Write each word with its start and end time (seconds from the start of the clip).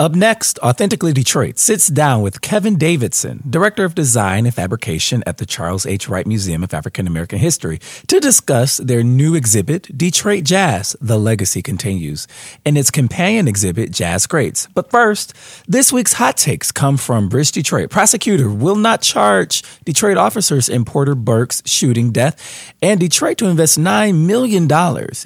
Up 0.00 0.14
next, 0.14 0.58
Authentically 0.60 1.12
Detroit 1.12 1.58
sits 1.58 1.88
down 1.88 2.22
with 2.22 2.40
Kevin 2.40 2.78
Davidson, 2.78 3.42
Director 3.50 3.84
of 3.84 3.94
Design 3.94 4.46
and 4.46 4.54
Fabrication 4.54 5.22
at 5.26 5.36
the 5.36 5.44
Charles 5.44 5.84
H. 5.84 6.08
Wright 6.08 6.26
Museum 6.26 6.64
of 6.64 6.72
African 6.72 7.06
American 7.06 7.38
History, 7.38 7.80
to 8.06 8.18
discuss 8.18 8.78
their 8.78 9.02
new 9.02 9.34
exhibit, 9.34 9.94
Detroit 9.94 10.44
Jazz 10.44 10.96
The 11.02 11.18
Legacy 11.18 11.60
Continues, 11.60 12.26
and 12.64 12.78
its 12.78 12.90
companion 12.90 13.46
exhibit, 13.46 13.90
Jazz 13.90 14.26
Greats. 14.26 14.68
But 14.74 14.90
first, 14.90 15.34
this 15.68 15.92
week's 15.92 16.14
hot 16.14 16.38
takes 16.38 16.72
come 16.72 16.96
from 16.96 17.28
Bridge 17.28 17.52
Detroit. 17.52 17.90
Prosecutor 17.90 18.48
will 18.48 18.76
not 18.76 19.02
charge 19.02 19.62
Detroit 19.84 20.16
officers 20.16 20.70
in 20.70 20.86
Porter 20.86 21.14
Burks' 21.14 21.62
shooting 21.66 22.10
death, 22.10 22.72
and 22.80 23.00
Detroit 23.00 23.36
to 23.36 23.48
invest 23.48 23.78
$9 23.78 24.24
million 24.24 24.62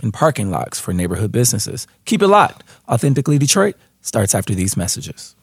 in 0.02 0.10
parking 0.10 0.50
lots 0.50 0.80
for 0.80 0.92
neighborhood 0.92 1.30
businesses. 1.30 1.86
Keep 2.06 2.22
it 2.22 2.26
locked. 2.26 2.64
Authentically 2.88 3.38
Detroit 3.38 3.76
starts 4.04 4.34
after 4.34 4.54
these 4.54 4.76
messages. 4.76 5.34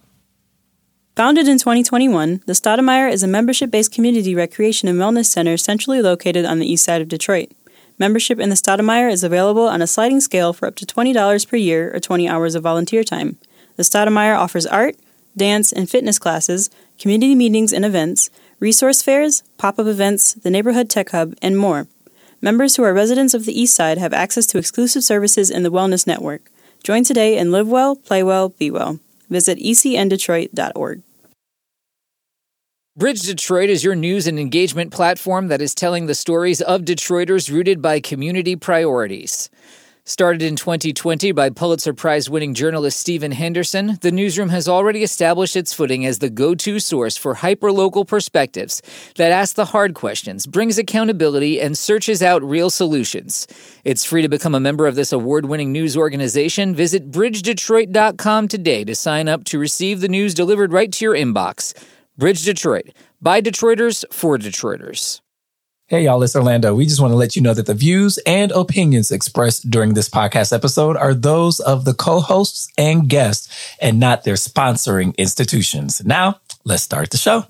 Founded 1.17 1.47
in 1.47 1.57
2021, 1.57 2.41
the 2.45 2.53
Stoudemire 2.53 3.11
is 3.11 3.21
a 3.21 3.27
membership 3.27 3.69
based 3.69 3.91
community 3.91 4.33
recreation 4.33 4.87
and 4.87 4.97
wellness 4.97 5.25
center 5.25 5.57
centrally 5.57 6.01
located 6.01 6.45
on 6.45 6.59
the 6.59 6.71
east 6.71 6.85
side 6.85 7.01
of 7.01 7.09
Detroit. 7.09 7.51
Membership 7.99 8.39
in 8.39 8.49
the 8.49 8.55
Stoudemire 8.55 9.11
is 9.11 9.23
available 9.23 9.67
on 9.67 9.81
a 9.81 9.87
sliding 9.87 10.21
scale 10.21 10.53
for 10.53 10.67
up 10.67 10.75
to 10.77 10.85
$20 10.85 11.47
per 11.47 11.57
year 11.57 11.93
or 11.93 11.99
20 11.99 12.29
hours 12.29 12.55
of 12.55 12.63
volunteer 12.63 13.03
time. 13.03 13.37
The 13.75 13.83
Stoudemire 13.83 14.37
offers 14.37 14.65
art, 14.65 14.95
dance, 15.35 15.73
and 15.73 15.89
fitness 15.89 16.17
classes, 16.17 16.69
community 16.97 17.35
meetings 17.35 17.73
and 17.73 17.83
events, 17.83 18.29
resource 18.59 19.01
fairs, 19.01 19.43
pop 19.57 19.79
up 19.79 19.87
events, 19.87 20.33
the 20.35 20.49
neighborhood 20.49 20.89
tech 20.89 21.09
hub, 21.09 21.35
and 21.41 21.57
more. 21.57 21.87
Members 22.41 22.75
who 22.75 22.83
are 22.83 22.93
residents 22.93 23.33
of 23.33 23.45
the 23.45 23.59
East 23.59 23.75
Side 23.75 23.97
have 23.97 24.13
access 24.13 24.45
to 24.47 24.57
exclusive 24.57 25.03
services 25.03 25.51
in 25.51 25.63
the 25.63 25.71
Wellness 25.71 26.07
Network. 26.07 26.50
Join 26.83 27.03
today 27.03 27.37
and 27.37 27.51
live 27.51 27.67
well, 27.67 27.95
play 27.95 28.23
well, 28.23 28.49
be 28.49 28.71
well. 28.71 28.99
Visit 29.29 29.59
ecndetroit.org. 29.59 31.03
Bridge 32.97 33.21
Detroit 33.21 33.69
is 33.69 33.85
your 33.85 33.95
news 33.95 34.27
and 34.27 34.37
engagement 34.37 34.91
platform 34.91 35.47
that 35.47 35.61
is 35.61 35.73
telling 35.73 36.07
the 36.07 36.15
stories 36.15 36.59
of 36.59 36.81
Detroiters 36.81 37.49
rooted 37.49 37.81
by 37.81 38.01
community 38.01 38.55
priorities. 38.57 39.49
Started 40.11 40.41
in 40.41 40.57
2020 40.57 41.31
by 41.31 41.49
Pulitzer 41.49 41.93
Prize 41.93 42.29
winning 42.29 42.53
journalist 42.53 42.99
Stephen 42.99 43.31
Henderson, 43.31 43.97
the 44.01 44.11
newsroom 44.11 44.49
has 44.49 44.67
already 44.67 45.03
established 45.03 45.55
its 45.55 45.71
footing 45.71 46.05
as 46.05 46.19
the 46.19 46.29
go 46.29 46.53
to 46.53 46.81
source 46.81 47.15
for 47.15 47.35
hyperlocal 47.35 48.05
perspectives 48.05 48.81
that 49.15 49.31
ask 49.31 49.55
the 49.55 49.67
hard 49.67 49.93
questions, 49.93 50.45
brings 50.45 50.77
accountability, 50.77 51.61
and 51.61 51.77
searches 51.77 52.21
out 52.21 52.43
real 52.43 52.69
solutions. 52.69 53.47
It's 53.85 54.03
free 54.03 54.21
to 54.21 54.27
become 54.27 54.53
a 54.53 54.59
member 54.59 54.85
of 54.85 54.95
this 54.95 55.13
award 55.13 55.45
winning 55.45 55.71
news 55.71 55.95
organization. 55.95 56.75
Visit 56.75 57.09
bridgedetroit.com 57.09 58.49
today 58.49 58.83
to 58.83 58.93
sign 58.93 59.29
up 59.29 59.45
to 59.45 59.57
receive 59.57 60.01
the 60.01 60.09
news 60.09 60.33
delivered 60.33 60.73
right 60.73 60.91
to 60.91 61.05
your 61.05 61.15
inbox. 61.15 61.73
Bridge 62.17 62.43
Detroit, 62.43 62.89
by 63.21 63.39
Detroiters 63.39 64.03
for 64.11 64.37
Detroiters. 64.37 65.21
Hey, 65.91 66.05
y'all, 66.05 66.23
it's 66.23 66.37
Orlando. 66.37 66.73
We 66.73 66.85
just 66.85 67.01
want 67.01 67.11
to 67.11 67.17
let 67.17 67.35
you 67.35 67.41
know 67.41 67.53
that 67.53 67.65
the 67.65 67.73
views 67.73 68.17
and 68.25 68.49
opinions 68.53 69.11
expressed 69.11 69.69
during 69.69 69.93
this 69.93 70.07
podcast 70.07 70.53
episode 70.53 70.95
are 70.95 71.13
those 71.13 71.59
of 71.59 71.83
the 71.83 71.93
co 71.93 72.21
hosts 72.21 72.69
and 72.77 73.09
guests 73.09 73.49
and 73.81 73.99
not 73.99 74.23
their 74.23 74.35
sponsoring 74.35 75.13
institutions. 75.17 76.01
Now, 76.05 76.39
let's 76.63 76.81
start 76.81 77.09
the 77.09 77.17
show. 77.17 77.43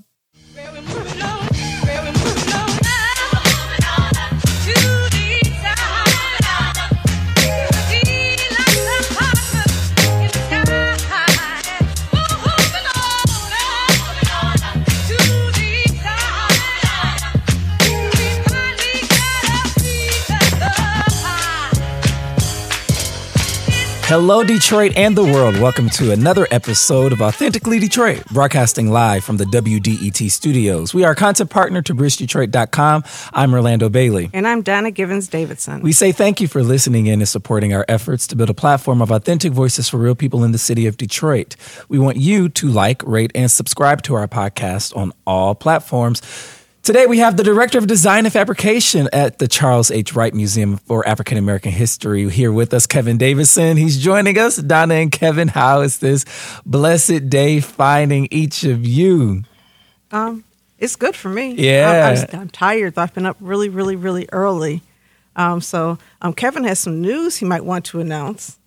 Hello, 24.11 24.43
Detroit 24.43 24.91
and 24.97 25.15
the 25.15 25.23
world. 25.23 25.57
Welcome 25.57 25.89
to 25.91 26.11
another 26.11 26.45
episode 26.51 27.13
of 27.13 27.21
Authentically 27.21 27.79
Detroit, 27.79 28.25
broadcasting 28.25 28.91
live 28.91 29.23
from 29.23 29.37
the 29.37 29.45
WDET 29.45 30.29
studios. 30.29 30.93
We 30.93 31.05
are 31.05 31.13
a 31.13 31.15
content 31.15 31.49
partner 31.49 31.81
to 31.83 31.95
BridgeDetroit.com. 31.95 33.05
I'm 33.31 33.53
Orlando 33.53 33.87
Bailey. 33.87 34.29
And 34.33 34.45
I'm 34.45 34.63
Donna 34.63 34.91
Givens 34.91 35.29
Davidson. 35.29 35.81
We 35.81 35.93
say 35.93 36.11
thank 36.11 36.41
you 36.41 36.49
for 36.49 36.61
listening 36.61 37.07
in 37.07 37.21
and 37.21 37.29
supporting 37.29 37.73
our 37.73 37.85
efforts 37.87 38.27
to 38.27 38.35
build 38.35 38.49
a 38.49 38.53
platform 38.53 39.01
of 39.01 39.11
authentic 39.11 39.53
voices 39.53 39.87
for 39.87 39.95
real 39.95 40.13
people 40.13 40.43
in 40.43 40.51
the 40.51 40.57
city 40.57 40.87
of 40.87 40.97
Detroit. 40.97 41.55
We 41.87 41.97
want 41.97 42.17
you 42.17 42.49
to 42.49 42.67
like, 42.67 43.01
rate, 43.03 43.31
and 43.33 43.49
subscribe 43.49 44.01
to 44.01 44.15
our 44.15 44.27
podcast 44.27 44.93
on 44.93 45.13
all 45.25 45.55
platforms. 45.55 46.21
Today, 46.83 47.05
we 47.05 47.19
have 47.19 47.37
the 47.37 47.43
Director 47.43 47.77
of 47.77 47.85
Design 47.85 48.25
and 48.25 48.33
Fabrication 48.33 49.07
at 49.13 49.37
the 49.37 49.47
Charles 49.47 49.91
H. 49.91 50.15
Wright 50.15 50.33
Museum 50.33 50.77
for 50.77 51.07
African 51.07 51.37
American 51.37 51.71
History 51.71 52.27
here 52.27 52.51
with 52.51 52.73
us, 52.73 52.87
Kevin 52.87 53.19
Davidson. 53.19 53.77
He's 53.77 53.99
joining 53.99 54.39
us. 54.39 54.55
Donna 54.57 54.95
and 54.95 55.11
Kevin, 55.11 55.47
how 55.47 55.81
is 55.81 55.99
this 55.99 56.25
blessed 56.65 57.29
day 57.29 57.59
finding 57.59 58.27
each 58.31 58.63
of 58.63 58.83
you? 58.83 59.43
Um, 60.11 60.43
it's 60.79 60.95
good 60.95 61.15
for 61.15 61.29
me. 61.29 61.53
Yeah. 61.53 62.15
I'm, 62.17 62.17
I'm, 62.33 62.41
I'm 62.41 62.49
tired. 62.49 62.97
I've 62.97 63.13
been 63.13 63.27
up 63.27 63.37
really, 63.39 63.69
really, 63.69 63.95
really 63.95 64.27
early. 64.31 64.81
Um, 65.35 65.61
so 65.61 65.99
um, 66.23 66.33
Kevin 66.33 66.63
has 66.63 66.79
some 66.79 66.99
news 66.99 67.37
he 67.37 67.45
might 67.45 67.63
want 67.63 67.85
to 67.85 67.99
announce. 67.99 68.57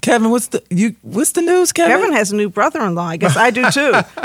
Kevin, 0.00 0.30
what's 0.30 0.46
the 0.46 0.62
you? 0.70 0.94
What's 1.02 1.32
the 1.32 1.42
news, 1.42 1.72
Kevin? 1.72 1.98
Kevin 1.98 2.12
has 2.12 2.30
a 2.30 2.36
new 2.36 2.48
brother-in-law. 2.50 3.04
I 3.04 3.16
guess 3.16 3.36
I 3.36 3.50
do 3.50 3.68
too. 3.68 3.90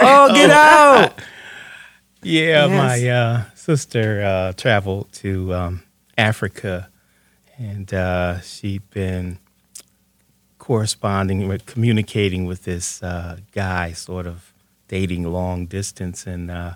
oh, 0.00 0.32
get 0.32 0.48
out! 0.48 1.20
Yeah, 2.24 2.66
yes. 2.66 2.70
my 2.70 3.08
uh, 3.08 3.42
sister 3.54 4.22
uh, 4.24 4.52
traveled 4.54 5.12
to 5.14 5.54
um, 5.54 5.82
Africa, 6.16 6.88
and 7.58 7.92
uh, 7.92 8.40
she'd 8.40 8.88
been 8.90 9.38
corresponding 10.58 11.46
with, 11.48 11.66
communicating 11.66 12.46
with 12.46 12.64
this 12.64 13.02
uh, 13.02 13.38
guy, 13.52 13.92
sort 13.92 14.26
of 14.26 14.52
dating 14.88 15.30
long 15.30 15.66
distance, 15.66 16.26
and 16.26 16.50
uh, 16.50 16.74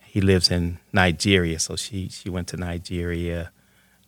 he 0.00 0.20
lives 0.20 0.50
in 0.50 0.78
Nigeria. 0.92 1.58
So 1.58 1.76
she 1.76 2.08
she 2.08 2.30
went 2.30 2.48
to 2.48 2.56
Nigeria 2.56 3.50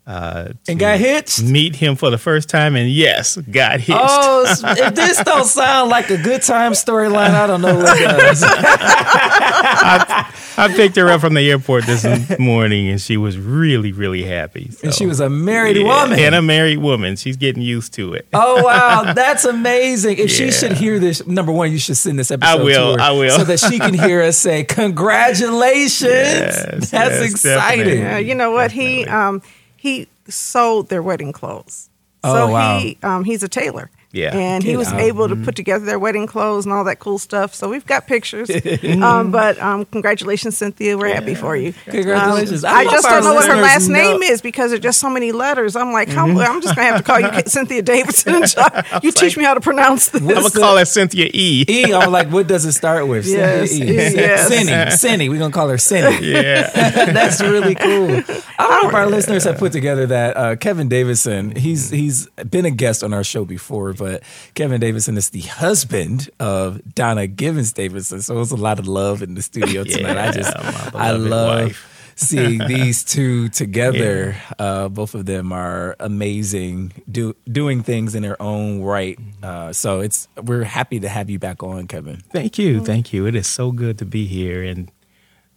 uh, 0.06 0.52
and 0.66 0.78
got 0.78 0.98
hit. 0.98 1.40
Meet 1.42 1.76
him 1.76 1.94
for 1.94 2.10
the 2.10 2.18
first 2.18 2.48
time, 2.48 2.74
and 2.74 2.90
yes, 2.90 3.36
got 3.36 3.80
hit. 3.80 3.96
Oh, 3.98 4.44
if 4.64 4.94
this 4.94 5.22
don't 5.22 5.44
sound 5.44 5.90
like 5.90 6.10
a 6.10 6.16
good 6.16 6.42
time 6.42 6.72
storyline, 6.72 7.30
I 7.30 7.46
don't 7.46 7.60
know 7.60 7.76
what 7.76 7.98
does. 7.98 8.42
I, 8.46 10.34
I, 10.56 10.68
picked 10.68 10.96
her 10.96 11.08
up 11.10 11.20
from 11.20 11.34
the 11.34 11.48
airport 11.48 11.84
this 11.84 12.38
morning, 12.38 12.88
and 12.88 13.00
she 13.00 13.16
was 13.18 13.38
really, 13.38 13.92
really 13.92 14.24
happy. 14.24 14.70
So, 14.70 14.80
and 14.84 14.94
she 14.94 15.06
was 15.06 15.20
a 15.20 15.28
married 15.30 15.76
yeah, 15.76 15.84
woman, 15.84 16.18
and 16.18 16.34
a 16.34 16.42
married 16.42 16.78
woman. 16.78 17.16
She's 17.16 17.36
getting 17.36 17.62
used 17.62 17.92
to 17.94 18.14
it. 18.14 18.26
Oh 18.32 18.64
wow, 18.64 19.12
that's 19.14 19.44
amazing! 19.44 20.18
If 20.18 20.30
yeah. 20.30 20.46
she 20.46 20.50
should 20.50 20.72
hear 20.72 20.98
this, 20.98 21.24
number 21.26 21.52
one, 21.52 21.70
you 21.70 21.78
should 21.78 21.98
send 21.98 22.18
this 22.18 22.30
episode. 22.30 22.60
I 22.60 22.64
will. 22.64 23.00
I 23.00 23.10
will, 23.12 23.36
so 23.36 23.44
that 23.44 23.60
she 23.60 23.78
can 23.78 23.94
hear 23.94 24.22
us 24.22 24.38
say 24.38 24.64
congratulations. 24.64 26.02
Yes, 26.02 26.90
that's 26.90 27.20
yes, 27.20 27.30
exciting. 27.30 28.00
Yeah, 28.00 28.18
you 28.18 28.34
know 28.34 28.50
what 28.50 28.70
definitely. 28.70 29.04
he 29.04 29.06
um 29.06 29.42
he 29.80 30.08
sold 30.28 30.90
their 30.90 31.02
wedding 31.02 31.32
clothes. 31.32 31.88
Oh, 32.22 32.34
so 32.34 32.52
wow. 32.52 32.78
he 32.78 32.98
um, 33.02 33.24
he's 33.24 33.42
a 33.42 33.48
tailor. 33.48 33.90
Yeah. 34.12 34.34
And 34.34 34.64
he 34.64 34.76
was 34.76 34.92
able 34.92 35.28
to 35.28 35.36
mm-hmm. 35.36 35.44
put 35.44 35.54
together 35.54 35.84
their 35.84 35.98
wedding 35.98 36.26
clothes 36.26 36.66
and 36.66 36.72
all 36.72 36.82
that 36.84 36.98
cool 36.98 37.18
stuff. 37.18 37.54
So 37.54 37.68
we've 37.68 37.86
got 37.86 38.08
pictures. 38.08 38.50
um, 39.02 39.30
but 39.30 39.60
um, 39.60 39.84
congratulations, 39.84 40.58
Cynthia. 40.58 40.98
We're 40.98 41.08
yeah. 41.08 41.14
happy 41.14 41.36
for 41.36 41.56
you. 41.56 41.72
Congratulations. 41.84 42.64
Um, 42.64 42.74
I, 42.74 42.80
I 42.80 42.84
just 42.84 43.06
don't 43.06 43.22
know 43.22 43.34
what 43.34 43.48
her 43.48 43.60
last 43.60 43.88
know. 43.88 43.94
name 43.94 44.22
is 44.22 44.40
because 44.42 44.70
there's 44.70 44.82
just 44.82 44.98
so 44.98 45.10
many 45.10 45.30
letters. 45.30 45.76
I'm 45.76 45.92
like, 45.92 46.08
how, 46.08 46.26
mm-hmm. 46.26 46.38
I'm 46.38 46.60
just 46.60 46.74
going 46.74 46.88
to 46.88 46.92
have 46.92 47.04
to 47.04 47.06
call 47.06 47.20
you 47.20 47.42
Cynthia 47.46 47.82
Davidson. 47.82 48.34
you 49.02 49.12
teach 49.12 49.22
like, 49.22 49.36
me 49.36 49.44
how 49.44 49.54
to 49.54 49.60
pronounce 49.60 50.08
this. 50.08 50.22
I'm 50.22 50.28
going 50.28 50.44
to 50.44 50.58
call 50.58 50.76
her 50.76 50.84
Cynthia 50.84 51.30
E. 51.32 51.64
E. 51.68 51.94
I'm 51.94 52.10
like, 52.10 52.28
what 52.28 52.48
does 52.48 52.64
it 52.64 52.72
start 52.72 53.06
with? 53.06 53.26
Yes. 53.26 53.70
Cynthia 53.70 54.10
E. 54.10 54.14
Yes. 54.14 54.48
Cindy. 54.48 54.90
Cindy. 54.96 55.28
We're 55.28 55.38
going 55.38 55.52
to 55.52 55.56
call 55.56 55.68
her 55.68 55.78
Cindy. 55.78 56.30
Yeah. 56.40 56.70
That's 57.12 57.40
really 57.40 57.74
cool. 57.74 58.22
I 58.58 58.80
hope 58.82 58.94
our 58.94 59.06
listeners 59.06 59.44
have 59.44 59.58
put 59.58 59.72
together 59.72 60.06
that 60.06 60.36
uh, 60.36 60.56
Kevin 60.56 60.88
Davidson, 60.88 61.54
he's 61.56 61.90
he's 61.90 62.26
been 62.48 62.64
a 62.64 62.70
guest 62.70 63.02
on 63.02 63.12
our 63.12 63.24
show 63.24 63.44
before, 63.44 63.92
but 64.00 64.22
Kevin 64.54 64.80
Davidson 64.80 65.18
is 65.18 65.28
the 65.28 65.42
husband 65.42 66.30
of 66.40 66.80
Donna 66.94 67.26
Givens 67.26 67.74
Davidson. 67.74 68.22
So 68.22 68.34
it 68.34 68.38
was 68.38 68.50
a 68.50 68.56
lot 68.56 68.78
of 68.78 68.88
love 68.88 69.22
in 69.22 69.34
the 69.34 69.42
studio 69.42 69.84
tonight. 69.84 70.14
yeah, 70.14 70.28
I 70.28 70.32
just, 70.32 70.56
I 70.94 71.10
love 71.10 71.66
wife. 71.66 72.12
seeing 72.16 72.66
these 72.66 73.04
two 73.04 73.50
together. 73.50 74.36
Yeah. 74.38 74.54
Uh, 74.58 74.88
both 74.88 75.14
of 75.14 75.26
them 75.26 75.52
are 75.52 75.96
amazing, 76.00 76.92
do, 77.10 77.36
doing 77.46 77.82
things 77.82 78.14
in 78.14 78.22
their 78.22 78.40
own 78.40 78.80
right. 78.80 79.18
Uh, 79.42 79.74
so 79.74 80.00
it's 80.00 80.28
we're 80.42 80.64
happy 80.64 80.98
to 81.00 81.08
have 81.10 81.28
you 81.28 81.38
back 81.38 81.62
on, 81.62 81.86
Kevin. 81.86 82.22
Thank 82.32 82.56
you, 82.58 82.82
thank 82.82 83.12
you. 83.12 83.26
It 83.26 83.34
is 83.34 83.46
so 83.46 83.70
good 83.70 83.98
to 83.98 84.06
be 84.06 84.24
here 84.24 84.62
and 84.62 84.90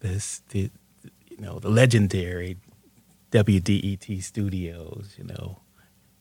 this, 0.02 0.42
the, 0.50 0.70
you 1.30 1.38
know, 1.38 1.60
the 1.60 1.70
legendary 1.70 2.58
WDET 3.32 4.22
studios. 4.22 5.16
You 5.18 5.24
know, 5.24 5.60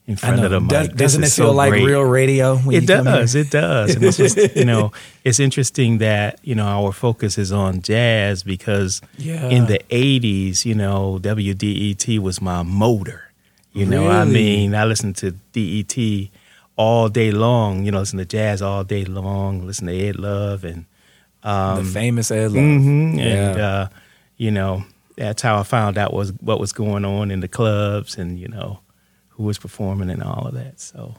in 0.07 0.17
front 0.17 0.45
of 0.45 0.51
the 0.51 0.61
mic. 0.61 0.71
Does, 0.71 0.89
doesn't 0.89 1.23
it 1.23 1.31
feel 1.31 1.49
so 1.49 1.53
like 1.53 1.71
great. 1.71 1.85
real 1.87 2.03
radio? 2.03 2.57
When 2.57 2.75
It 2.77 2.83
you 2.83 2.87
come 2.89 3.05
does. 3.05 3.35
It 3.35 3.51
does. 3.51 3.95
And 3.95 4.05
it's 4.05 4.57
you 4.57 4.65
know, 4.65 4.93
it's 5.25 5.39
interesting 5.41 5.99
that 5.99 6.39
you 6.43 6.55
know 6.55 6.65
our 6.67 6.93
focus 6.93 7.39
is 7.39 7.53
on 7.53 7.83
jazz 7.83 8.43
because 8.43 9.01
Yeah. 9.19 9.49
in 9.49 9.67
the 9.67 9.79
'80s, 9.91 10.65
you 10.65 10.75
know, 10.75 11.19
WDET 11.23 12.19
was 12.19 12.41
my 12.43 12.63
motor. 12.63 13.31
You 13.75 13.87
know, 13.87 14.09
I 14.11 14.25
mean, 14.27 14.75
I 14.75 14.85
listened 14.85 15.17
to 15.19 15.31
DET 15.53 16.29
all 16.77 17.09
day 17.09 17.31
long. 17.31 17.85
You 17.85 17.91
know, 17.93 18.01
listen 18.01 18.19
to 18.19 18.25
jazz 18.27 18.61
all 18.61 18.85
day 18.85 19.05
long. 19.07 19.67
Listen 19.67 19.87
to 19.87 19.95
Ed 19.99 20.17
Love 20.17 20.65
and 20.65 20.85
the 21.43 21.89
famous 21.93 22.31
Ed 22.31 22.53
Love. 22.53 22.63
Mhm. 22.65 23.17
Yeah. 23.19 23.25
And 23.25 23.61
uh, 23.61 23.89
you 24.37 24.51
know, 24.51 24.85
that's 25.17 25.41
how 25.43 25.59
I 25.59 25.63
found 25.63 25.97
out 25.97 26.13
was 26.13 26.33
what 26.41 26.61
was 26.61 26.73
going 26.73 27.05
on 27.07 27.31
in 27.31 27.41
the 27.41 27.49
clubs 27.49 28.19
and 28.19 28.39
you 28.39 28.49
know 28.49 28.81
who 29.43 29.47
was 29.47 29.59
performing 29.59 30.09
and 30.09 30.23
all 30.23 30.47
of 30.47 30.55
that. 30.55 30.81
So 30.81 31.17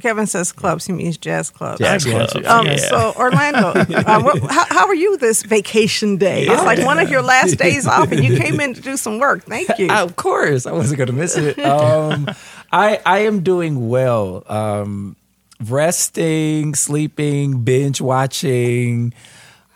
Kevin 0.00 0.26
says 0.26 0.50
clubs, 0.50 0.86
he 0.86 0.92
means 0.92 1.16
jazz 1.16 1.50
clubs. 1.50 1.78
jazz 1.78 2.06
I 2.06 2.10
clubs. 2.10 2.34
Um, 2.48 2.66
yeah. 2.66 2.76
So 2.76 3.12
Orlando, 3.16 3.72
um, 4.06 4.24
what, 4.24 4.42
how, 4.50 4.64
how 4.68 4.86
are 4.86 4.94
you 4.94 5.16
this 5.18 5.42
vacation 5.42 6.16
day? 6.16 6.46
It's 6.46 6.64
like 6.64 6.84
one 6.84 6.98
of 6.98 7.10
your 7.10 7.22
last 7.22 7.56
days 7.56 7.86
off, 7.86 8.10
and 8.10 8.24
you 8.24 8.36
came 8.36 8.58
in 8.60 8.74
to 8.74 8.80
do 8.80 8.96
some 8.96 9.18
work. 9.18 9.44
Thank 9.44 9.78
you. 9.78 9.88
of 9.90 10.16
course, 10.16 10.66
I 10.66 10.72
wasn't 10.72 10.98
going 10.98 11.08
to 11.08 11.12
miss 11.12 11.36
it. 11.36 11.58
Um, 11.70 12.28
I 12.72 13.00
I 13.06 13.20
am 13.20 13.42
doing 13.42 13.88
well. 13.88 14.42
Um, 14.48 15.16
resting, 15.64 16.74
sleeping, 16.74 17.62
binge 17.62 18.00
watching. 18.00 19.14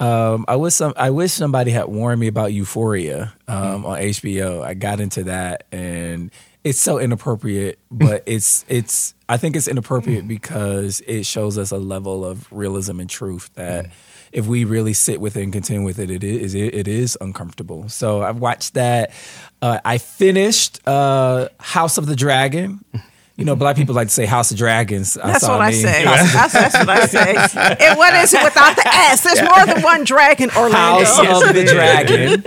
Um, 0.01 0.45
I 0.49 0.57
wish 0.57 0.75
some. 0.75 0.93
I 0.97 1.11
wish 1.11 1.33
somebody 1.33 1.71
had 1.71 1.87
warned 1.87 2.21
me 2.21 2.27
about 2.27 2.53
Euphoria 2.53 3.33
um, 3.47 3.87
on 3.87 3.99
HBO. 3.99 4.63
I 4.63 4.75
got 4.75 5.01
into 5.01 5.25
that, 5.25 5.67
and 5.71 6.31
it's 6.65 6.81
so 6.81 6.99
inappropriate. 6.99 7.79
But 7.91 8.23
it's 8.27 8.65
it's. 8.69 9.15
I 9.29 9.37
think 9.37 9.57
it's 9.57 9.69
inappropriate 9.69 10.27
because 10.27 11.01
it 11.07 11.25
shows 11.25 11.57
us 11.57 11.71
a 11.71 11.79
level 11.79 12.25
of 12.25 12.51
realism 12.53 13.01
and 13.01 13.09
truth 13.09 13.51
that 13.55 13.87
if 14.33 14.47
we 14.47 14.65
really 14.65 14.93
sit 14.93 15.21
with 15.21 15.37
it 15.37 15.45
and 15.45 15.53
contend 15.53 15.85
with 15.85 15.99
it, 15.99 16.11
it 16.11 16.25
is 16.25 16.55
it, 16.55 16.75
it 16.75 16.89
is 16.89 17.17
uncomfortable. 17.21 17.89
So 17.89 18.23
I've 18.23 18.39
watched 18.41 18.75
that. 18.75 19.13
Uh, 19.63 19.79
I 19.85 19.99
finished 19.99 20.87
uh, 20.87 21.49
House 21.61 21.97
of 21.97 22.07
the 22.07 22.17
Dragon. 22.17 22.85
You 23.37 23.45
know, 23.45 23.57
black 23.57 23.75
people 23.75 23.97
like 23.97 24.07
to 24.09 24.15
say 24.15 24.27
House 24.27 24.53
of 24.53 24.57
Dragons. 24.59 25.15
That's 25.15 25.45
saw 25.45 25.55
what 25.59 25.63
I 25.63 25.71
me. 25.71 25.75
say. 25.77 26.05
That's, 26.05 26.53
that's 26.53 26.79
what 26.79 26.89
I 26.89 27.07
say. 27.07 27.35
And 27.85 27.99
what 27.99 28.15
is 28.15 28.33
it 28.33 28.43
without 28.45 28.77
the 28.77 28.87
S? 28.87 29.25
There's 29.25 29.43
more 29.43 29.67
than 29.67 29.83
one 29.83 30.05
dragon, 30.05 30.51
Orlando. 30.57 31.05
House 31.05 31.43
of 31.49 31.55
the 31.55 31.65
Dragon. 31.65 32.43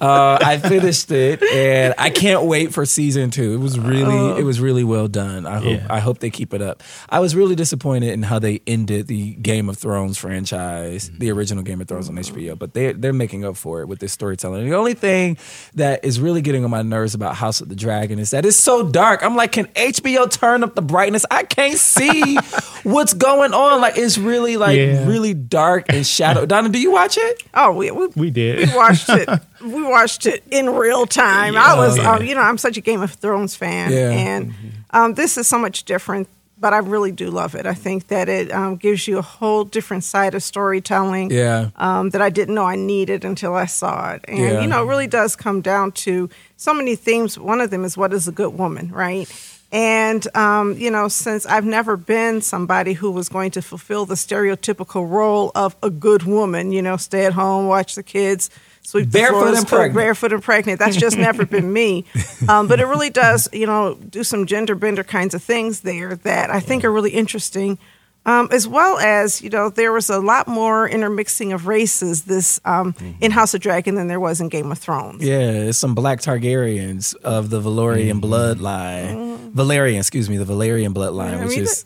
Uh, 0.00 0.38
I 0.40 0.58
finished 0.58 1.10
it, 1.12 1.40
and 1.42 1.94
I 1.98 2.10
can't 2.10 2.44
wait 2.44 2.74
for 2.74 2.84
season 2.84 3.30
two. 3.30 3.54
It 3.54 3.58
was 3.58 3.78
really, 3.78 4.40
it 4.40 4.42
was 4.44 4.60
really 4.60 4.82
well 4.84 5.06
done. 5.06 5.46
I 5.46 5.58
hope, 5.58 5.64
Yeah. 5.64 5.86
I 5.88 6.00
hope 6.00 6.18
they 6.18 6.30
keep 6.30 6.52
it 6.52 6.62
up. 6.62 6.82
I 7.08 7.20
was 7.20 7.36
really 7.36 7.54
disappointed 7.54 8.10
in 8.12 8.24
how 8.24 8.38
they 8.40 8.60
ended 8.66 9.06
the 9.06 9.34
Game 9.34 9.68
of 9.68 9.78
Thrones 9.78 10.18
franchise, 10.18 11.10
the 11.16 11.30
original 11.30 11.62
Game 11.62 11.80
of 11.80 11.86
Thrones 11.88 12.08
on 12.08 12.16
HBO. 12.16 12.58
But 12.58 12.74
they 12.74 12.92
they're 12.92 13.12
making 13.12 13.44
up 13.44 13.56
for 13.56 13.82
it 13.82 13.88
with 13.88 14.00
this 14.00 14.12
storytelling. 14.12 14.68
The 14.68 14.74
only 14.76 14.94
thing 14.94 15.36
that 15.74 16.04
is 16.04 16.18
really 16.18 16.42
getting 16.42 16.64
on 16.64 16.70
my 16.70 16.82
nerves 16.82 17.14
about 17.14 17.36
House 17.36 17.60
of 17.60 17.68
the 17.68 17.76
Dragon 17.76 18.18
is 18.18 18.30
that 18.30 18.44
it's 18.44 18.56
so 18.56 18.88
dark. 18.88 19.22
I'm 19.22 19.36
like, 19.36 19.52
can 19.52 19.66
HBO 19.68 20.07
turn 20.16 20.62
up 20.64 20.74
the 20.74 20.82
brightness? 20.82 21.24
I 21.30 21.42
can't 21.42 21.78
see 21.78 22.36
what's 22.82 23.12
going 23.14 23.52
on. 23.52 23.80
Like 23.80 23.98
it's 23.98 24.16
really 24.18 24.56
like 24.56 24.76
Yeah. 24.78 25.06
really 25.06 25.34
dark 25.34 25.86
and 25.88 26.06
shadow. 26.06 26.46
Donna, 26.46 26.68
do 26.70 26.80
you 26.80 26.90
watch 26.90 27.18
it? 27.18 27.42
Oh, 27.54 27.72
we, 27.72 27.90
we, 27.90 28.06
we 28.16 28.30
did. 28.30 28.68
we 28.70 28.74
watched 28.76 29.08
it. 29.08 29.28
We 29.60 29.82
watched 29.82 30.24
it 30.26 30.44
in 30.52 30.70
real 30.70 31.04
time. 31.04 31.56
I 31.56 31.74
was, 31.74 31.98
Oh, 31.98 32.02
yeah. 32.02 32.12
um, 32.14 32.24
you 32.24 32.34
know, 32.36 32.42
I'm 32.42 32.58
such 32.58 32.76
a 32.76 32.80
Game 32.80 33.02
of 33.02 33.10
Thrones 33.10 33.56
fan, 33.56 33.90
Yeah. 33.90 34.10
and 34.12 34.54
um, 34.90 35.14
this 35.14 35.36
is 35.36 35.48
so 35.48 35.58
much 35.58 35.82
different. 35.82 36.28
But 36.60 36.72
I 36.74 36.78
really 36.78 37.10
do 37.12 37.28
love 37.30 37.54
it. 37.56 37.66
I 37.66 37.74
think 37.74 38.06
that 38.08 38.28
it 38.28 38.52
um, 38.52 38.76
gives 38.76 39.06
you 39.08 39.18
a 39.18 39.22
whole 39.22 39.64
different 39.64 40.02
side 40.04 40.34
of 40.36 40.42
storytelling. 40.44 41.30
Yeah. 41.32 41.70
um, 41.76 42.10
that 42.10 42.20
I 42.22 42.30
didn't 42.30 42.54
know 42.54 42.64
I 42.66 42.74
needed 42.76 43.24
until 43.24 43.54
I 43.54 43.66
saw 43.66 44.12
it. 44.12 44.24
And, 44.28 44.38
Yeah. 44.38 44.60
you 44.60 44.66
know, 44.68 44.82
it 44.84 44.86
really 44.88 45.06
does 45.08 45.34
come 45.36 45.60
down 45.60 45.90
to 46.06 46.28
so 46.56 46.72
many 46.74 46.94
themes. 46.96 47.36
One 47.38 47.60
of 47.60 47.70
them 47.70 47.84
is 47.84 47.96
what 47.96 48.12
is 48.12 48.26
a 48.28 48.32
good 48.32 48.56
woman, 48.58 48.90
right? 48.92 49.28
And, 49.70 50.34
um, 50.34 50.78
you 50.78 50.90
know, 50.90 51.08
since 51.08 51.44
I've 51.44 51.64
never 51.66 51.98
been 51.98 52.40
somebody 52.40 52.94
who 52.94 53.10
was 53.10 53.28
going 53.28 53.50
to 53.52 53.62
fulfill 53.62 54.06
the 54.06 54.14
stereotypical 54.14 55.08
role 55.08 55.52
of 55.54 55.76
a 55.82 55.90
good 55.90 56.22
woman, 56.22 56.72
you 56.72 56.80
know, 56.80 56.96
stay 56.96 57.26
at 57.26 57.34
home, 57.34 57.66
watch 57.66 57.94
the 57.94 58.02
kids, 58.02 58.48
sweep 58.80 59.10
Barefoot 59.10 59.40
floors, 59.40 59.58
and 59.58 59.68
pregnant. 59.68 59.94
barefoot 59.94 60.32
and 60.32 60.42
pregnant. 60.42 60.78
That's 60.78 60.96
just 60.96 61.18
never 61.18 61.44
been 61.44 61.72
me. 61.72 62.04
Um, 62.48 62.66
but 62.66 62.80
it 62.80 62.86
really 62.86 63.10
does, 63.10 63.48
you 63.52 63.66
know, 63.66 63.94
do 63.94 64.24
some 64.24 64.46
gender 64.46 64.74
bender 64.74 65.04
kinds 65.04 65.34
of 65.34 65.42
things 65.42 65.80
there 65.80 66.14
that 66.14 66.50
I 66.50 66.60
think 66.60 66.84
are 66.84 66.90
really 66.90 67.10
interesting. 67.10 67.78
Um, 68.24 68.48
as 68.52 68.66
well 68.68 68.96
as, 68.98 69.42
you 69.42 69.50
know, 69.50 69.70
there 69.70 69.92
was 69.92 70.08
a 70.08 70.18
lot 70.18 70.48
more 70.48 70.88
intermixing 70.88 71.52
of 71.52 71.66
races 71.66 72.22
this 72.22 72.60
um, 72.64 72.94
in 73.20 73.32
House 73.32 73.54
of 73.54 73.60
Dragon 73.60 73.96
than 73.96 74.06
there 74.06 74.20
was 74.20 74.40
in 74.40 74.48
Game 74.48 74.70
of 74.70 74.78
Thrones. 74.78 75.22
Yeah, 75.22 75.50
it's 75.50 75.78
some 75.78 75.94
black 75.94 76.20
Targaryens 76.20 77.14
of 77.16 77.50
the 77.50 77.60
Velaryon 77.60 78.20
bloodline. 78.20 79.27
Velaryon, 79.52 79.98
excuse 79.98 80.28
me, 80.30 80.36
the 80.36 80.44
Velaryon 80.44 80.94
bloodline, 80.94 81.34
Mm-hmm. 81.34 81.46
Which 81.48 81.58
is 81.58 81.84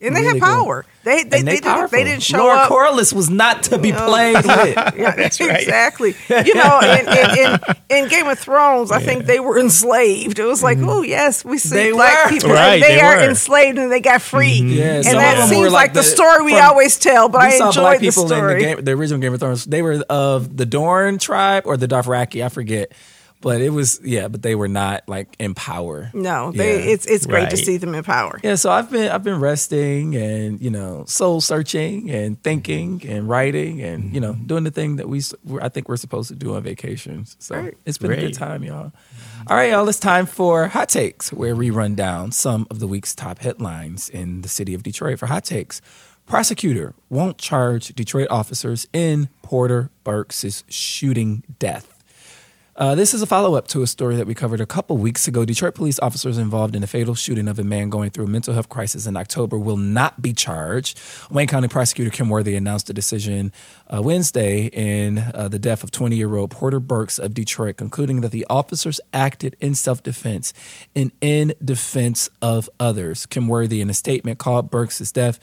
And 0.00 0.14
they 0.14 0.20
really 0.20 0.38
have 0.40 0.48
good. 0.48 0.56
power. 0.64 0.86
They 1.04 1.22
they, 1.24 1.38
and 1.40 1.48
they, 1.48 1.54
they 1.56 1.60
didn't, 1.60 1.90
they 1.90 2.04
didn't 2.04 2.22
show 2.22 2.38
Laura 2.38 2.56
up. 2.60 2.70
Corlys 2.70 3.12
was 3.12 3.28
not 3.30 3.62
to 3.64 3.78
be 3.78 3.92
played 3.92 4.34
with. 4.44 4.76
Yeah, 4.96 5.14
exactly. 5.18 6.14
You 6.28 6.54
know, 6.54 6.80
in, 6.80 7.08
in, 7.08 7.38
in, 7.38 7.58
in 8.04 8.08
Game 8.14 8.26
of 8.26 8.38
Thrones, 8.38 8.90
I 8.90 9.00
think 9.00 9.24
they 9.26 9.38
were 9.40 9.58
enslaved. 9.58 10.38
It 10.38 10.44
was 10.44 10.62
like, 10.62 10.78
oh 10.80 11.02
yes, 11.02 11.44
we 11.44 11.58
see 11.58 11.68
Mm-hmm. 11.76 11.76
They 11.84 11.92
black 11.92 12.24
were. 12.24 12.30
people, 12.30 12.50
Right, 12.50 12.80
they, 12.82 12.94
they 12.96 13.00
are 13.00 13.16
were. 13.16 13.22
enslaved 13.28 13.78
and 13.78 13.90
they 13.92 14.00
got 14.00 14.20
free. 14.22 14.60
Yeah, 14.62 14.96
and 14.96 15.04
that 15.04 15.48
seems 15.48 15.72
like, 15.72 15.88
like 15.88 15.92
the, 15.94 16.00
the- 16.00 16.04
story 16.04 16.42
we 16.44 16.52
from- 16.52 16.62
always 16.70 16.98
tell. 16.98 17.28
But 17.28 17.42
I 17.42 17.50
saw 17.58 17.66
enjoyed 17.68 17.82
black 17.82 18.00
the 18.00 18.06
people 18.08 18.22
in 18.24 18.28
the, 18.30 18.34
story. 18.36 18.60
game, 18.60 18.84
the 18.84 18.92
original 18.92 19.20
Game 19.20 19.34
of 19.34 19.40
Thrones. 19.40 19.64
They 19.64 19.82
were 19.82 20.04
of 20.10 20.56
the 20.56 20.66
Dorne 20.66 21.18
tribe 21.18 21.64
or 21.66 21.76
the 21.76 21.86
Dothraki, 21.88 22.44
I 22.44 22.48
forget. 22.48 22.92
But 23.44 23.60
it 23.60 23.70
was 23.70 24.00
yeah, 24.02 24.28
but 24.28 24.42
they 24.42 24.54
were 24.54 24.68
not 24.68 25.06
like 25.06 25.36
in 25.38 25.54
power. 25.54 26.10
no, 26.14 26.50
they, 26.50 26.78
Yeah. 26.78 26.92
it's 26.92 27.06
it's 27.06 27.26
great 27.26 27.50
to 27.50 27.56
see 27.58 27.76
them 27.76 27.94
in 27.94 28.02
power. 28.02 28.40
Yeah, 28.42 28.54
so 28.56 28.70
I've 28.70 28.90
been 28.90 29.10
I've 29.12 29.22
been 29.22 29.38
resting 29.38 30.16
and 30.16 30.60
you 30.60 30.70
know 30.70 31.04
soul 31.06 31.40
searching 31.42 32.10
and 32.10 32.42
thinking 32.42 33.00
mm-hmm. 33.00 33.12
and 33.12 33.28
writing 33.28 33.82
and 33.82 34.14
you 34.14 34.20
know 34.20 34.32
mm-hmm. 34.32 34.46
doing 34.46 34.64
the 34.64 34.70
thing 34.70 34.96
that 34.96 35.08
we 35.08 35.20
I 35.60 35.68
think 35.68 35.88
we're 35.88 35.98
supposed 35.98 36.28
to 36.28 36.34
do 36.34 36.54
on 36.54 36.62
vacations. 36.62 37.36
So 37.38 37.54
Right. 37.56 37.76
it's 37.84 37.98
been 37.98 38.12
a 38.12 38.16
good 38.16 38.34
time, 38.34 38.64
y'all. 38.64 38.92
All 39.46 39.56
right, 39.56 39.70
y'all. 39.70 39.86
It's 39.90 40.00
time 40.00 40.24
for 40.24 40.68
hot 40.68 40.88
takes, 40.88 41.30
where 41.30 41.54
we 41.54 41.68
run 41.68 41.94
down 41.94 42.32
some 42.32 42.66
of 42.70 42.78
the 42.78 42.86
week's 42.86 43.14
top 43.14 43.40
headlines 43.40 44.08
in 44.08 44.40
the 44.40 44.48
city 44.48 44.72
of 44.72 44.82
Detroit. 44.82 45.18
For 45.18 45.26
hot 45.26 45.44
takes, 45.44 45.82
prosecutor 46.26 46.94
won't 47.10 47.36
charge 47.36 47.88
Detroit 47.88 48.28
officers 48.30 48.86
in 48.94 49.28
Porter 49.42 49.90
Burks' 50.02 50.64
shooting 50.68 51.42
death. 51.58 51.93
Uh, 52.76 52.96
this 52.96 53.14
is 53.14 53.22
a 53.22 53.26
follow 53.26 53.54
up 53.54 53.68
to 53.68 53.82
a 53.82 53.86
story 53.86 54.16
that 54.16 54.26
we 54.26 54.34
covered 54.34 54.60
a 54.60 54.66
couple 54.66 54.96
weeks 54.96 55.28
ago. 55.28 55.44
Detroit 55.44 55.76
police 55.76 56.00
officers 56.00 56.38
involved 56.38 56.74
in 56.74 56.80
the 56.80 56.88
fatal 56.88 57.14
shooting 57.14 57.46
of 57.46 57.56
a 57.60 57.62
man 57.62 57.88
going 57.88 58.10
through 58.10 58.24
a 58.24 58.28
mental 58.28 58.52
health 58.52 58.68
crisis 58.68 59.06
in 59.06 59.16
October 59.16 59.56
will 59.56 59.76
not 59.76 60.20
be 60.20 60.32
charged. 60.32 60.98
Wayne 61.30 61.46
County 61.46 61.68
Prosecutor 61.68 62.10
Kim 62.10 62.28
Worthy 62.28 62.56
announced 62.56 62.88
the 62.88 62.92
decision 62.92 63.52
uh, 63.88 64.02
Wednesday 64.02 64.66
in 64.72 65.18
uh, 65.18 65.46
the 65.46 65.60
death 65.60 65.84
of 65.84 65.92
20 65.92 66.16
year 66.16 66.34
old 66.34 66.50
Porter 66.50 66.80
Burks 66.80 67.16
of 67.16 67.32
Detroit, 67.32 67.76
concluding 67.76 68.22
that 68.22 68.32
the 68.32 68.44
officers 68.50 69.00
acted 69.12 69.56
in 69.60 69.76
self 69.76 70.02
defense 70.02 70.52
and 70.96 71.12
in 71.20 71.54
defense 71.64 72.28
of 72.42 72.68
others. 72.80 73.24
Kim 73.24 73.46
Worthy, 73.46 73.82
in 73.82 73.88
a 73.88 73.94
statement, 73.94 74.40
called 74.40 74.68
Burks' 74.68 75.12
death 75.12 75.38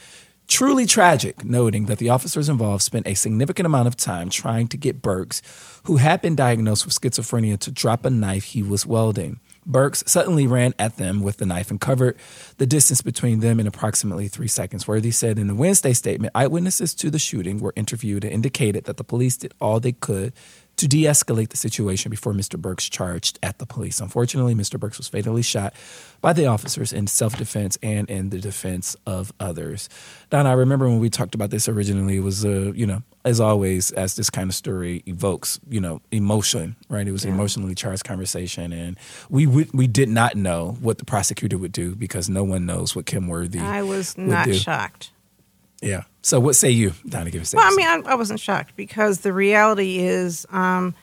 Truly 0.51 0.85
tragic, 0.85 1.45
noting 1.45 1.85
that 1.85 1.97
the 1.97 2.09
officers 2.09 2.49
involved 2.49 2.83
spent 2.83 3.07
a 3.07 3.13
significant 3.13 3.65
amount 3.65 3.87
of 3.87 3.95
time 3.95 4.29
trying 4.29 4.67
to 4.67 4.75
get 4.75 5.01
Burks, 5.01 5.41
who 5.85 5.95
had 5.95 6.21
been 6.21 6.35
diagnosed 6.35 6.85
with 6.85 6.93
schizophrenia, 6.93 7.57
to 7.59 7.71
drop 7.71 8.03
a 8.03 8.09
knife 8.09 8.43
he 8.43 8.61
was 8.61 8.85
welding. 8.85 9.39
Burks 9.65 10.03
suddenly 10.05 10.47
ran 10.47 10.73
at 10.77 10.97
them 10.97 11.21
with 11.21 11.37
the 11.37 11.45
knife 11.45 11.71
and 11.71 11.79
covered 11.79 12.17
the 12.57 12.65
distance 12.65 13.01
between 13.01 13.39
them 13.39 13.61
in 13.61 13.67
approximately 13.67 14.27
three 14.27 14.49
seconds. 14.49 14.85
Worthy 14.85 15.11
said 15.11 15.39
in 15.39 15.47
the 15.47 15.55
Wednesday 15.55 15.93
statement, 15.93 16.33
eyewitnesses 16.35 16.93
to 16.95 17.09
the 17.09 17.17
shooting 17.17 17.61
were 17.61 17.71
interviewed 17.77 18.25
and 18.25 18.33
indicated 18.33 18.83
that 18.83 18.97
the 18.97 19.05
police 19.05 19.37
did 19.37 19.53
all 19.61 19.79
they 19.79 19.93
could 19.93 20.33
to 20.77 20.87
de 20.87 21.03
escalate 21.03 21.49
the 21.49 21.57
situation 21.57 22.09
before 22.09 22.33
Mr. 22.33 22.59
Burks 22.59 22.89
charged 22.89 23.37
at 23.43 23.59
the 23.59 23.65
police. 23.65 23.99
Unfortunately, 23.99 24.55
Mr. 24.55 24.79
Burks 24.79 24.97
was 24.97 25.07
fatally 25.07 25.43
shot 25.43 25.73
by 26.21 26.33
the 26.33 26.47
officers 26.47 26.91
in 26.91 27.05
self 27.07 27.37
defense 27.37 27.77
and 27.83 28.09
in 28.09 28.29
the 28.29 28.39
defense 28.39 28.95
of 29.05 29.31
others. 29.39 29.89
Don, 30.31 30.47
I 30.47 30.53
remember 30.53 30.87
when 30.89 30.99
we 30.99 31.09
talked 31.09 31.35
about 31.35 31.51
this 31.51 31.69
originally, 31.69 32.17
it 32.17 32.21
was, 32.21 32.43
uh, 32.43 32.71
you 32.73 32.87
know, 32.87 33.03
as 33.23 33.39
always, 33.39 33.91
as 33.91 34.15
this 34.15 34.29
kind 34.31 34.49
of 34.49 34.55
story 34.55 35.03
evokes, 35.05 35.59
you 35.69 35.79
know, 35.79 36.01
emotion, 36.11 36.75
right? 36.89 37.07
It 37.07 37.11
was 37.11 37.25
an 37.25 37.31
emotionally 37.31 37.75
charged 37.75 38.03
conversation. 38.03 38.73
And 38.73 38.97
we, 39.29 39.45
would, 39.45 39.71
we 39.73 39.85
did 39.85 40.09
not 40.09 40.35
know 40.35 40.77
what 40.81 40.97
the 40.97 41.05
prosecutor 41.05 41.57
would 41.59 41.71
do 41.71 41.93
because 41.95 42.29
no 42.29 42.43
one 42.43 42.65
knows 42.65 42.95
what 42.95 43.05
Kim 43.05 43.27
Worthy 43.27 43.59
I 43.59 43.83
was 43.83 44.17
not 44.17 44.45
do. 44.45 44.53
shocked. 44.53 45.11
Yeah. 45.81 46.03
So 46.21 46.39
what 46.39 46.55
say 46.55 46.69
you, 46.69 46.93
Donna? 47.07 47.31
Give 47.31 47.41
us 47.41 47.53
Well, 47.53 47.65
I 47.65 47.75
mean, 47.75 47.87
I, 47.87 48.11
I 48.11 48.15
wasn't 48.15 48.39
shocked 48.39 48.75
because 48.75 49.21
the 49.21 49.33
reality 49.33 49.97
is, 49.99 50.45
um, 50.51 50.93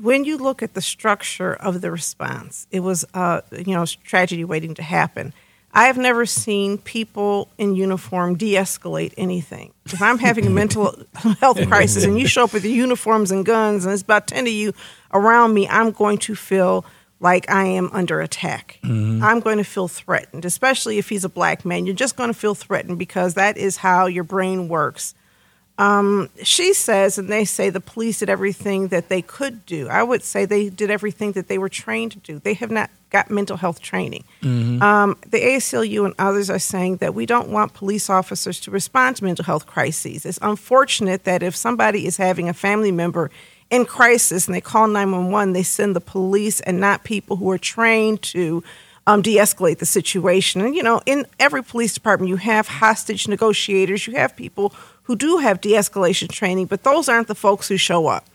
when 0.00 0.24
you 0.24 0.36
look 0.36 0.62
at 0.62 0.74
the 0.74 0.82
structure 0.82 1.54
of 1.54 1.80
the 1.80 1.90
response, 1.90 2.66
it 2.70 2.80
was 2.80 3.04
uh, 3.14 3.40
you 3.52 3.74
know 3.74 3.84
tragedy 3.86 4.44
waiting 4.44 4.74
to 4.74 4.82
happen. 4.82 5.32
I 5.72 5.84
have 5.84 5.98
never 5.98 6.24
seen 6.24 6.78
people 6.78 7.50
in 7.58 7.74
uniform 7.74 8.36
de-escalate 8.36 9.12
anything. 9.18 9.74
If 9.84 10.00
I'm 10.00 10.18
having 10.18 10.46
a 10.46 10.50
mental 10.50 10.98
health 11.40 11.64
crisis 11.68 12.04
and 12.04 12.18
you 12.18 12.26
show 12.26 12.44
up 12.44 12.54
with 12.54 12.64
your 12.64 12.74
uniforms 12.74 13.30
and 13.30 13.44
guns 13.44 13.84
and 13.84 13.92
it's 13.92 14.02
about 14.02 14.26
ten 14.26 14.46
of 14.46 14.52
you 14.52 14.72
around 15.12 15.54
me, 15.54 15.68
I'm 15.68 15.92
going 15.92 16.18
to 16.18 16.34
feel 16.34 16.84
like 17.20 17.50
I 17.50 17.64
am 17.64 17.90
under 17.92 18.20
attack. 18.20 18.78
Mm-hmm. 18.84 19.22
I'm 19.22 19.40
going 19.40 19.58
to 19.58 19.64
feel 19.64 19.88
threatened, 19.88 20.44
especially 20.44 20.98
if 20.98 21.08
he's 21.08 21.24
a 21.24 21.28
black 21.28 21.64
man. 21.64 21.86
You're 21.86 21.94
just 21.94 22.16
going 22.16 22.32
to 22.32 22.38
feel 22.38 22.54
threatened 22.54 22.98
because 22.98 23.34
that 23.34 23.56
is 23.56 23.78
how 23.78 24.06
your 24.06 24.24
brain 24.24 24.68
works. 24.68 25.14
Um, 25.78 26.28
she 26.42 26.74
says, 26.74 27.18
and 27.18 27.28
they 27.28 27.44
say 27.44 27.70
the 27.70 27.80
police 27.80 28.18
did 28.18 28.28
everything 28.28 28.88
that 28.88 29.08
they 29.08 29.22
could 29.22 29.64
do. 29.64 29.88
I 29.88 30.02
would 30.02 30.24
say 30.24 30.44
they 30.44 30.70
did 30.70 30.90
everything 30.90 31.32
that 31.32 31.46
they 31.46 31.56
were 31.56 31.68
trained 31.68 32.12
to 32.12 32.18
do. 32.18 32.40
They 32.40 32.54
have 32.54 32.72
not 32.72 32.90
got 33.10 33.30
mental 33.30 33.56
health 33.56 33.80
training. 33.80 34.24
Mm-hmm. 34.42 34.82
Um, 34.82 35.16
the 35.22 35.38
ACLU 35.38 36.04
and 36.04 36.14
others 36.18 36.50
are 36.50 36.58
saying 36.58 36.96
that 36.96 37.14
we 37.14 37.26
don't 37.26 37.48
want 37.48 37.74
police 37.74 38.10
officers 38.10 38.58
to 38.60 38.72
respond 38.72 39.16
to 39.16 39.24
mental 39.24 39.44
health 39.44 39.66
crises. 39.66 40.26
It's 40.26 40.40
unfortunate 40.42 41.22
that 41.24 41.44
if 41.44 41.54
somebody 41.54 42.06
is 42.06 42.16
having 42.16 42.48
a 42.48 42.54
family 42.54 42.90
member 42.90 43.30
in 43.70 43.84
crisis 43.84 44.46
and 44.46 44.54
they 44.54 44.60
call 44.60 44.86
911, 44.86 45.52
they 45.52 45.62
send 45.62 45.94
the 45.94 46.00
police 46.00 46.60
and 46.60 46.80
not 46.80 47.04
people 47.04 47.36
who 47.36 47.50
are 47.50 47.58
trained 47.58 48.22
to 48.22 48.62
um, 49.06 49.22
de 49.22 49.36
escalate 49.36 49.78
the 49.78 49.86
situation. 49.86 50.60
And, 50.60 50.74
you 50.74 50.82
know, 50.82 51.00
in 51.06 51.26
every 51.38 51.62
police 51.62 51.94
department, 51.94 52.28
you 52.28 52.36
have 52.36 52.68
hostage 52.68 53.28
negotiators, 53.28 54.06
you 54.06 54.14
have 54.16 54.36
people 54.36 54.74
who 55.04 55.16
do 55.16 55.38
have 55.38 55.60
de 55.60 55.72
escalation 55.72 56.30
training, 56.30 56.66
but 56.66 56.82
those 56.82 57.08
aren't 57.08 57.28
the 57.28 57.34
folks 57.34 57.68
who 57.68 57.76
show 57.76 58.06
up. 58.06 58.26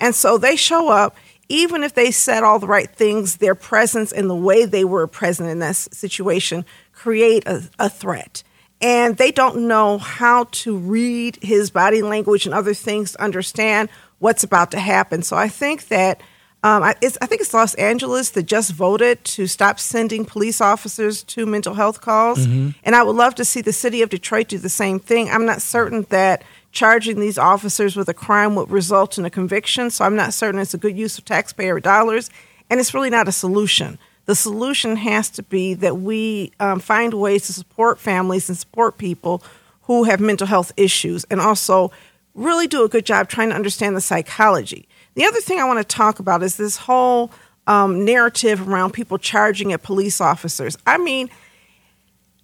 And 0.00 0.14
so 0.14 0.38
they 0.38 0.56
show 0.56 0.88
up, 0.88 1.16
even 1.48 1.82
if 1.82 1.94
they 1.94 2.10
said 2.10 2.42
all 2.42 2.58
the 2.58 2.66
right 2.66 2.90
things, 2.90 3.36
their 3.36 3.54
presence 3.54 4.12
and 4.12 4.28
the 4.28 4.34
way 4.34 4.64
they 4.64 4.84
were 4.84 5.06
present 5.06 5.48
in 5.48 5.58
that 5.58 5.76
situation 5.76 6.64
create 6.92 7.46
a, 7.46 7.68
a 7.78 7.88
threat 7.88 8.42
and 8.82 9.16
they 9.16 9.30
don't 9.30 9.68
know 9.68 9.96
how 9.96 10.44
to 10.50 10.76
read 10.76 11.38
his 11.40 11.70
body 11.70 12.02
language 12.02 12.46
and 12.46 12.54
other 12.54 12.74
things 12.74 13.12
to 13.12 13.22
understand 13.22 13.88
what's 14.22 14.44
about 14.44 14.70
to 14.70 14.78
happen. 14.78 15.20
So 15.22 15.36
I 15.36 15.48
think 15.48 15.88
that 15.88 16.20
um, 16.64 16.84
I, 16.84 16.94
I, 17.02 17.26
think 17.26 17.40
it's 17.40 17.52
Los 17.52 17.74
Angeles 17.74 18.30
that 18.30 18.44
just 18.44 18.72
voted 18.72 19.24
to 19.24 19.48
stop 19.48 19.80
sending 19.80 20.24
police 20.24 20.60
officers 20.60 21.24
to 21.24 21.44
mental 21.44 21.74
health 21.74 22.00
calls. 22.00 22.46
Mm-hmm. 22.46 22.70
And 22.84 22.94
I 22.94 23.02
would 23.02 23.16
love 23.16 23.34
to 23.34 23.44
see 23.44 23.62
the 23.62 23.72
city 23.72 24.00
of 24.00 24.10
Detroit 24.10 24.46
do 24.46 24.58
the 24.58 24.68
same 24.68 25.00
thing. 25.00 25.28
I'm 25.28 25.44
not 25.44 25.60
certain 25.60 26.06
that 26.10 26.44
charging 26.70 27.18
these 27.18 27.36
officers 27.36 27.96
with 27.96 28.08
a 28.08 28.14
crime 28.14 28.54
would 28.54 28.70
result 28.70 29.18
in 29.18 29.24
a 29.24 29.30
conviction. 29.30 29.90
So 29.90 30.04
I'm 30.04 30.14
not 30.14 30.32
certain 30.34 30.60
it's 30.60 30.72
a 30.72 30.78
good 30.78 30.96
use 30.96 31.18
of 31.18 31.24
taxpayer 31.24 31.80
dollars. 31.80 32.30
And 32.70 32.78
it's 32.78 32.94
really 32.94 33.10
not 33.10 33.26
a 33.26 33.32
solution. 33.32 33.98
The 34.26 34.36
solution 34.36 34.94
has 34.94 35.30
to 35.30 35.42
be 35.42 35.74
that 35.74 35.96
we 35.96 36.52
um, 36.60 36.78
find 36.78 37.12
ways 37.14 37.46
to 37.48 37.52
support 37.52 37.98
families 37.98 38.48
and 38.48 38.56
support 38.56 38.98
people 38.98 39.42
who 39.82 40.04
have 40.04 40.20
mental 40.20 40.46
health 40.46 40.70
issues 40.76 41.24
and 41.24 41.40
also 41.40 41.90
really 42.34 42.66
do 42.66 42.84
a 42.84 42.88
good 42.88 43.06
job 43.06 43.28
trying 43.28 43.50
to 43.50 43.54
understand 43.54 43.96
the 43.96 44.00
psychology. 44.00 44.88
The 45.14 45.24
other 45.24 45.40
thing 45.40 45.58
I 45.58 45.64
want 45.64 45.78
to 45.78 45.84
talk 45.96 46.18
about 46.18 46.42
is 46.42 46.56
this 46.56 46.76
whole 46.76 47.30
um, 47.66 48.04
narrative 48.04 48.66
around 48.66 48.92
people 48.92 49.18
charging 49.18 49.72
at 49.72 49.82
police 49.82 50.20
officers. 50.20 50.76
I 50.86 50.98
mean, 50.98 51.28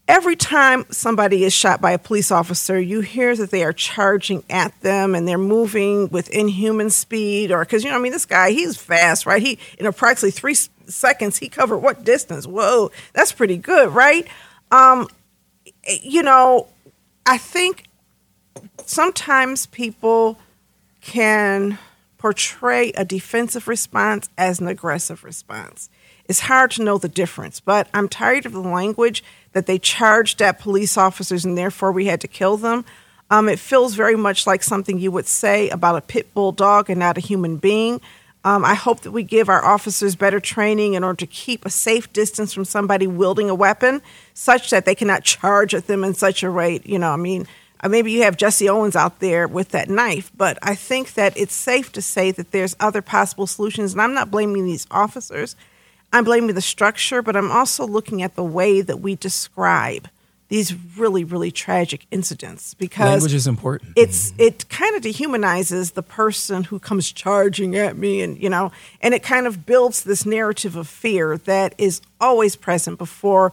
every 0.07 0.37
time 0.37 0.85
somebody 0.91 1.45
is 1.45 1.53
shot 1.53 1.81
by 1.81 1.93
a 1.93 1.99
police 1.99 2.31
officer, 2.31 2.79
you 2.81 3.01
hear 3.01 3.35
that 3.37 3.51
they 3.51 3.65
are 3.65 3.73
charging 3.73 4.45
at 4.51 4.79
them 4.81 5.15
and 5.15 5.27
they're 5.27 5.39
moving 5.39 6.09
with 6.09 6.29
inhuman 6.31 6.91
speed, 6.91 7.51
or 7.51 7.61
because 7.61 7.85
you 7.85 7.91
know, 7.91 7.97
I 7.97 8.01
mean, 8.01 8.13
this 8.13 8.27
guy 8.27 8.51
he's 8.51 8.77
fast, 8.77 9.27
right? 9.27 9.43
He 9.43 9.59
in 9.79 9.87
approximately 9.87 10.31
three 10.31 10.55
seconds 10.55 11.39
he 11.39 11.49
covered 11.49 11.79
what 11.79 12.05
distance? 12.05 12.47
Whoa, 12.47 12.91
that's 13.13 13.33
pretty 13.33 13.57
good, 13.57 13.91
right? 13.91 14.27
Um, 14.71 15.09
you 16.03 16.23
know, 16.23 16.69
I 17.27 17.39
think 17.39 17.88
sometimes 18.87 19.67
people 19.67 20.39
can 21.01 21.79
portray 22.19 22.91
a 22.93 23.05
defensive 23.05 23.69
response 23.69 24.29
as 24.37 24.61
an 24.61 24.69
aggressive 24.69 25.25
response. 25.25 25.89
It's 26.29 26.41
hard 26.41 26.73
to 26.73 26.83
know 26.83 26.99
the 26.99 27.09
difference, 27.09 27.61
but 27.61 27.89
I'm 27.95 28.09
tired 28.09 28.45
of 28.45 28.53
the 28.53 28.61
language 28.61 29.25
that 29.53 29.67
they 29.67 29.79
charged 29.79 30.43
at 30.43 30.59
police 30.59 30.99
officers 30.99 31.45
and 31.45 31.57
therefore 31.57 31.93
we 31.93 32.07
had 32.07 32.21
to 32.21 32.29
kill 32.29 32.57
them. 32.57 32.85
Um, 33.31 33.49
it 33.49 33.59
feels 33.59 33.95
very 33.95 34.17
much 34.17 34.47
like 34.47 34.63
something 34.63 34.99
you 34.99 35.11
would 35.11 35.27
say 35.27 35.69
about 35.71 35.97
a 35.97 36.01
pit 36.01 36.33
bull 36.35 36.53
dog 36.53 36.91
and 36.91 36.99
not 36.99 37.17
a 37.19 37.21
human 37.21 37.57
being. 37.57 38.01
Um, 38.45 38.65
I 38.65 38.75
hope 38.75 39.01
that 39.01 39.11
we 39.11 39.23
give 39.23 39.49
our 39.49 39.65
officers 39.65 40.17
better 40.17 40.41
training 40.41 40.95
in 40.95 41.05
order 41.05 41.19
to 41.19 41.27
keep 41.27 41.65
a 41.65 41.71
safe 41.71 42.13
distance 42.13 42.53
from 42.55 42.65
somebody 42.65 43.07
wielding 43.07 43.51
a 43.51 43.55
weapon, 43.55 44.01
such 44.33 44.71
that 44.71 44.85
they 44.85 44.95
cannot 44.95 45.25
charge 45.25 45.75
at 45.75 45.87
them 45.87 46.05
in 46.05 46.15
such 46.15 46.43
a 46.43 46.51
rate. 46.51 46.87
You 46.87 46.99
know, 46.99 47.11
I 47.11 47.17
mean, 47.17 47.47
Uh, 47.81 47.89
maybe 47.89 48.11
you 48.11 48.23
have 48.23 48.37
Jesse 48.37 48.69
Owens 48.69 48.97
out 48.97 49.21
there 49.21 49.47
with 49.47 49.71
that 49.71 49.89
knife, 49.89 50.31
but 50.37 50.59
I 50.63 50.75
think 50.75 51.15
that 51.15 51.37
it's 51.37 51.55
safe 51.55 51.93
to 51.93 52.03
say 52.03 52.31
that 52.33 52.51
there's 52.51 52.77
other 52.81 53.03
possible 53.03 53.47
solutions. 53.47 53.93
And 53.93 54.03
I'm 54.03 54.15
not 54.15 54.31
blaming 54.31 54.65
these 54.65 54.87
officers, 54.91 55.57
I'm 56.13 56.25
blaming 56.25 56.55
the 56.55 56.63
structure, 56.63 57.23
but 57.23 57.37
I'm 57.37 57.51
also 57.51 57.87
looking 57.87 58.23
at 58.23 58.35
the 58.35 58.45
way 58.45 58.81
that 58.81 59.01
we 59.01 59.15
describe 59.15 60.09
these 60.49 60.75
really, 60.97 61.25
really 61.25 61.51
tragic 61.51 62.07
incidents 62.11 62.73
because 62.75 63.11
language 63.11 63.35
is 63.35 63.47
important. 63.47 63.93
It's 63.97 64.33
mm-hmm. 64.33 64.43
it 64.43 64.69
kind 64.71 64.97
of 64.97 65.03
dehumanizes 65.03 65.93
the 65.93 66.03
person 66.03 66.65
who 66.65 66.79
comes 66.79 67.13
charging 67.13 67.77
at 67.77 67.97
me, 67.97 68.23
and 68.23 68.43
you 68.43 68.49
know, 68.49 68.73
and 69.03 69.13
it 69.13 69.23
kind 69.23 69.47
of 69.47 69.67
builds 69.67 70.05
this 70.05 70.25
narrative 70.25 70.75
of 70.75 70.89
fear 70.89 71.37
that 71.39 71.75
is 71.77 72.01
always 72.21 72.57
present 72.57 72.99
before 72.99 73.53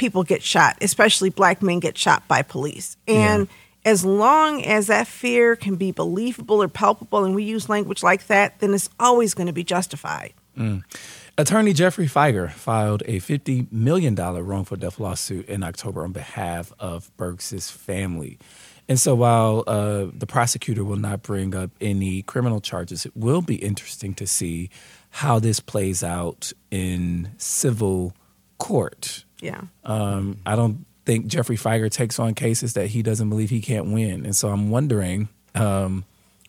people 0.00 0.24
get 0.24 0.42
shot, 0.42 0.78
especially 0.80 1.28
black 1.28 1.62
men 1.62 1.78
get 1.78 1.96
shot 1.96 2.26
by 2.26 2.40
police. 2.40 2.96
And 3.06 3.46
yeah. 3.46 3.90
as 3.92 4.02
long 4.02 4.64
as 4.64 4.86
that 4.86 5.06
fear 5.06 5.54
can 5.54 5.76
be 5.76 5.92
believable 5.92 6.62
or 6.62 6.68
palpable, 6.68 7.22
and 7.24 7.34
we 7.34 7.44
use 7.44 7.68
language 7.68 8.02
like 8.02 8.26
that, 8.28 8.58
then 8.60 8.72
it's 8.72 8.88
always 8.98 9.34
going 9.34 9.46
to 9.46 9.52
be 9.52 9.62
justified. 9.62 10.32
Mm. 10.58 10.82
Attorney 11.36 11.74
Jeffrey 11.74 12.06
Fieger 12.06 12.50
filed 12.50 13.02
a 13.04 13.20
$50 13.20 13.70
million 13.70 14.14
wrongful 14.14 14.78
death 14.78 14.98
lawsuit 14.98 15.46
in 15.48 15.62
October 15.62 16.02
on 16.02 16.12
behalf 16.12 16.72
of 16.80 17.14
Burks's 17.18 17.70
family. 17.70 18.38
And 18.88 18.98
so 18.98 19.14
while 19.14 19.64
uh, 19.66 20.06
the 20.12 20.26
prosecutor 20.26 20.82
will 20.82 20.96
not 20.96 21.22
bring 21.22 21.54
up 21.54 21.70
any 21.80 22.22
criminal 22.22 22.60
charges, 22.60 23.04
it 23.04 23.14
will 23.14 23.42
be 23.42 23.56
interesting 23.56 24.14
to 24.14 24.26
see 24.26 24.70
how 25.10 25.38
this 25.38 25.60
plays 25.60 26.02
out 26.02 26.52
in 26.70 27.30
civil 27.36 28.14
court. 28.58 29.24
Yeah. 29.40 29.62
Um, 29.84 30.38
I 30.44 30.56
don't 30.56 30.84
think 31.06 31.26
Jeffrey 31.26 31.56
Fieger 31.56 31.90
takes 31.90 32.18
on 32.18 32.34
cases 32.34 32.74
that 32.74 32.88
he 32.88 33.02
doesn't 33.02 33.28
believe 33.28 33.50
he 33.50 33.60
can't 33.60 33.92
win, 33.92 34.24
and 34.24 34.36
so 34.36 34.48
I'm 34.48 34.70
wondering 34.70 35.28
um, 35.54 36.04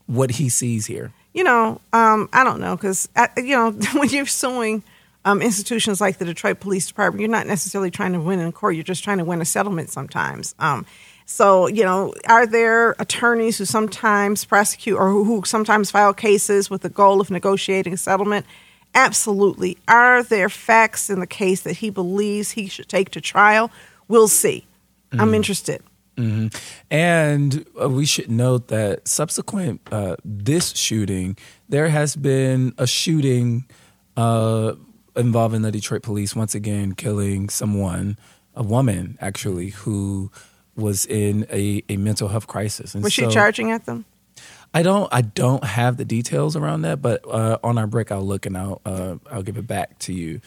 what 0.07 0.31
he 0.31 0.49
sees 0.49 0.85
here. 0.85 1.11
You 1.33 1.43
know, 1.43 1.79
um, 1.93 2.29
I 2.33 2.43
don't 2.43 2.59
know 2.59 2.75
because 2.75 3.07
you 3.37 3.55
know 3.55 3.71
when 3.93 4.09
you're 4.09 4.25
suing 4.25 4.83
um, 5.25 5.41
institutions 5.41 6.01
like 6.01 6.17
the 6.17 6.25
Detroit 6.25 6.59
Police 6.59 6.87
Department, 6.87 7.21
you're 7.21 7.29
not 7.29 7.47
necessarily 7.47 7.91
trying 7.91 8.13
to 8.13 8.19
win 8.19 8.39
in 8.39 8.51
court. 8.51 8.75
You're 8.75 8.83
just 8.83 9.03
trying 9.03 9.19
to 9.19 9.25
win 9.25 9.41
a 9.41 9.45
settlement 9.45 9.89
sometimes. 9.89 10.55
Um, 10.59 10.85
so, 11.25 11.67
you 11.67 11.83
know, 11.83 12.13
are 12.27 12.45
there 12.45 12.91
attorneys 12.99 13.57
who 13.57 13.65
sometimes 13.65 14.43
prosecute 14.43 14.97
or 14.97 15.09
who, 15.09 15.23
who 15.23 15.43
sometimes 15.45 15.89
file 15.89 16.13
cases 16.13 16.69
with 16.69 16.81
the 16.81 16.89
goal 16.89 17.21
of 17.21 17.29
negotiating 17.29 17.93
a 17.93 17.97
settlement? 17.97 18.45
Absolutely. 18.93 19.77
Are 19.87 20.23
there 20.23 20.49
facts 20.49 21.09
in 21.09 21.19
the 21.19 21.27
case 21.27 21.61
that 21.61 21.77
he 21.77 21.89
believes 21.89 22.51
he 22.51 22.67
should 22.67 22.89
take 22.89 23.11
to 23.11 23.21
trial? 23.21 23.71
We'll 24.07 24.27
see. 24.27 24.65
Mm-hmm. 25.11 25.21
I'm 25.21 25.33
interested. 25.33 25.81
Mm-hmm. 26.17 26.47
And 26.89 27.65
uh, 27.81 27.89
we 27.89 28.05
should 28.05 28.29
note 28.29 28.67
that 28.67 29.07
subsequent 29.07 29.81
uh, 29.91 30.17
this 30.25 30.71
shooting, 30.75 31.37
there 31.69 31.87
has 31.87 32.15
been 32.15 32.73
a 32.77 32.85
shooting 32.85 33.65
uh, 34.17 34.73
involving 35.15 35.61
the 35.61 35.71
Detroit 35.71 36.03
police 36.03 36.35
once 36.35 36.53
again 36.53 36.93
killing 36.93 37.49
someone, 37.49 38.17
a 38.55 38.63
woman 38.63 39.17
actually, 39.21 39.69
who 39.69 40.31
was 40.75 41.05
in 41.05 41.45
a, 41.49 41.81
a 41.89 41.97
mental 41.97 42.27
health 42.27 42.47
crisis. 42.47 42.93
And 42.93 43.03
was 43.03 43.13
so, 43.13 43.27
she 43.27 43.33
charging 43.33 43.71
at 43.71 43.85
them? 43.85 44.05
I 44.73 44.83
don't 44.83 45.09
I 45.11 45.21
don't 45.21 45.63
have 45.63 45.97
the 45.97 46.05
details 46.05 46.55
around 46.55 46.83
that, 46.83 47.01
but 47.01 47.25
uh, 47.27 47.57
on 47.63 47.77
our 47.77 47.87
break 47.87 48.11
I'll 48.11 48.25
look 48.25 48.45
and 48.45 48.57
I'll 48.57 48.81
uh, 48.85 49.15
I'll 49.29 49.43
give 49.43 49.57
it 49.57 49.67
back 49.67 49.99
to 49.99 50.13
you. 50.13 50.41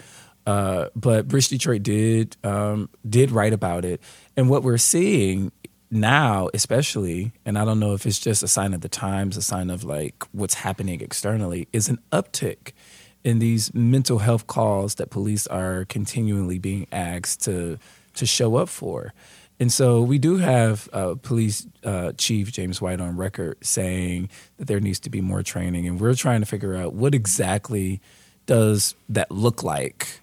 Uh, 0.46 0.88
but 0.94 1.26
Bridge 1.28 1.48
Detroit 1.48 1.82
did 1.82 2.36
um, 2.44 2.88
did 3.08 3.30
write 3.30 3.52
about 3.52 3.84
it, 3.84 4.00
and 4.36 4.48
what 4.48 4.62
we're 4.62 4.78
seeing 4.78 5.52
now, 5.90 6.48
especially, 6.52 7.32
and 7.44 7.56
I 7.58 7.64
don't 7.64 7.78
know 7.78 7.94
if 7.94 8.04
it's 8.06 8.18
just 8.18 8.42
a 8.42 8.48
sign 8.48 8.74
of 8.74 8.80
the 8.80 8.88
times, 8.88 9.36
a 9.36 9.42
sign 9.42 9.70
of 9.70 9.84
like 9.84 10.24
what's 10.32 10.54
happening 10.54 11.00
externally, 11.00 11.68
is 11.72 11.88
an 11.88 11.98
uptick 12.10 12.72
in 13.22 13.38
these 13.38 13.72
mental 13.72 14.18
health 14.18 14.46
calls 14.46 14.96
that 14.96 15.10
police 15.10 15.46
are 15.46 15.84
continually 15.86 16.58
being 16.58 16.86
asked 16.92 17.44
to 17.44 17.78
to 18.14 18.26
show 18.26 18.56
up 18.56 18.68
for. 18.68 19.12
And 19.60 19.72
so 19.72 20.02
we 20.02 20.18
do 20.18 20.38
have 20.38 20.88
uh, 20.92 21.14
police 21.22 21.66
uh, 21.84 22.12
chief 22.18 22.50
James 22.52 22.80
White 22.80 23.00
on 23.00 23.16
record 23.16 23.56
saying 23.62 24.28
that 24.58 24.66
there 24.66 24.80
needs 24.80 24.98
to 25.00 25.10
be 25.10 25.20
more 25.20 25.42
training, 25.42 25.86
and 25.86 26.00
we're 26.00 26.14
trying 26.14 26.40
to 26.40 26.46
figure 26.46 26.74
out 26.74 26.92
what 26.92 27.14
exactly 27.14 28.00
does 28.46 28.94
that 29.08 29.30
look 29.30 29.62
like 29.62 30.20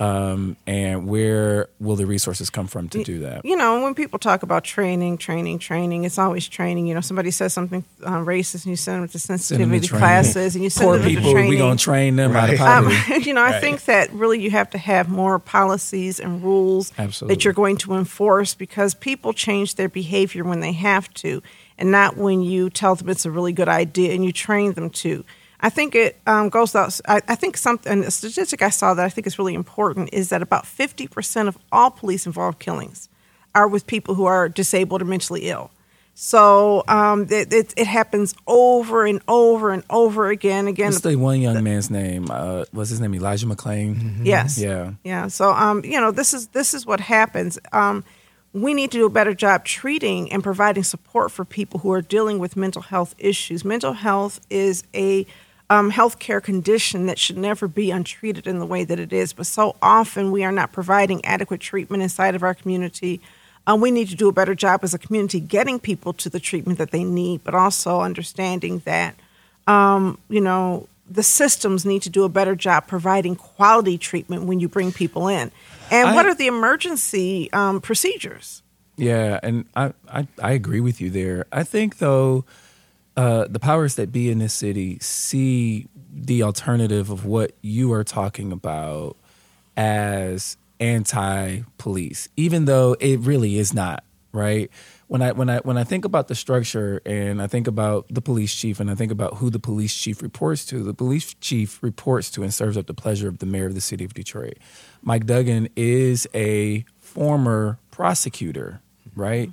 um, 0.00 0.56
and 0.66 1.06
where 1.06 1.68
will 1.78 1.96
the 1.96 2.06
resources 2.06 2.50
come 2.50 2.66
from 2.66 2.88
to 2.90 3.04
do 3.04 3.20
that? 3.20 3.44
You 3.44 3.56
know, 3.56 3.82
when 3.82 3.94
people 3.94 4.18
talk 4.18 4.42
about 4.42 4.64
training, 4.64 5.18
training, 5.18 5.58
training, 5.58 6.04
it's 6.04 6.18
always 6.18 6.48
training. 6.48 6.86
You 6.86 6.94
know, 6.94 7.00
somebody 7.00 7.30
says 7.30 7.52
something 7.52 7.84
uh, 8.02 8.18
racist 8.18 8.64
and 8.64 8.66
you 8.66 8.76
send 8.76 9.02
them 9.02 9.08
to 9.08 9.18
sensitivity 9.18 9.86
training. 9.86 10.00
classes 10.00 10.54
and 10.54 10.64
you 10.64 10.70
send 10.70 10.86
Poor 10.88 10.98
them 10.98 11.08
people, 11.08 11.24
to 11.24 11.32
training. 11.32 11.50
we 11.50 11.56
gonna 11.56 11.76
train 11.76 12.16
them 12.16 12.34
out 12.34 12.52
of 12.52 12.60
Um, 12.60 12.90
you 13.22 13.32
know, 13.34 13.42
I 13.42 13.60
think 13.60 13.84
that 13.84 14.12
really 14.12 14.40
you 14.40 14.50
have 14.50 14.70
to 14.70 14.78
have 14.78 15.08
more 15.08 15.38
policies 15.38 16.18
and 16.18 16.42
rules 16.42 16.92
Absolutely. 16.98 17.34
that 17.34 17.44
you're 17.44 17.54
going 17.54 17.76
to 17.78 17.94
enforce 17.94 18.54
because 18.54 18.94
people 18.94 19.32
change 19.32 19.76
their 19.76 19.88
behavior 19.88 20.44
when 20.44 20.60
they 20.60 20.72
have 20.72 21.12
to 21.14 21.42
and 21.78 21.90
not 21.90 22.16
when 22.16 22.42
you 22.42 22.70
tell 22.70 22.94
them 22.94 23.08
it's 23.08 23.24
a 23.24 23.30
really 23.30 23.52
good 23.52 23.68
idea 23.68 24.12
and 24.14 24.24
you 24.24 24.32
train 24.32 24.72
them 24.74 24.90
to. 24.90 25.24
I 25.64 25.70
think 25.70 25.94
it 25.94 26.20
um, 26.26 26.50
goes 26.50 26.74
out. 26.76 27.00
I, 27.08 27.22
I 27.26 27.34
think 27.36 27.56
something, 27.56 28.04
a 28.04 28.10
statistic 28.10 28.60
I 28.60 28.68
saw 28.68 28.92
that 28.92 29.02
I 29.02 29.08
think 29.08 29.26
is 29.26 29.38
really 29.38 29.54
important 29.54 30.10
is 30.12 30.28
that 30.28 30.42
about 30.42 30.64
50% 30.64 31.48
of 31.48 31.56
all 31.72 31.90
police 31.90 32.26
involved 32.26 32.58
killings 32.58 33.08
are 33.54 33.66
with 33.66 33.86
people 33.86 34.14
who 34.14 34.26
are 34.26 34.46
disabled 34.46 35.00
or 35.00 35.06
mentally 35.06 35.48
ill. 35.48 35.70
So 36.12 36.84
um, 36.86 37.22
it, 37.30 37.50
it, 37.50 37.72
it 37.78 37.86
happens 37.86 38.34
over 38.46 39.06
and 39.06 39.22
over 39.26 39.70
and 39.70 39.82
over 39.88 40.28
again. 40.28 40.68
Again, 40.68 40.88
What's 40.88 41.00
the 41.00 41.16
one 41.16 41.40
young 41.40 41.64
man's 41.64 41.90
name? 41.90 42.30
Uh, 42.30 42.66
what's 42.72 42.90
his 42.90 43.00
name? 43.00 43.14
Elijah 43.14 43.46
McClain. 43.46 44.20
Yes. 44.22 44.58
Yeah. 44.58 44.92
Yeah. 45.02 45.28
So 45.28 45.50
um, 45.50 45.82
you 45.82 45.98
know, 45.98 46.10
this 46.10 46.34
is 46.34 46.48
this 46.48 46.74
is 46.74 46.84
what 46.84 47.00
happens. 47.00 47.58
Um, 47.72 48.04
we 48.52 48.74
need 48.74 48.92
to 48.92 48.98
do 48.98 49.06
a 49.06 49.10
better 49.10 49.34
job 49.34 49.64
treating 49.64 50.30
and 50.30 50.44
providing 50.44 50.84
support 50.84 51.32
for 51.32 51.44
people 51.44 51.80
who 51.80 51.90
are 51.90 52.02
dealing 52.02 52.38
with 52.38 52.54
mental 52.54 52.82
health 52.82 53.14
issues. 53.18 53.64
Mental 53.64 53.94
health 53.94 54.40
is 54.50 54.84
a 54.94 55.26
um, 55.70 55.90
healthcare 55.90 56.42
condition 56.42 57.06
that 57.06 57.18
should 57.18 57.38
never 57.38 57.66
be 57.68 57.90
untreated 57.90 58.46
in 58.46 58.58
the 58.58 58.66
way 58.66 58.84
that 58.84 58.98
it 59.00 59.12
is. 59.12 59.32
But 59.32 59.46
so 59.46 59.76
often 59.80 60.30
we 60.30 60.44
are 60.44 60.52
not 60.52 60.72
providing 60.72 61.24
adequate 61.24 61.60
treatment 61.60 62.02
inside 62.02 62.34
of 62.34 62.42
our 62.42 62.54
community. 62.54 63.20
Um, 63.66 63.80
we 63.80 63.90
need 63.90 64.08
to 64.10 64.14
do 64.14 64.28
a 64.28 64.32
better 64.32 64.54
job 64.54 64.80
as 64.84 64.92
a 64.92 64.98
community 64.98 65.40
getting 65.40 65.78
people 65.80 66.12
to 66.14 66.28
the 66.28 66.38
treatment 66.40 66.78
that 66.78 66.90
they 66.90 67.02
need, 67.02 67.42
but 67.44 67.54
also 67.54 68.00
understanding 68.00 68.82
that 68.84 69.14
um, 69.66 70.18
you 70.28 70.40
know, 70.40 70.88
the 71.10 71.22
systems 71.22 71.84
need 71.84 72.02
to 72.02 72.10
do 72.10 72.24
a 72.24 72.28
better 72.28 72.54
job 72.54 72.86
providing 72.86 73.36
quality 73.36 73.98
treatment 73.98 74.44
when 74.44 74.60
you 74.60 74.68
bring 74.68 74.92
people 74.92 75.28
in. 75.28 75.50
And 75.90 76.08
I- 76.10 76.14
what 76.14 76.26
are 76.26 76.34
the 76.34 76.46
emergency 76.46 77.50
um, 77.52 77.80
procedures? 77.80 78.62
Yeah, 78.96 79.40
and 79.42 79.64
I, 79.74 79.92
I 80.08 80.28
I 80.40 80.52
agree 80.52 80.78
with 80.80 81.00
you 81.00 81.10
there. 81.10 81.46
I 81.50 81.64
think 81.64 81.98
though, 81.98 82.44
uh, 83.16 83.46
the 83.48 83.60
powers 83.60 83.94
that 83.96 84.12
be 84.12 84.30
in 84.30 84.38
this 84.38 84.54
city 84.54 84.98
see 85.00 85.86
the 86.12 86.42
alternative 86.42 87.10
of 87.10 87.24
what 87.24 87.52
you 87.62 87.92
are 87.92 88.04
talking 88.04 88.52
about 88.52 89.16
as 89.76 90.56
anti-police, 90.80 92.28
even 92.36 92.64
though 92.64 92.96
it 93.00 93.20
really 93.20 93.58
is 93.58 93.72
not. 93.74 94.04
Right? 94.32 94.68
When 95.06 95.22
I 95.22 95.30
when 95.30 95.48
I 95.48 95.58
when 95.58 95.78
I 95.78 95.84
think 95.84 96.04
about 96.04 96.26
the 96.26 96.34
structure 96.34 97.00
and 97.06 97.40
I 97.40 97.46
think 97.46 97.68
about 97.68 98.06
the 98.10 98.20
police 98.20 98.52
chief 98.52 98.80
and 98.80 98.90
I 98.90 98.96
think 98.96 99.12
about 99.12 99.36
who 99.36 99.48
the 99.48 99.60
police 99.60 99.94
chief 99.94 100.20
reports 100.22 100.66
to, 100.66 100.82
the 100.82 100.92
police 100.92 101.34
chief 101.34 101.80
reports 101.84 102.30
to 102.32 102.42
and 102.42 102.52
serves 102.52 102.76
up 102.76 102.88
the 102.88 102.94
pleasure 102.94 103.28
of 103.28 103.38
the 103.38 103.46
mayor 103.46 103.66
of 103.66 103.76
the 103.76 103.80
city 103.80 104.04
of 104.04 104.12
Detroit. 104.12 104.54
Mike 105.02 105.26
Duggan 105.26 105.68
is 105.76 106.26
a 106.34 106.84
former 106.98 107.78
prosecutor, 107.92 108.80
right? 109.14 109.52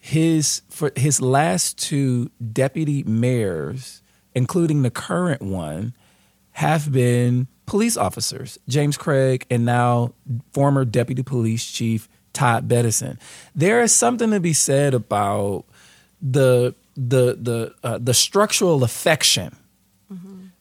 His 0.00 0.62
for 0.68 0.90
his 0.96 1.20
last 1.20 1.78
two 1.78 2.30
deputy 2.52 3.02
mayors, 3.04 4.02
including 4.34 4.82
the 4.82 4.90
current 4.90 5.42
one, 5.42 5.94
have 6.52 6.90
been 6.90 7.46
police 7.66 7.96
officers. 7.96 8.58
James 8.66 8.96
Craig 8.96 9.46
and 9.50 9.64
now 9.64 10.14
former 10.52 10.84
deputy 10.84 11.22
police 11.22 11.70
chief 11.70 12.08
Todd 12.32 12.66
Bettison. 12.66 13.18
There 13.54 13.82
is 13.82 13.94
something 13.94 14.30
to 14.30 14.40
be 14.40 14.52
said 14.52 14.94
about 14.94 15.64
the 16.22 16.74
the 16.96 17.36
the 17.40 17.74
uh, 17.84 17.98
the 17.98 18.14
structural 18.14 18.82
affection 18.84 19.56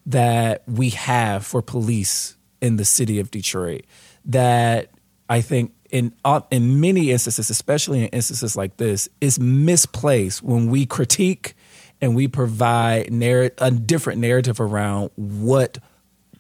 that 0.06 0.64
we 0.68 0.90
have 0.90 1.46
for 1.46 1.62
police 1.62 2.36
in 2.62 2.78
the 2.78 2.86
city 2.86 3.20
of 3.20 3.30
Detroit 3.30 3.86
that 4.26 4.90
I 5.30 5.42
think 5.42 5.72
in 5.92 6.14
uh, 6.26 6.42
in 6.52 6.80
many 6.80 7.12
instances, 7.12 7.50
especially 7.50 8.04
in 8.04 8.08
instances 8.08 8.56
like 8.56 8.78
this, 8.78 9.10
is 9.22 9.40
misplaced 9.40 10.44
when 10.44 10.70
we 10.70 10.86
critique 10.86 11.56
and 12.02 12.16
we 12.16 12.28
provide 12.28 13.12
narr- 13.12 13.52
a 13.58 13.72
different 13.72 14.20
narrative 14.20 14.60
around 14.60 15.12
what 15.16 15.80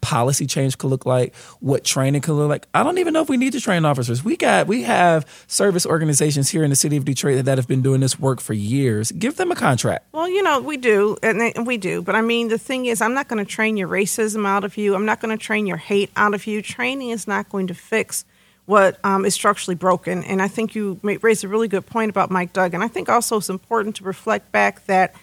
policy 0.01 0.47
change 0.47 0.77
could 0.77 0.87
look 0.87 1.05
like, 1.05 1.35
what 1.59 1.83
training 1.83 2.21
could 2.21 2.33
look 2.33 2.49
like. 2.49 2.67
I 2.73 2.83
don't 2.83 2.97
even 2.99 3.13
know 3.13 3.21
if 3.21 3.29
we 3.29 3.37
need 3.37 3.53
to 3.53 3.61
train 3.61 3.85
officers. 3.85 4.23
We 4.23 4.37
got 4.37 4.67
we 4.67 4.83
have 4.83 5.25
service 5.47 5.85
organizations 5.85 6.49
here 6.49 6.63
in 6.63 6.69
the 6.69 6.75
city 6.75 6.97
of 6.97 7.05
Detroit 7.05 7.43
that 7.45 7.57
have 7.57 7.67
been 7.67 7.81
doing 7.81 8.01
this 8.01 8.19
work 8.19 8.39
for 8.39 8.53
years. 8.53 9.11
Give 9.11 9.35
them 9.35 9.51
a 9.51 9.55
contract. 9.55 10.05
Well, 10.11 10.29
you 10.29 10.41
know, 10.43 10.61
we 10.61 10.77
do, 10.77 11.17
and 11.21 11.67
we 11.67 11.77
do. 11.77 12.01
But 12.01 12.15
I 12.15 12.21
mean, 12.21 12.47
the 12.47 12.57
thing 12.57 12.85
is, 12.85 13.01
I'm 13.01 13.13
not 13.13 13.27
going 13.27 13.43
to 13.43 13.49
train 13.49 13.77
your 13.77 13.87
racism 13.87 14.47
out 14.47 14.63
of 14.63 14.77
you. 14.77 14.95
I'm 14.95 15.05
not 15.05 15.19
going 15.19 15.37
to 15.37 15.43
train 15.43 15.65
your 15.65 15.77
hate 15.77 16.11
out 16.15 16.33
of 16.33 16.47
you. 16.47 16.61
Training 16.61 17.09
is 17.09 17.27
not 17.27 17.49
going 17.49 17.67
to 17.67 17.73
fix 17.73 18.25
what 18.69 18.99
um, 19.03 19.25
is 19.25 19.33
structurally 19.33 19.73
broken. 19.73 20.23
And 20.25 20.43
I 20.43 20.47
think 20.47 20.75
you 20.75 20.99
raised 21.01 21.43
a 21.43 21.47
really 21.47 21.67
good 21.67 21.87
point 21.87 22.11
about 22.11 22.29
Mike 22.29 22.53
Duggan. 22.53 22.75
And 22.75 22.83
I 22.83 22.87
think 22.87 23.09
also 23.09 23.37
it's 23.37 23.49
important 23.49 23.95
to 23.95 24.03
reflect 24.03 24.51
back 24.51 24.85
that 24.85 25.15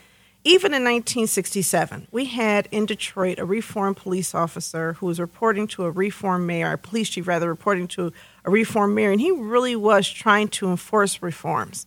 even 0.43 0.75
in 0.75 0.83
1967, 0.83 2.09
we 2.11 2.25
had 2.25 2.67
in 2.73 2.87
Detroit 2.87 3.39
a 3.39 3.45
reformed 3.45 3.99
police 3.99 4.35
officer 4.35 4.95
who 4.95 5.07
was 5.07 5.21
reporting 5.21 5.69
to 5.69 5.85
a 5.85 5.93
reformed 5.93 6.45
mayor, 6.45 6.73
a 6.73 6.79
police 6.79 7.09
chief 7.09 7.29
rather, 7.29 7.49
reporting 7.49 7.87
to 7.87 8.13
a 8.45 8.51
reformed 8.51 8.97
mayor, 8.97 9.13
and 9.13 9.21
he 9.21 9.31
really 9.31 9.77
was 9.77 10.09
trying 10.09 10.49
to 10.49 10.69
enforce 10.69 11.23
reforms. 11.23 11.87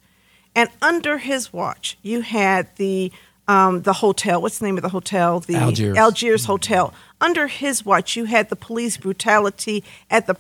And 0.55 0.69
under 0.81 1.17
his 1.17 1.51
watch, 1.51 1.97
you 2.01 2.21
had 2.21 2.73
the 2.77 3.11
um, 3.49 3.81
the 3.81 3.93
hotel. 3.93 4.41
What's 4.41 4.59
the 4.59 4.65
name 4.65 4.77
of 4.77 4.83
the 4.83 4.89
hotel? 4.89 5.39
The 5.39 5.55
Algiers. 5.55 5.97
Algiers 5.97 6.45
Hotel. 6.45 6.93
Under 7.19 7.47
his 7.47 7.83
watch, 7.83 8.15
you 8.15 8.25
had 8.25 8.49
the 8.49 8.55
police 8.55 8.95
brutality 8.95 9.83
at 10.11 10.27
the 10.27 10.35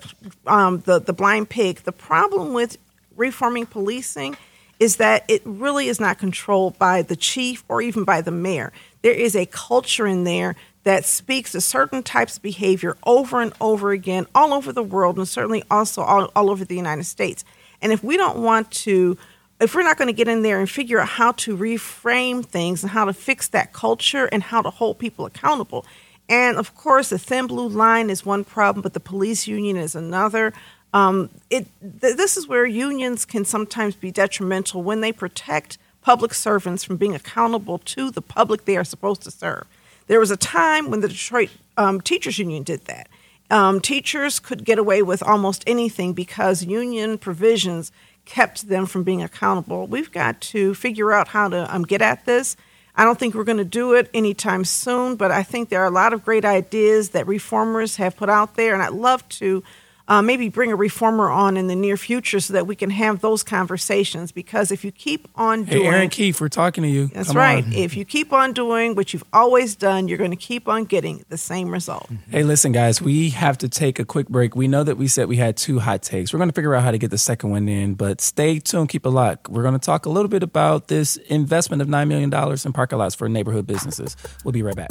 um, 0.45 0.81
the 0.81 0.99
the 0.99 1.11
Blind 1.11 1.49
Pig. 1.49 1.79
The 1.79 1.91
problem 1.91 2.53
with 2.53 2.77
reforming 3.17 3.65
policing 3.65 4.37
is 4.79 4.97
that 4.97 5.25
it 5.27 5.41
really 5.43 5.87
is 5.87 5.99
not 5.99 6.19
controlled 6.19 6.77
by 6.77 7.01
the 7.01 7.15
chief 7.15 7.63
or 7.67 7.81
even 7.81 8.03
by 8.03 8.21
the 8.21 8.31
mayor. 8.31 8.71
There 9.01 9.11
is 9.11 9.35
a 9.35 9.47
culture 9.47 10.05
in 10.05 10.23
there 10.23 10.55
that 10.83 11.03
speaks 11.03 11.51
to 11.53 11.61
certain 11.61 12.03
types 12.03 12.37
of 12.37 12.43
behavior 12.43 12.95
over 13.05 13.41
and 13.41 13.51
over 13.59 13.91
again, 13.91 14.27
all 14.35 14.53
over 14.53 14.71
the 14.71 14.83
world, 14.83 15.17
and 15.17 15.27
certainly 15.27 15.63
also 15.69 16.03
all, 16.03 16.31
all 16.35 16.49
over 16.49 16.63
the 16.63 16.75
United 16.75 17.03
States. 17.05 17.43
And 17.81 17.91
if 17.91 18.03
we 18.03 18.17
don't 18.17 18.37
want 18.37 18.71
to 18.71 19.17
if 19.59 19.75
we're 19.75 19.83
not 19.83 19.97
going 19.97 20.07
to 20.07 20.13
get 20.13 20.27
in 20.27 20.41
there 20.41 20.59
and 20.59 20.69
figure 20.69 20.99
out 20.99 21.09
how 21.09 21.33
to 21.33 21.57
reframe 21.57 22.45
things 22.45 22.83
and 22.83 22.91
how 22.91 23.05
to 23.05 23.13
fix 23.13 23.47
that 23.49 23.73
culture 23.73 24.25
and 24.25 24.43
how 24.43 24.61
to 24.61 24.69
hold 24.69 24.99
people 24.99 25.25
accountable. 25.25 25.85
And 26.29 26.57
of 26.57 26.75
course, 26.75 27.09
the 27.09 27.19
thin 27.19 27.47
blue 27.47 27.67
line 27.67 28.09
is 28.09 28.25
one 28.25 28.43
problem, 28.43 28.81
but 28.81 28.93
the 28.93 28.99
police 28.99 29.47
union 29.47 29.77
is 29.77 29.95
another. 29.95 30.53
Um, 30.93 31.29
it 31.49 31.67
th- 32.01 32.15
this 32.17 32.37
is 32.37 32.47
where 32.47 32.65
unions 32.65 33.25
can 33.25 33.45
sometimes 33.45 33.95
be 33.95 34.11
detrimental 34.11 34.81
when 34.81 35.01
they 35.01 35.11
protect 35.11 35.77
public 36.01 36.33
servants 36.33 36.83
from 36.83 36.97
being 36.97 37.15
accountable 37.15 37.79
to 37.79 38.11
the 38.11 38.21
public 38.21 38.65
they 38.65 38.77
are 38.77 38.83
supposed 38.83 39.21
to 39.23 39.31
serve. 39.31 39.65
There 40.07 40.19
was 40.19 40.31
a 40.31 40.37
time 40.37 40.89
when 40.89 41.01
the 41.01 41.07
Detroit 41.07 41.49
um, 41.77 42.01
Teachers 42.01 42.39
Union 42.39 42.63
did 42.63 42.85
that. 42.85 43.07
Um, 43.51 43.81
teachers 43.81 44.39
could 44.39 44.63
get 44.63 44.77
away 44.77 45.01
with 45.01 45.23
almost 45.23 45.63
anything 45.65 46.13
because 46.13 46.63
union 46.63 47.17
provisions 47.17 47.91
kept 48.25 48.67
them 48.67 48.85
from 48.85 49.03
being 49.03 49.21
accountable. 49.21 49.87
We've 49.87 50.11
got 50.11 50.39
to 50.41 50.73
figure 50.73 51.11
out 51.11 51.29
how 51.29 51.49
to 51.49 51.73
um, 51.73 51.83
get 51.83 52.01
at 52.01 52.25
this. 52.25 52.55
I 52.95 53.05
don't 53.05 53.17
think 53.17 53.33
we're 53.33 53.43
going 53.45 53.57
to 53.57 53.65
do 53.65 53.93
it 53.93 54.09
anytime 54.13 54.65
soon, 54.65 55.15
but 55.15 55.31
I 55.31 55.43
think 55.43 55.69
there 55.69 55.81
are 55.81 55.87
a 55.87 55.91
lot 55.91 56.11
of 56.11 56.25
great 56.25 56.43
ideas 56.43 57.09
that 57.09 57.27
reformers 57.27 57.95
have 57.95 58.17
put 58.17 58.29
out 58.29 58.55
there, 58.55 58.73
and 58.73 58.83
I'd 58.83 58.91
love 58.91 59.27
to 59.29 59.63
uh, 60.09 60.21
maybe 60.21 60.49
bring 60.49 60.71
a 60.71 60.75
reformer 60.75 61.29
on 61.29 61.55
in 61.55 61.67
the 61.67 61.75
near 61.75 61.95
future 61.95 62.39
so 62.41 62.51
that 62.53 62.67
we 62.67 62.75
can 62.75 62.89
have 62.89 63.21
those 63.21 63.43
conversations. 63.43 64.31
Because 64.33 64.71
if 64.71 64.83
you 64.83 64.91
keep 64.91 65.27
on 65.35 65.63
Hey, 65.63 65.75
doing, 65.75 65.87
Aaron 65.87 66.09
Keefe, 66.09 66.41
we're 66.41 66.49
talking 66.49 66.83
to 66.83 66.89
you. 66.89 67.07
that's 67.07 67.29
Come 67.29 67.37
right. 67.37 67.63
on. 67.63 67.71
If 67.71 67.95
you 67.95 68.03
keep 68.03 68.33
on 68.33 68.51
doing 68.53 68.95
what 68.95 69.13
you've 69.13 69.23
always 69.31 69.75
done, 69.75 70.07
you're 70.07 70.17
going 70.17 70.31
to 70.31 70.35
keep 70.37 70.67
on 70.67 70.83
getting 70.85 71.23
the 71.29 71.37
same 71.37 71.69
result. 71.71 72.09
Hey, 72.29 72.43
listen, 72.43 72.71
guys, 72.71 73.01
we 73.01 73.29
have 73.29 73.57
to 73.59 73.69
take 73.69 73.99
a 73.99 74.05
quick 74.05 74.27
break. 74.27 74.55
We 74.55 74.67
know 74.67 74.83
that 74.83 74.97
we 74.97 75.07
said 75.07 75.27
we 75.29 75.37
had 75.37 75.55
two 75.55 75.79
hot 75.79 76.01
takes. 76.01 76.33
We're 76.33 76.39
going 76.39 76.49
to 76.49 76.55
figure 76.55 76.73
out 76.75 76.83
how 76.83 76.91
to 76.91 76.97
get 76.97 77.11
the 77.11 77.17
second 77.17 77.51
one 77.51 77.69
in, 77.69 77.93
but 77.93 78.19
stay 78.19 78.59
tuned, 78.59 78.89
keep 78.89 79.05
a 79.05 79.09
lock. 79.09 79.47
We're 79.49 79.61
going 79.63 79.73
to 79.73 79.79
talk 79.79 80.05
a 80.05 80.09
little 80.09 80.29
bit 80.29 80.41
about 80.43 80.87
this 80.87 81.17
investment 81.17 81.81
of 81.81 81.87
$9 81.87 82.07
million 82.07 82.33
in 82.65 82.73
parking 82.73 82.97
lots 82.97 83.15
for 83.15 83.29
neighborhood 83.29 83.67
businesses. 83.67 84.17
We'll 84.43 84.53
be 84.53 84.63
right 84.63 84.75
back. 84.75 84.89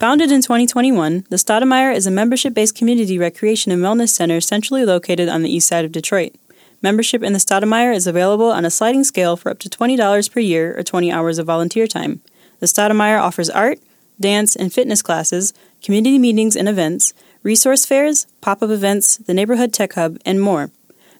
Founded 0.00 0.32
in 0.32 0.40
2021, 0.40 1.26
the 1.28 1.36
Stoudemire 1.36 1.94
is 1.94 2.06
a 2.06 2.10
membership 2.10 2.54
based 2.54 2.74
community 2.74 3.18
recreation 3.18 3.70
and 3.70 3.82
wellness 3.82 4.08
center 4.08 4.40
centrally 4.40 4.86
located 4.86 5.28
on 5.28 5.42
the 5.42 5.54
east 5.54 5.68
side 5.68 5.84
of 5.84 5.92
Detroit. 5.92 6.36
Membership 6.80 7.22
in 7.22 7.34
the 7.34 7.38
Stoudemire 7.38 7.94
is 7.94 8.06
available 8.06 8.50
on 8.50 8.64
a 8.64 8.70
sliding 8.70 9.04
scale 9.04 9.36
for 9.36 9.50
up 9.50 9.58
to 9.58 9.68
$20 9.68 10.32
per 10.32 10.40
year 10.40 10.74
or 10.74 10.82
20 10.82 11.12
hours 11.12 11.38
of 11.38 11.44
volunteer 11.44 11.86
time. 11.86 12.22
The 12.60 12.66
Stoudemire 12.66 13.20
offers 13.20 13.50
art, 13.50 13.78
dance, 14.18 14.56
and 14.56 14.72
fitness 14.72 15.02
classes, 15.02 15.52
community 15.82 16.18
meetings 16.18 16.56
and 16.56 16.66
events, 16.66 17.12
resource 17.42 17.84
fairs, 17.84 18.26
pop 18.40 18.62
up 18.62 18.70
events, 18.70 19.18
the 19.18 19.34
neighborhood 19.34 19.74
tech 19.74 19.92
hub, 19.92 20.16
and 20.24 20.40
more. 20.40 20.70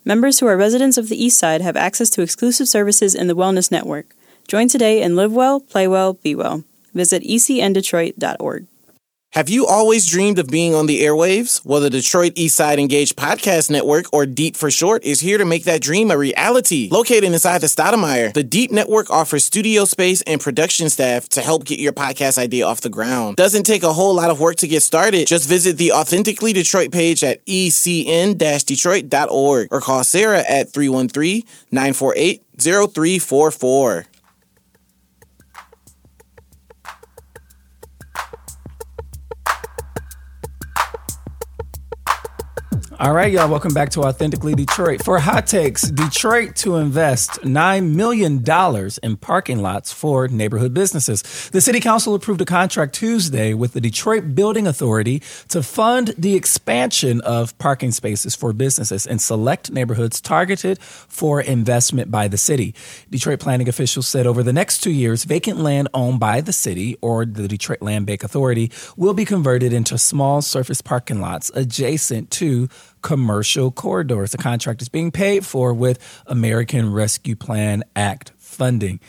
Members 0.06 0.40
who 0.40 0.46
are 0.46 0.56
residents 0.56 0.96
of 0.96 1.10
the 1.10 1.22
East 1.22 1.38
Side 1.38 1.60
have 1.60 1.76
access 1.76 2.08
to 2.08 2.22
exclusive 2.22 2.66
services 2.66 3.14
in 3.14 3.26
the 3.26 3.36
Wellness 3.36 3.70
Network. 3.70 4.14
Join 4.48 4.68
today 4.68 5.02
and 5.02 5.16
live 5.16 5.32
well, 5.32 5.60
play 5.60 5.86
well, 5.86 6.14
be 6.14 6.34
well. 6.34 6.64
Visit 6.94 7.22
ecndetroit.org. 7.22 8.66
Have 9.34 9.48
you 9.48 9.64
always 9.64 10.10
dreamed 10.10 10.40
of 10.40 10.48
being 10.48 10.74
on 10.74 10.86
the 10.86 11.02
airwaves? 11.02 11.64
Well, 11.64 11.80
the 11.80 11.88
Detroit 11.88 12.34
Eastside 12.34 12.80
Engaged 12.80 13.14
Podcast 13.14 13.70
Network, 13.70 14.06
or 14.12 14.26
DEEP 14.26 14.56
for 14.56 14.72
short, 14.72 15.04
is 15.04 15.20
here 15.20 15.38
to 15.38 15.44
make 15.44 15.62
that 15.66 15.80
dream 15.80 16.10
a 16.10 16.18
reality. 16.18 16.88
Located 16.90 17.22
inside 17.22 17.60
the 17.60 17.68
Stoudemire, 17.68 18.34
the 18.34 18.42
DEEP 18.42 18.72
Network 18.72 19.08
offers 19.08 19.44
studio 19.44 19.84
space 19.84 20.20
and 20.22 20.40
production 20.40 20.90
staff 20.90 21.28
to 21.28 21.42
help 21.42 21.64
get 21.64 21.78
your 21.78 21.92
podcast 21.92 22.38
idea 22.38 22.66
off 22.66 22.80
the 22.80 22.88
ground. 22.88 23.36
Doesn't 23.36 23.62
take 23.62 23.84
a 23.84 23.92
whole 23.92 24.14
lot 24.14 24.30
of 24.30 24.40
work 24.40 24.56
to 24.56 24.66
get 24.66 24.82
started. 24.82 25.28
Just 25.28 25.48
visit 25.48 25.76
the 25.76 25.92
Authentically 25.92 26.52
Detroit 26.52 26.90
page 26.90 27.22
at 27.22 27.46
ecn-detroit.org 27.46 29.68
or 29.70 29.80
call 29.80 30.02
Sarah 30.02 30.40
at 30.40 30.72
313 30.72 31.44
All 43.00 43.14
right, 43.14 43.32
y'all, 43.32 43.48
welcome 43.48 43.72
back 43.72 43.88
to 43.92 44.02
Authentically 44.02 44.54
Detroit. 44.54 45.02
For 45.02 45.18
hot 45.18 45.46
takes, 45.46 45.80
Detroit 45.88 46.54
to 46.56 46.76
invest 46.76 47.30
$9 47.40 47.94
million 47.94 48.44
in 49.02 49.16
parking 49.16 49.62
lots 49.62 49.90
for 49.90 50.28
neighborhood 50.28 50.74
businesses. 50.74 51.48
The 51.48 51.62
city 51.62 51.80
council 51.80 52.14
approved 52.14 52.42
a 52.42 52.44
contract 52.44 52.94
Tuesday 52.94 53.54
with 53.54 53.72
the 53.72 53.80
Detroit 53.80 54.34
Building 54.34 54.66
Authority 54.66 55.22
to 55.48 55.62
fund 55.62 56.12
the 56.18 56.34
expansion 56.34 57.22
of 57.22 57.56
parking 57.56 57.90
spaces 57.90 58.34
for 58.34 58.52
businesses 58.52 59.06
in 59.06 59.18
select 59.18 59.70
neighborhoods 59.70 60.20
targeted 60.20 60.78
for 60.82 61.40
investment 61.40 62.10
by 62.10 62.28
the 62.28 62.36
city. 62.36 62.74
Detroit 63.08 63.40
planning 63.40 63.66
officials 63.66 64.08
said 64.08 64.26
over 64.26 64.42
the 64.42 64.52
next 64.52 64.80
two 64.82 64.92
years, 64.92 65.24
vacant 65.24 65.58
land 65.58 65.88
owned 65.94 66.20
by 66.20 66.42
the 66.42 66.52
city 66.52 66.98
or 67.00 67.24
the 67.24 67.48
Detroit 67.48 67.80
Land 67.80 68.04
Bank 68.04 68.22
Authority 68.22 68.70
will 68.98 69.14
be 69.14 69.24
converted 69.24 69.72
into 69.72 69.96
small 69.96 70.42
surface 70.42 70.82
parking 70.82 71.22
lots 71.22 71.50
adjacent 71.54 72.30
to 72.32 72.68
commercial 73.02 73.70
corridors. 73.70 74.32
The 74.32 74.38
contract 74.38 74.82
is 74.82 74.88
being 74.88 75.10
paid 75.10 75.44
for 75.46 75.72
with 75.72 76.22
American 76.26 76.92
Rescue 76.92 77.36
Plan 77.36 77.82
Act 77.96 78.32
funding. 78.38 79.00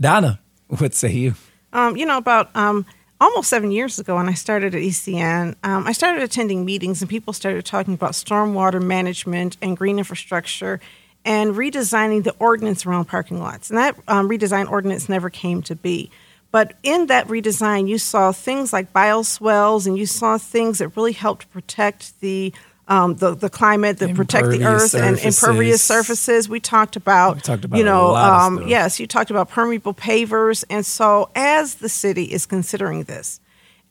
Donna, 0.00 0.40
what 0.68 0.94
say 0.94 1.12
you? 1.12 1.34
Um, 1.72 1.96
you 1.96 2.06
know, 2.06 2.18
about 2.18 2.54
um, 2.56 2.86
almost 3.20 3.48
seven 3.48 3.70
years 3.70 3.98
ago 3.98 4.16
when 4.16 4.28
I 4.28 4.34
started 4.34 4.74
at 4.74 4.80
ECN, 4.80 5.56
um, 5.62 5.86
I 5.86 5.92
started 5.92 6.22
attending 6.22 6.64
meetings 6.64 7.02
and 7.02 7.10
people 7.10 7.32
started 7.32 7.64
talking 7.64 7.94
about 7.94 8.12
stormwater 8.12 8.82
management 8.82 9.56
and 9.60 9.76
green 9.76 9.98
infrastructure 9.98 10.80
and 11.24 11.54
redesigning 11.54 12.22
the 12.22 12.34
ordinance 12.38 12.84
around 12.86 13.06
parking 13.06 13.40
lots. 13.40 13.70
And 13.70 13.78
that 13.78 13.96
um, 14.08 14.28
redesign 14.28 14.70
ordinance 14.70 15.08
never 15.08 15.30
came 15.30 15.62
to 15.62 15.74
be. 15.74 16.10
But 16.50 16.74
in 16.84 17.06
that 17.06 17.26
redesign, 17.26 17.88
you 17.88 17.98
saw 17.98 18.30
things 18.30 18.72
like 18.72 18.92
bioswales 18.92 19.86
and 19.86 19.98
you 19.98 20.06
saw 20.06 20.38
things 20.38 20.78
that 20.78 20.96
really 20.96 21.12
helped 21.12 21.50
protect 21.50 22.20
the 22.20 22.52
um, 22.88 23.14
the 23.16 23.34
the 23.34 23.48
climate, 23.48 23.98
the 23.98 24.12
protect 24.12 24.48
the 24.48 24.64
earth 24.64 24.90
surfaces. 24.90 24.94
and 24.94 25.18
impervious 25.18 25.82
surfaces. 25.82 26.48
We 26.48 26.60
talked 26.60 26.96
about, 26.96 27.36
we 27.36 27.40
talked 27.40 27.64
about 27.64 27.78
you 27.78 27.84
know, 27.84 28.14
um, 28.14 28.66
yes, 28.68 29.00
you 29.00 29.06
talked 29.06 29.30
about 29.30 29.48
permeable 29.48 29.94
pavers, 29.94 30.64
and 30.68 30.84
so 30.84 31.30
as 31.34 31.76
the 31.76 31.88
city 31.88 32.24
is 32.24 32.44
considering 32.44 33.04
this, 33.04 33.40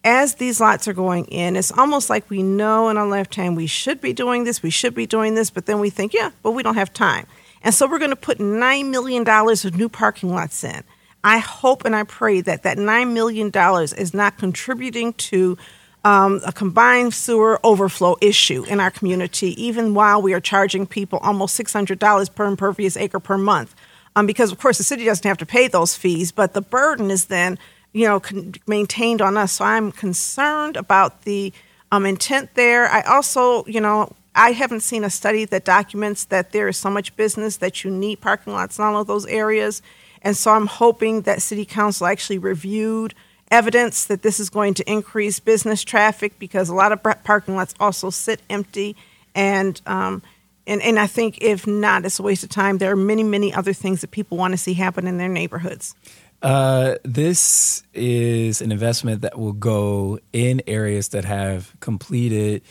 as 0.04 0.36
these 0.36 0.60
lots 0.62 0.88
are 0.88 0.94
going 0.94 1.26
in, 1.26 1.56
it's 1.56 1.72
almost 1.72 2.10
like 2.10 2.30
we 2.30 2.44
know 2.44 2.90
in 2.90 2.98
our 2.98 3.08
left 3.08 3.36
hand 3.36 3.58
we 3.58 3.68
should 3.68 4.00
be 4.00 4.14
doing 4.14 4.44
this, 4.44 4.62
we 4.62 4.70
should 4.70 4.94
be 4.94 5.08
doing 5.08 5.34
this, 5.34 5.50
but 5.50 5.66
then 5.66 5.80
we 5.80 5.90
think, 5.90 6.14
yeah, 6.14 6.30
but 6.44 6.52
we 6.52 6.62
don't 6.62 6.76
have 6.76 6.94
time, 6.94 7.26
and 7.64 7.74
so 7.74 7.90
we're 7.90 8.00
going 8.00 8.12
to 8.12 8.16
put 8.16 8.40
nine 8.40 8.92
million 8.92 9.24
dollars 9.24 9.66
of 9.66 9.76
new 9.76 9.90
parking 9.90 10.30
lots 10.30 10.64
in. 10.64 10.84
I 11.24 11.40
hope 11.40 11.86
and 11.86 11.96
I 11.96 12.04
pray 12.04 12.42
that 12.42 12.64
that 12.64 12.78
nine 12.78 13.14
million 13.14 13.50
dollars 13.50 13.94
is 13.94 14.14
not 14.14 14.38
contributing 14.38 15.14
to 15.14 15.58
um, 16.04 16.42
a 16.46 16.52
combined 16.52 17.14
sewer 17.14 17.60
overflow 17.64 18.18
issue 18.22 18.64
in 18.66 18.80
our 18.80 18.92
community, 18.92 19.62
even 19.64 19.94
while 19.94 20.22
we 20.22 20.34
are 20.34 20.42
charging 20.42 20.86
people 20.86 21.20
almost 21.20 21.60
$600 21.60 22.36
per 22.36 22.46
impervious 22.46 22.98
acre 22.98 23.20
per 23.20 23.38
month. 23.38 23.74
Um, 24.16 24.28
because, 24.28 24.52
of 24.52 24.60
course, 24.60 24.78
the 24.78 24.84
city 24.84 25.06
doesn't 25.06 25.28
have 25.28 25.38
to 25.40 25.46
pay 25.46 25.68
those 25.68 25.96
fees, 25.96 26.32
but 26.32 26.54
the 26.54 26.62
burden 26.62 27.10
is 27.10 27.26
then, 27.26 27.58
you 27.94 28.06
know, 28.06 28.20
con- 28.20 28.54
maintained 28.68 29.22
on 29.22 29.38
us. 29.38 29.54
So 29.54 29.66
I'm 29.66 29.92
concerned 29.92 30.78
about 30.78 31.24
the 31.24 31.52
um, 31.92 32.06
intent 32.06 32.54
there. 32.56 32.88
I 32.90 33.02
also, 33.02 33.66
you 33.66 33.82
know, 33.82 34.14
I 34.36 34.52
haven't 34.52 34.82
seen 34.82 35.04
a 35.04 35.10
study 35.10 35.46
that 35.46 35.64
documents 35.64 36.26
that 36.26 36.52
there 36.52 36.68
is 36.68 36.78
so 36.78 36.90
much 36.90 37.16
business 37.16 37.58
that 37.58 37.84
you 37.84 37.92
need 37.92 38.20
parking 38.20 38.54
lots 38.54 38.78
in 38.78 38.84
all 38.84 39.00
of 39.00 39.08
those 39.08 39.26
areas. 39.28 39.82
And 40.22 40.36
so 40.36 40.52
I'm 40.52 40.68
hoping 40.68 41.22
that 41.22 41.42
City 41.42 41.66
Council 41.66 42.08
actually 42.08 42.40
reviewed 42.40 43.14
evidence 43.54 44.06
that 44.06 44.24
this 44.24 44.40
is 44.40 44.50
going 44.50 44.74
to 44.74 44.92
increase 44.92 45.40
business 45.40 45.84
traffic 45.84 46.40
because 46.40 46.70
a 46.70 46.74
lot 46.74 46.92
of 46.92 47.04
parking 47.24 47.56
lots 47.56 47.76
also 47.80 48.10
sit 48.10 48.42
empty 48.50 48.96
and 49.36 49.80
um, 49.86 50.22
and, 50.66 50.82
and 50.82 50.98
I 50.98 51.08
think 51.08 51.40
if 51.42 51.68
not, 51.68 52.06
it's 52.06 52.20
a 52.20 52.24
waste 52.24 52.44
of 52.44 52.50
time. 52.50 52.78
There 52.78 52.92
are 52.92 52.96
many, 52.96 53.22
many 53.22 53.54
other 53.54 53.74
things 53.74 54.00
that 54.00 54.12
people 54.12 54.38
want 54.38 54.54
to 54.54 54.58
see 54.58 54.74
happen 54.74 55.08
in 55.08 55.18
their 55.18 55.28
neighborhoods. 55.28 55.94
Uh, 56.42 56.96
this 57.04 57.84
is 57.94 58.62
an 58.62 58.72
investment 58.72 59.22
that 59.22 59.38
will 59.38 59.52
go 59.52 60.20
in 60.32 60.62
areas 60.66 61.10
that 61.10 61.26
have 61.26 61.74
completed 61.82 62.62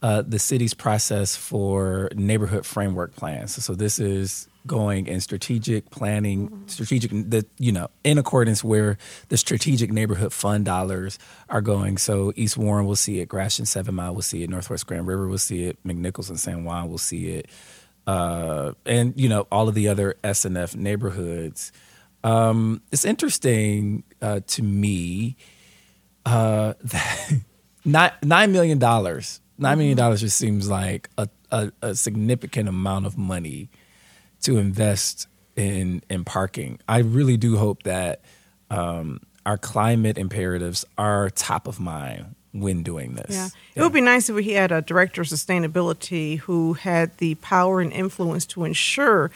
uh, 0.00 0.22
the 0.26 0.38
city's 0.38 0.72
process 0.72 1.36
for 1.36 2.08
neighborhood 2.14 2.64
framework 2.64 3.14
plans. 3.14 3.62
So 3.62 3.74
this 3.74 3.98
is 3.98 4.48
going 4.66 5.08
and 5.08 5.22
strategic 5.22 5.90
planning, 5.90 6.48
mm-hmm. 6.48 6.66
strategic 6.66 7.10
the 7.10 7.46
you 7.58 7.72
know 7.72 7.88
in 8.04 8.18
accordance 8.18 8.62
where 8.62 8.98
the 9.28 9.36
strategic 9.36 9.90
neighborhood 9.90 10.32
fund 10.32 10.64
dollars 10.64 11.18
are 11.48 11.60
going. 11.60 11.98
So 11.98 12.32
East 12.36 12.56
Warren 12.56 12.86
will 12.86 12.96
see 12.96 13.20
it, 13.20 13.28
Gratiot 13.28 13.68
Seven 13.68 13.94
Mile 13.94 14.14
will 14.14 14.22
see 14.22 14.42
it, 14.42 14.50
Northwest 14.50 14.86
Grand 14.86 15.06
River 15.06 15.28
will 15.28 15.38
see 15.38 15.64
it, 15.64 15.82
McNichols 15.84 16.28
and 16.28 16.38
San 16.38 16.64
Juan 16.64 16.88
will 16.88 16.98
see 16.98 17.28
it, 17.28 17.48
uh, 18.06 18.72
and 18.86 19.18
you 19.18 19.28
know 19.28 19.46
all 19.50 19.68
of 19.68 19.74
the 19.74 19.88
other 19.88 20.16
SNF 20.24 20.76
neighborhoods. 20.76 21.72
Um, 22.24 22.82
it's 22.92 23.04
interesting 23.04 24.04
uh, 24.20 24.40
to 24.46 24.62
me 24.62 25.36
uh, 26.24 26.74
that 26.84 27.32
nine, 27.84 28.12
$9 28.22 28.50
million. 28.50 28.78
$9 28.78 29.40
million 29.60 29.98
mm-hmm. 29.98 30.16
just 30.16 30.36
seems 30.36 30.68
like 30.68 31.08
a, 31.18 31.28
a, 31.50 31.72
a 31.82 31.94
significant 31.94 32.68
amount 32.68 33.06
of 33.06 33.18
money 33.18 33.70
to 34.42 34.58
invest 34.58 35.26
in 35.56 36.02
in 36.08 36.24
parking. 36.24 36.78
I 36.88 36.98
really 36.98 37.36
do 37.36 37.56
hope 37.56 37.82
that 37.84 38.22
um, 38.70 39.20
our 39.44 39.58
climate 39.58 40.18
imperatives 40.18 40.84
are 40.96 41.30
top 41.30 41.66
of 41.66 41.80
mind 41.80 42.34
when 42.52 42.82
doing 42.82 43.14
this. 43.14 43.34
Yeah. 43.34 43.44
yeah. 43.44 43.80
It 43.80 43.82
would 43.82 43.92
be 43.92 44.00
nice 44.00 44.28
if 44.28 44.36
we 44.36 44.50
had 44.52 44.72
a 44.72 44.82
director 44.82 45.22
of 45.22 45.28
sustainability 45.28 46.38
who 46.38 46.74
had 46.74 47.16
the 47.18 47.34
power 47.36 47.80
and 47.80 47.92
influence 47.92 48.46
to 48.46 48.64
ensure 48.64 49.30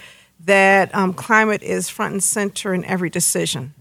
that 0.44 0.94
um, 0.94 1.14
climate 1.14 1.62
is 1.62 1.88
front 1.88 2.12
and 2.12 2.22
center 2.22 2.74
in 2.74 2.84
every 2.84 3.10
decision. 3.10 3.74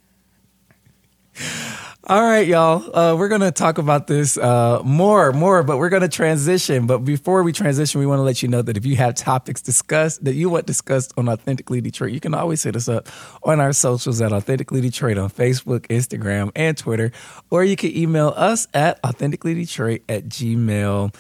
All 2.08 2.22
right, 2.22 2.46
y'all. 2.46 2.96
Uh, 2.96 3.16
we're 3.16 3.30
gonna 3.30 3.52
talk 3.52 3.80
about 3.80 4.06
this 4.06 4.38
uh, 4.38 4.80
more, 4.86 5.32
more, 5.34 5.64
but 5.64 5.80
we're 5.80 5.90
gonna 5.90 6.08
transition. 6.08 6.86
But 6.86 7.00
before 7.00 7.42
we 7.42 7.52
transition, 7.52 8.00
we 8.00 8.06
want 8.06 8.20
to 8.20 8.24
let 8.24 8.44
you 8.44 8.48
know 8.48 8.62
that 8.62 8.78
if 8.78 8.86
you 8.86 8.96
have 8.98 9.16
topics 9.16 9.60
discussed 9.60 10.24
that 10.24 10.36
you 10.36 10.48
want 10.48 10.68
discussed 10.68 11.16
on 11.18 11.28
Authentically 11.28 11.82
Detroit, 11.82 12.12
you 12.12 12.20
can 12.20 12.36
always 12.36 12.62
hit 12.62 12.76
us 12.76 12.88
up 12.88 13.10
on 13.42 13.60
our 13.60 13.74
socials 13.74 14.22
at 14.22 14.32
Authentically 14.32 14.82
Detroit 14.82 15.18
on 15.18 15.32
Facebook, 15.32 15.88
Instagram, 15.88 16.52
and 16.56 16.78
Twitter, 16.78 17.12
or 17.50 17.64
you 17.64 17.76
can 17.76 17.98
email 17.98 18.34
us 18.36 18.68
at 18.76 19.02
authenticallydetroit 19.02 20.04
at 20.08 20.26
gmail 20.26 21.12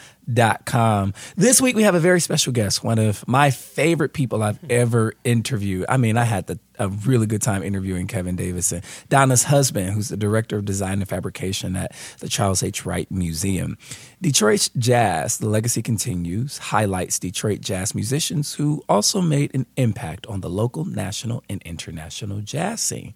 com. 0.65 1.13
This 1.35 1.61
week 1.61 1.75
we 1.75 1.83
have 1.83 1.95
a 1.95 1.99
very 1.99 2.19
special 2.19 2.53
guest, 2.53 2.83
one 2.83 2.99
of 2.99 3.27
my 3.27 3.51
favorite 3.51 4.13
people 4.13 4.43
I've 4.43 4.57
hmm. 4.57 4.67
ever 4.69 5.13
interviewed. 5.23 5.85
I 5.89 5.97
mean, 5.97 6.17
I 6.17 6.23
had 6.23 6.47
the, 6.47 6.59
a 6.79 6.89
really 6.89 7.27
good 7.27 7.41
time 7.41 7.63
interviewing 7.63 8.07
Kevin 8.07 8.35
Davidson, 8.35 8.81
Donna's 9.09 9.43
husband, 9.43 9.91
who's 9.91 10.09
the 10.09 10.17
director 10.17 10.57
of 10.57 10.65
design 10.65 10.99
and 10.99 11.07
fabrication 11.07 11.75
at 11.75 11.95
the 12.19 12.29
Charles 12.29 12.63
H. 12.63 12.85
Wright 12.85 13.09
Museum. 13.11 13.77
Detroit 14.21 14.69
Jazz, 14.77 15.37
the 15.37 15.49
legacy 15.49 15.81
continues, 15.81 16.57
highlights 16.57 17.19
Detroit 17.19 17.61
jazz 17.61 17.93
musicians 17.93 18.55
who 18.55 18.83
also 18.89 19.21
made 19.21 19.53
an 19.53 19.65
impact 19.77 20.25
on 20.27 20.41
the 20.41 20.49
local, 20.49 20.85
national, 20.85 21.43
and 21.49 21.61
international 21.63 22.41
jazz 22.41 22.81
scene. 22.81 23.13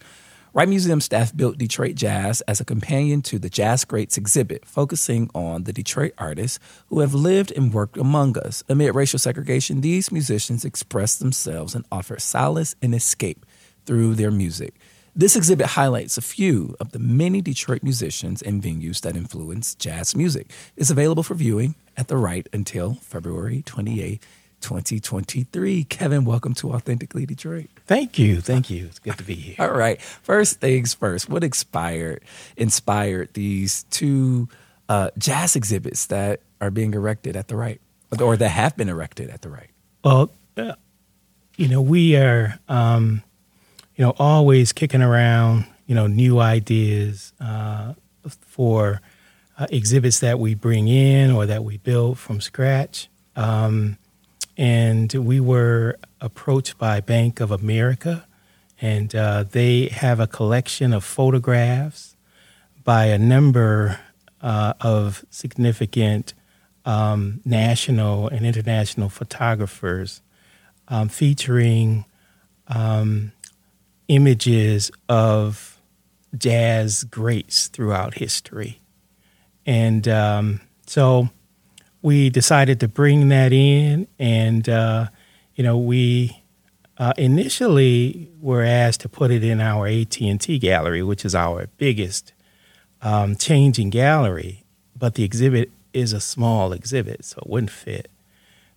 Wright 0.60 0.68
Museum 0.68 1.00
staff 1.00 1.34
built 1.34 1.58
Detroit 1.58 1.96
Jazz 1.96 2.42
as 2.42 2.60
a 2.60 2.66
companion 2.66 3.22
to 3.22 3.40
the 3.40 3.50
Jazz 3.50 3.86
Greats 3.86 4.18
exhibit, 4.18 4.66
focusing 4.66 5.30
on 5.34 5.64
the 5.64 5.72
Detroit 5.72 6.12
artists 6.18 6.60
who 6.88 7.00
have 7.00 7.14
lived 7.14 7.54
and 7.56 7.74
worked 7.74 7.96
among 7.96 8.38
us. 8.38 8.62
Amid 8.68 8.94
racial 8.94 9.20
segregation, 9.20 9.80
these 9.80 10.12
musicians 10.12 10.66
express 10.66 11.16
themselves 11.16 11.76
and 11.76 11.86
offer 11.94 12.20
solace 12.20 12.76
and 12.82 12.94
escape 12.94 13.46
through 13.86 14.16
their 14.16 14.32
music. 14.32 14.74
This 15.16 15.38
exhibit 15.38 15.68
highlights 15.68 16.18
a 16.18 16.22
few 16.22 16.76
of 16.82 16.92
the 16.92 17.00
many 17.00 17.40
Detroit 17.40 17.82
musicians 17.82 18.42
and 18.42 18.62
venues 18.62 19.00
that 19.00 19.16
influence 19.16 19.76
jazz 19.76 20.14
music. 20.14 20.52
It's 20.76 20.92
available 20.92 21.24
for 21.24 21.36
viewing 21.36 21.76
at 21.96 22.10
the 22.10 22.18
Wright 22.18 22.50
until 22.52 22.96
February 22.96 23.64
28, 23.66 24.22
2023. 24.62 25.84
Kevin, 25.86 26.26
welcome 26.26 26.54
to 26.56 26.72
Authentically 26.74 27.26
Detroit. 27.26 27.70
Thank 27.86 28.20
you. 28.20 28.42
Thank 28.42 28.70
you. 28.70 28.86
It's 28.86 29.00
good 29.00 29.18
to 29.18 29.24
be 29.24 29.36
here. 29.36 29.56
All 29.60 29.72
right. 29.72 30.02
First 30.02 30.60
things 30.60 30.94
first, 30.94 31.30
what 31.30 31.44
inspired 31.44 32.24
inspired 32.58 33.34
these 33.34 33.84
two 33.92 34.48
uh, 34.88 35.12
jazz 35.18 35.56
exhibits 35.56 36.08
that 36.08 36.42
are 36.62 36.72
being 36.72 36.94
erected 36.94 37.36
at 37.36 37.48
the 37.48 37.56
right 37.56 37.82
or 38.20 38.38
that 38.38 38.50
have 38.50 38.76
been 38.76 38.90
erected 38.90 39.30
at 39.30 39.42
the 39.42 39.50
right? 39.50 39.70
Well, 40.04 40.32
uh, 40.58 40.74
you 41.58 41.68
know, 41.68 41.82
we 41.82 42.16
are 42.16 42.60
um, 42.68 43.24
you 44.00 44.06
know, 44.06 44.14
always 44.18 44.72
kicking 44.72 45.02
around, 45.02 45.66
you 45.86 45.94
know, 45.94 46.08
new 46.08 46.40
ideas 46.40 47.34
uh, 47.42 47.96
for 48.40 49.02
uh, 49.58 49.68
exhibits 49.72 50.22
that 50.22 50.40
we 50.40 50.56
bring 50.56 50.88
in 50.88 51.32
or 51.32 51.46
that 51.46 51.66
we 51.66 51.76
build 51.80 52.18
from 52.18 52.40
scratch. 52.40 53.10
Um, 53.36 53.98
and 54.60 55.14
we 55.14 55.40
were 55.40 55.98
approached 56.20 56.78
by 56.78 57.00
Bank 57.00 57.40
of 57.40 57.50
America, 57.50 58.28
and 58.82 59.16
uh, 59.16 59.46
they 59.50 59.88
have 59.88 60.20
a 60.20 60.28
collection 60.28 60.92
of 60.92 61.06
photographs 61.06 62.18
by 62.84 63.06
a 63.06 63.18
number 63.18 64.02
uh, 64.42 64.74
of 64.82 65.24
significant 65.30 66.34
um, 66.84 67.40
national 67.46 68.28
and 68.28 68.46
international 68.46 69.08
photographers 69.08 70.22
um, 70.90 71.08
featuring 71.08 72.04
um, 72.68 73.32
images 74.10 74.92
of 75.08 75.80
jazz 76.38 77.06
greats 77.06 77.70
throughout 77.70 78.16
history. 78.16 78.82
And 79.66 80.06
um, 80.10 80.60
so 80.86 81.30
we 82.02 82.30
decided 82.30 82.80
to 82.80 82.88
bring 82.88 83.30
that 83.30 83.52
in, 83.52 84.08
and 84.18 84.68
uh, 84.68 85.08
you 85.56 85.64
know, 85.64 85.78
we 85.78 86.42
uh, 86.98 87.14
initially 87.18 88.30
were 88.42 88.64
asked 88.64 89.02
to 89.02 89.10
put 89.10 89.32
it 89.32 89.44
in 89.44 89.60
our 89.60 89.88
AT 89.88 90.20
and 90.22 90.40
T 90.40 90.60
gallery, 90.60 91.04
which 91.04 91.26
is 91.26 91.36
our 91.36 91.68
biggest 91.78 92.34
um, 93.02 93.36
changing 93.36 93.90
gallery. 93.90 94.64
But 94.98 95.16
the 95.16 95.24
exhibit 95.24 95.72
is 95.94 96.14
a 96.14 96.20
small 96.20 96.74
exhibit, 96.74 97.26
so 97.26 97.40
it 97.40 97.50
wouldn't 97.50 97.72
fit. 97.72 98.10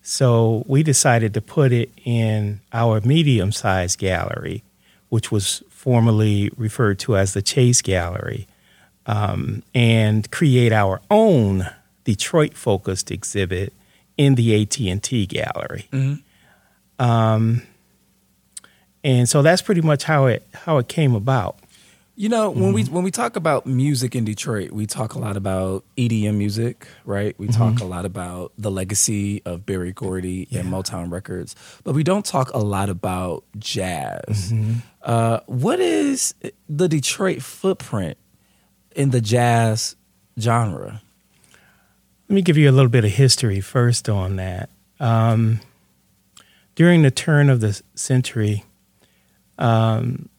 So 0.03 0.65
we 0.67 0.83
decided 0.83 1.35
to 1.35 1.41
put 1.41 1.73
it 1.73 1.91
in 2.05 2.61
our 2.73 3.01
medium-sized 3.01 3.99
gallery, 3.99 4.65
which 5.09 5.31
was 5.31 5.63
formerly 5.69 6.51
referred 6.57 6.99
to 7.01 7.17
as 7.17 7.35
the 7.35 7.43
Chase 7.43 7.83
Gallery, 7.83 8.49
um, 9.07 9.63
and 9.75 10.29
create 10.31 10.73
our 10.73 11.01
own 11.11 11.69
Detroit-focused 12.05 13.11
exhibit 13.11 13.73
in 14.17 14.35
the 14.35 14.62
AT&T 14.62 15.27
Gallery. 15.27 15.88
Mm-hmm. 15.93 17.03
Um, 17.03 17.62
and 19.05 19.29
so 19.29 19.43
that's 19.43 19.62
pretty 19.62 19.81
much 19.81 20.05
how 20.05 20.27
it 20.27 20.47
how 20.53 20.79
it 20.79 20.88
came 20.88 21.15
about. 21.15 21.59
You 22.15 22.29
know, 22.29 22.51
when 22.51 22.65
mm-hmm. 22.65 22.73
we 22.75 22.85
when 22.85 23.05
we 23.05 23.11
talk 23.11 23.37
about 23.37 23.67
music 23.67 24.15
in 24.15 24.25
Detroit, 24.25 24.71
we 24.71 24.87
talk 24.87 25.15
a 25.15 25.19
lot 25.19 25.37
about 25.37 25.85
EDM 25.97 26.35
music, 26.35 26.87
right? 27.05 27.35
We 27.38 27.49
mm-hmm. 27.49 27.59
talk 27.59 27.81
a 27.81 27.85
lot 27.85 28.05
about 28.05 28.53
the 28.59 28.71
legacy 28.71 29.43
of 29.45 29.65
Berry 29.65 29.93
Gordy 29.93 30.47
yeah. 30.51 30.61
and 30.61 30.69
Motown 30.71 31.11
Records, 31.11 31.57
but 31.85 31.95
we 31.95 32.05
don't 32.05 32.25
talk 32.25 32.53
a 32.53 32.59
lot 32.59 32.91
about 32.91 33.45
jazz. 33.59 34.53
Mm-hmm. 34.53 34.73
Uh, 35.03 35.41
what 35.47 35.81
is 35.81 36.35
the 36.69 36.87
Detroit 36.87 37.43
footprint 37.43 38.19
in 38.95 39.11
the 39.11 39.23
jazz 39.23 39.97
genre? 40.38 41.01
Let 42.33 42.37
me 42.37 42.42
give 42.42 42.57
you 42.57 42.71
a 42.71 42.73
little 42.73 42.88
bit 42.88 43.05
of 43.05 43.11
history 43.11 43.61
first 43.61 44.09
on 44.09 44.37
that. 44.37 44.71
Um, 44.99 45.61
during 46.75 47.03
the 47.03 47.11
turn 47.11 47.51
of 47.51 47.61
the 47.61 47.79
century, 47.95 48.64
um, 49.59 50.31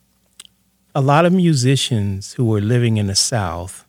a 0.95 1.01
lot 1.01 1.23
of 1.25 1.31
musicians 1.31 2.33
who 2.33 2.45
were 2.45 2.61
living 2.61 2.97
in 2.97 3.05
the 3.05 3.13
South 3.13 3.85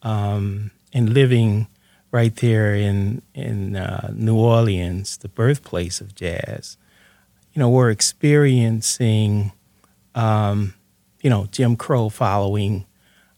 um, 0.00 0.70
and 0.94 1.12
living 1.12 1.66
right 2.10 2.34
there 2.36 2.74
in 2.74 3.20
in 3.34 3.76
uh, 3.76 4.14
New 4.14 4.36
Orleans, 4.36 5.18
the 5.18 5.28
birthplace 5.28 6.00
of 6.00 6.14
jazz, 6.14 6.78
you 7.52 7.60
know, 7.60 7.68
were 7.68 7.90
experiencing, 7.90 9.52
um, 10.14 10.72
you 11.20 11.28
know, 11.28 11.48
Jim 11.52 11.76
Crow 11.76 12.08
following 12.08 12.86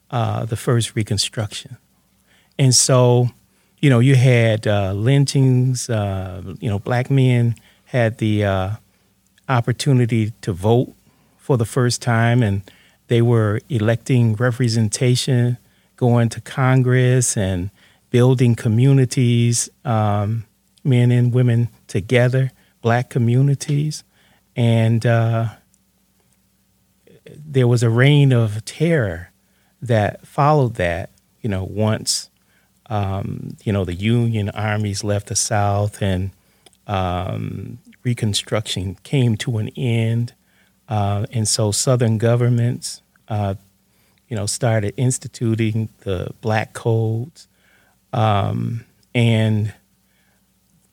uh, 0.09 0.45
the 0.45 0.55
first 0.55 0.95
Reconstruction, 0.95 1.75
and 2.57 2.73
so, 2.73 3.31
you 3.85 3.91
know, 3.91 3.99
you 3.99 4.15
had 4.15 4.65
uh, 4.65 4.93
lynchings. 4.93 5.91
Uh, 5.91 6.41
you 6.59 6.67
know, 6.67 6.79
black 6.79 7.11
men 7.11 7.53
had 7.83 8.17
the 8.17 8.43
uh, 8.43 8.71
opportunity 9.47 10.33
to 10.41 10.53
vote 10.53 10.91
for 11.37 11.55
the 11.55 11.65
first 11.65 12.01
time, 12.01 12.41
and 12.41 12.63
they 13.09 13.21
were 13.21 13.61
electing 13.69 14.33
representation, 14.37 15.59
going 15.97 16.29
to 16.29 16.41
Congress, 16.41 17.37
and 17.37 17.69
building 18.09 18.55
communities, 18.55 19.69
um, 19.83 20.45
men 20.83 21.11
and 21.11 21.31
women 21.31 21.69
together, 21.85 22.51
black 22.81 23.11
communities. 23.11 24.03
And 24.55 25.05
uh, 25.05 25.49
there 27.27 27.67
was 27.67 27.83
a 27.83 27.91
reign 27.91 28.33
of 28.33 28.65
terror 28.65 29.31
that 29.79 30.25
followed 30.25 30.73
that, 30.77 31.11
you 31.43 31.49
know, 31.51 31.63
once, 31.63 32.31
um, 32.87 33.57
you 33.63 33.73
know, 33.73 33.85
the 33.85 33.93
Union 33.93 34.49
armies 34.49 35.03
left 35.03 35.27
the 35.27 35.35
South 35.35 36.01
and 36.01 36.31
um, 36.87 37.79
Reconstruction 38.03 38.97
came 39.03 39.37
to 39.37 39.57
an 39.57 39.69
end. 39.75 40.33
Uh, 40.87 41.25
and 41.31 41.47
so 41.47 41.71
Southern 41.71 42.17
governments, 42.17 43.01
uh, 43.27 43.55
you 44.29 44.35
know, 44.35 44.45
started 44.45 44.93
instituting 44.97 45.89
the 46.01 46.31
black 46.41 46.73
codes. 46.73 47.47
Um, 48.13 48.85
and 49.13 49.73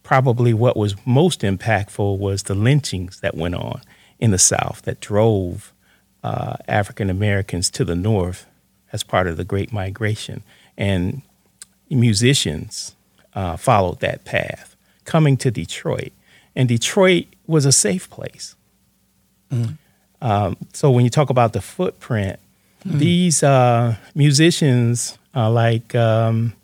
probably 0.03 0.55
what 0.55 0.77
was 0.77 0.95
most 1.07 1.43
impactful 1.43 2.19
was 2.19 2.45
the 2.45 2.55
lynchings 2.55 3.21
that 3.21 3.37
went 3.37 3.55
on 3.55 3.83
in 4.19 4.31
the 4.31 4.39
South 4.39 4.83
that 4.83 5.01
drove 5.01 5.73
uh, 6.25 6.57
African 6.69 7.11
Americans 7.11 7.71
to 7.71 7.85
the 7.85 7.95
North 7.95 8.47
as 8.93 9.03
part 9.03 9.27
of 9.27 9.37
the 9.37 9.45
Great 9.45 9.73
Migration. 9.73 10.43
And 10.77 11.23
musicians 12.01 12.95
uh, 13.35 13.57
followed 13.57 14.01
that 14.01 14.25
path, 14.25 14.77
coming 15.05 15.37
to 15.39 15.51
Detroit. 15.51 16.13
And 16.55 16.69
Detroit 16.69 17.27
was 17.47 17.65
a 17.65 17.73
safe 17.73 18.11
place. 18.11 18.57
Mm. 19.51 19.79
Um, 20.21 20.57
so 20.73 20.91
when 20.91 21.05
you 21.05 21.11
talk 21.11 21.31
about 21.31 21.53
the 21.53 21.61
footprint, 21.61 22.39
mm. 22.87 22.99
these 22.99 23.43
uh, 23.43 23.97
musicians 24.15 25.19
are 25.35 25.51
like 25.51 25.95
um, 25.95 26.55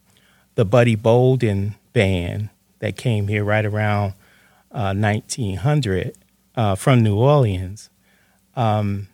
the 0.55 0.65
Buddy 0.65 0.95
Bolden 0.95 1.75
band 1.93 2.51
that 2.81 2.97
came 2.97 3.29
here 3.29 3.45
right 3.45 3.65
around 3.65 4.13
uh, 4.71 4.95
1900 4.95 6.15
uh, 6.57 6.75
from 6.75 7.03
New 7.03 7.17
Orleans. 7.17 7.91
Um, 8.57 9.09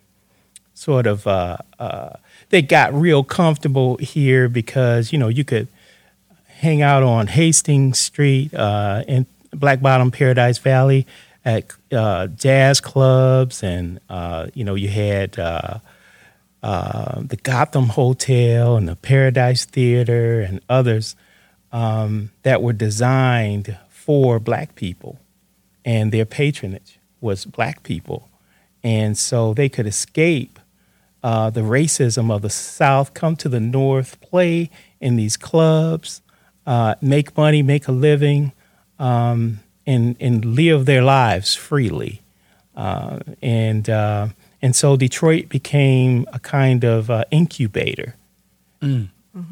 sort 0.73 1.07
of, 1.07 1.25
uh, 1.25 1.57
uh, 1.79 2.09
they 2.49 2.61
got 2.61 2.93
real 2.93 3.23
comfortable 3.23 3.97
here 3.97 4.49
because 4.49 5.11
you 5.11 5.17
know 5.17 5.27
you 5.27 5.43
could 5.43 5.67
hang 6.55 6.81
out 6.81 7.03
on 7.03 7.27
Hastings 7.27 7.99
Street 7.99 8.53
uh, 8.53 9.03
in 9.07 9.25
Black 9.51 9.81
Bottom, 9.81 10.11
Paradise 10.11 10.57
Valley 10.57 11.05
at 11.43 11.71
uh, 11.91 12.27
jazz 12.27 12.81
clubs, 12.81 13.61
and 13.61 13.99
uh, 14.09 14.47
you 14.53 14.63
know 14.63 14.75
you 14.75 14.87
had 14.87 15.37
uh, 15.37 15.79
uh, 16.63 17.21
the 17.21 17.37
Gotham 17.37 17.89
Hotel 17.89 18.77
and 18.77 18.87
the 18.87 18.95
Paradise 18.95 19.65
Theater 19.65 20.41
and 20.41 20.59
others 20.69 21.15
um, 21.71 22.31
that 22.43 22.61
were 22.61 22.73
designed 22.73 23.77
for 23.89 24.39
Black 24.39 24.75
people, 24.75 25.19
and 25.83 26.11
their 26.11 26.25
patronage 26.25 26.99
was 27.21 27.45
Black 27.45 27.83
people, 27.83 28.29
and 28.83 29.17
so 29.17 29.53
they 29.53 29.69
could 29.69 29.87
escape. 29.87 30.59
Uh, 31.23 31.49
the 31.49 31.61
racism 31.61 32.31
of 32.31 32.43
the 32.43 32.51
South, 32.51 33.15
come 33.15 33.35
to 33.35 33.49
the 33.49 33.59
North, 33.59 34.21
play 34.21 34.69
in 35.01 35.15
these 35.15 35.37
clubs, 35.37 36.21
uh, 36.65 36.95
make 37.01 37.35
money, 37.37 37.61
make 37.63 37.87
a 37.87 37.91
living, 37.91 38.51
um, 38.99 39.59
and 39.85 40.15
and 40.19 40.43
live 40.45 40.85
their 40.85 41.03
lives 41.03 41.55
freely. 41.55 42.21
Uh, 42.75 43.19
and 43.41 43.89
uh, 43.89 44.27
and 44.61 44.75
so 44.75 44.97
Detroit 44.97 45.49
became 45.49 46.25
a 46.33 46.39
kind 46.39 46.83
of 46.83 47.09
uh, 47.09 47.23
incubator 47.31 48.15
Mm. 48.81 49.07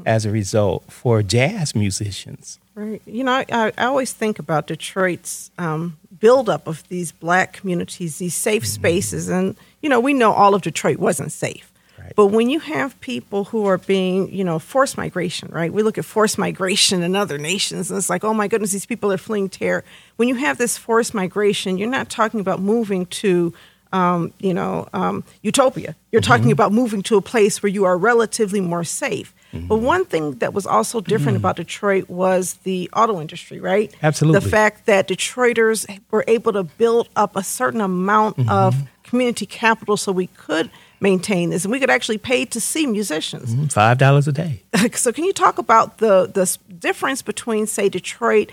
as 0.05 0.25
a 0.25 0.31
result 0.31 0.83
for 0.89 1.21
jazz 1.23 1.75
musicians. 1.75 2.59
Right. 2.75 3.01
You 3.05 3.23
know, 3.23 3.33
I, 3.33 3.45
I 3.51 3.71
I 3.77 3.85
always 3.85 4.13
think 4.13 4.39
about 4.39 4.67
Detroit's 4.67 5.51
um, 5.57 5.97
buildup 6.19 6.67
of 6.67 6.87
these 6.87 7.11
black 7.11 7.51
communities, 7.53 8.17
these 8.17 8.35
safe 8.35 8.65
spaces. 8.65 9.29
And, 9.29 9.55
you 9.81 9.89
know, 9.89 9.99
we 9.99 10.13
know 10.13 10.31
all 10.31 10.55
of 10.55 10.61
Detroit 10.61 10.99
wasn't 10.99 11.31
safe. 11.31 11.72
Right. 12.03 12.13
But 12.15 12.27
when 12.27 12.49
you 12.49 12.59
have 12.59 12.99
people 12.99 13.45
who 13.45 13.65
are 13.65 13.77
being, 13.77 14.31
you 14.33 14.43
know, 14.43 14.59
forced 14.59 14.97
migration, 14.97 15.49
right? 15.51 15.71
We 15.71 15.83
look 15.83 15.97
at 15.97 16.05
forced 16.05 16.37
migration 16.37 17.01
in 17.01 17.15
other 17.15 17.37
nations, 17.37 17.89
and 17.89 17.97
it's 17.97 18.09
like, 18.09 18.23
oh 18.23 18.33
my 18.33 18.47
goodness, 18.47 18.71
these 18.71 18.85
people 18.85 19.11
are 19.11 19.17
fleeing 19.17 19.49
terror. 19.49 19.83
When 20.17 20.27
you 20.27 20.35
have 20.35 20.57
this 20.57 20.77
forced 20.77 21.13
migration, 21.13 21.77
you're 21.77 21.89
not 21.89 22.09
talking 22.09 22.39
about 22.39 22.61
moving 22.61 23.05
to, 23.07 23.53
um, 23.91 24.33
you 24.39 24.53
know, 24.53 24.87
um, 24.93 25.23
utopia. 25.41 25.95
You're 26.11 26.21
talking 26.21 26.51
about 26.51 26.71
moving 26.71 27.01
to 27.03 27.17
a 27.17 27.21
place 27.21 27.63
where 27.63 27.69
you 27.69 27.85
are 27.85 27.97
relatively 27.97 28.61
more 28.61 28.83
safe. 28.83 29.33
But 29.53 29.77
one 29.77 30.03
thing 30.05 30.31
that 30.39 30.51
was 30.51 30.65
also 30.65 30.99
different 30.99 31.37
about 31.37 31.57
Detroit 31.57 32.09
was 32.09 32.55
the 32.63 32.89
auto 32.91 33.21
industry, 33.21 33.59
right? 33.59 33.93
Absolutely. 34.01 34.39
The 34.39 34.49
fact 34.49 34.87
that 34.87 35.07
Detroiters 35.07 35.85
were 36.09 36.23
able 36.27 36.53
to 36.53 36.63
build 36.63 37.07
up 37.15 37.35
a 37.35 37.43
certain 37.43 37.79
amount 37.79 38.49
of 38.49 38.75
community 39.03 39.45
capital 39.45 39.95
so 39.95 40.11
we 40.11 40.25
could 40.25 40.71
maintain 41.03 41.51
this 41.51 41.65
and 41.65 41.71
we 41.71 41.79
could 41.79 41.89
actually 41.91 42.17
pay 42.17 42.45
to 42.45 42.59
see 42.59 42.87
musicians. 42.87 43.71
Five 43.71 43.99
dollars 43.99 44.27
a 44.27 44.31
day. 44.31 44.63
so 44.93 45.11
can 45.11 45.25
you 45.25 45.33
talk 45.33 45.59
about 45.59 45.99
the 45.99 46.25
the 46.25 46.57
difference 46.79 47.21
between 47.21 47.67
say 47.67 47.89
Detroit 47.89 48.51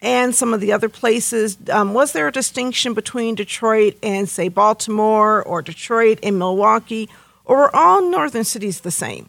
and 0.00 0.34
some 0.34 0.54
of 0.54 0.60
the 0.60 0.72
other 0.72 0.88
places? 0.88 1.58
Um, 1.70 1.92
was 1.92 2.12
there 2.12 2.28
a 2.28 2.32
distinction 2.32 2.94
between 2.94 3.34
Detroit 3.34 3.96
and 4.02 4.28
say 4.28 4.48
Baltimore 4.48 5.42
or 5.42 5.60
Detroit 5.60 6.20
and 6.22 6.38
Milwaukee, 6.38 7.10
or 7.44 7.56
were 7.58 7.76
all 7.76 8.08
northern 8.08 8.44
cities 8.44 8.80
the 8.80 8.92
same? 8.92 9.28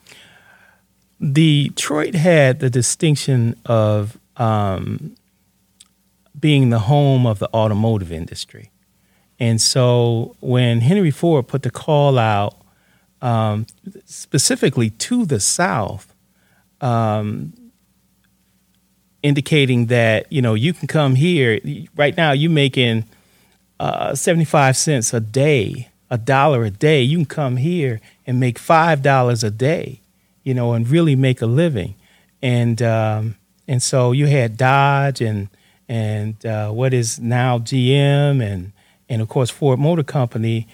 Detroit 1.19 2.15
had 2.15 2.59
the 2.59 2.69
distinction 2.69 3.55
of 3.65 4.17
um, 4.37 5.15
being 6.39 6.69
the 6.69 6.79
home 6.79 7.25
of 7.25 7.39
the 7.39 7.49
automotive 7.53 8.11
industry. 8.11 8.71
And 9.39 9.59
so 9.59 10.35
when 10.39 10.81
Henry 10.81 11.11
Ford 11.11 11.47
put 11.47 11.63
the 11.63 11.71
call 11.71 12.17
out 12.17 12.58
um, 13.21 13.65
specifically 14.05 14.89
to 14.91 15.25
the 15.25 15.39
South, 15.39 16.13
um, 16.81 17.53
indicating 19.21 19.87
that, 19.87 20.31
you 20.31 20.41
know, 20.41 20.53
you 20.53 20.73
can 20.73 20.87
come 20.87 21.15
here, 21.15 21.59
right 21.95 22.15
now 22.15 22.31
you're 22.31 22.51
making 22.51 23.05
uh, 23.79 24.15
75 24.15 24.77
cents 24.77 25.13
a 25.13 25.19
day, 25.19 25.89
a 26.09 26.17
dollar 26.17 26.63
a 26.63 26.69
day. 26.69 27.01
You 27.01 27.17
can 27.17 27.25
come 27.25 27.57
here 27.57 27.99
and 28.25 28.39
make 28.39 28.59
$5 28.59 29.43
a 29.43 29.51
day 29.51 30.01
you 30.49 30.55
know, 30.55 30.73
and 30.73 30.89
really 30.89 31.15
make 31.15 31.41
a 31.41 31.45
living. 31.45 31.93
And 32.41 32.81
um, 32.81 33.35
and 33.67 33.83
so 33.83 34.11
you 34.11 34.25
had 34.25 34.57
Dodge 34.57 35.21
and 35.21 35.49
and 35.87 36.43
uh, 36.45 36.71
what 36.71 36.93
is 36.93 37.19
now 37.19 37.59
GM 37.59 38.41
and 38.41 38.71
and 39.07 39.21
of 39.21 39.29
course 39.29 39.51
Ford 39.51 39.79
Motor 39.79 40.01
Company 40.03 40.67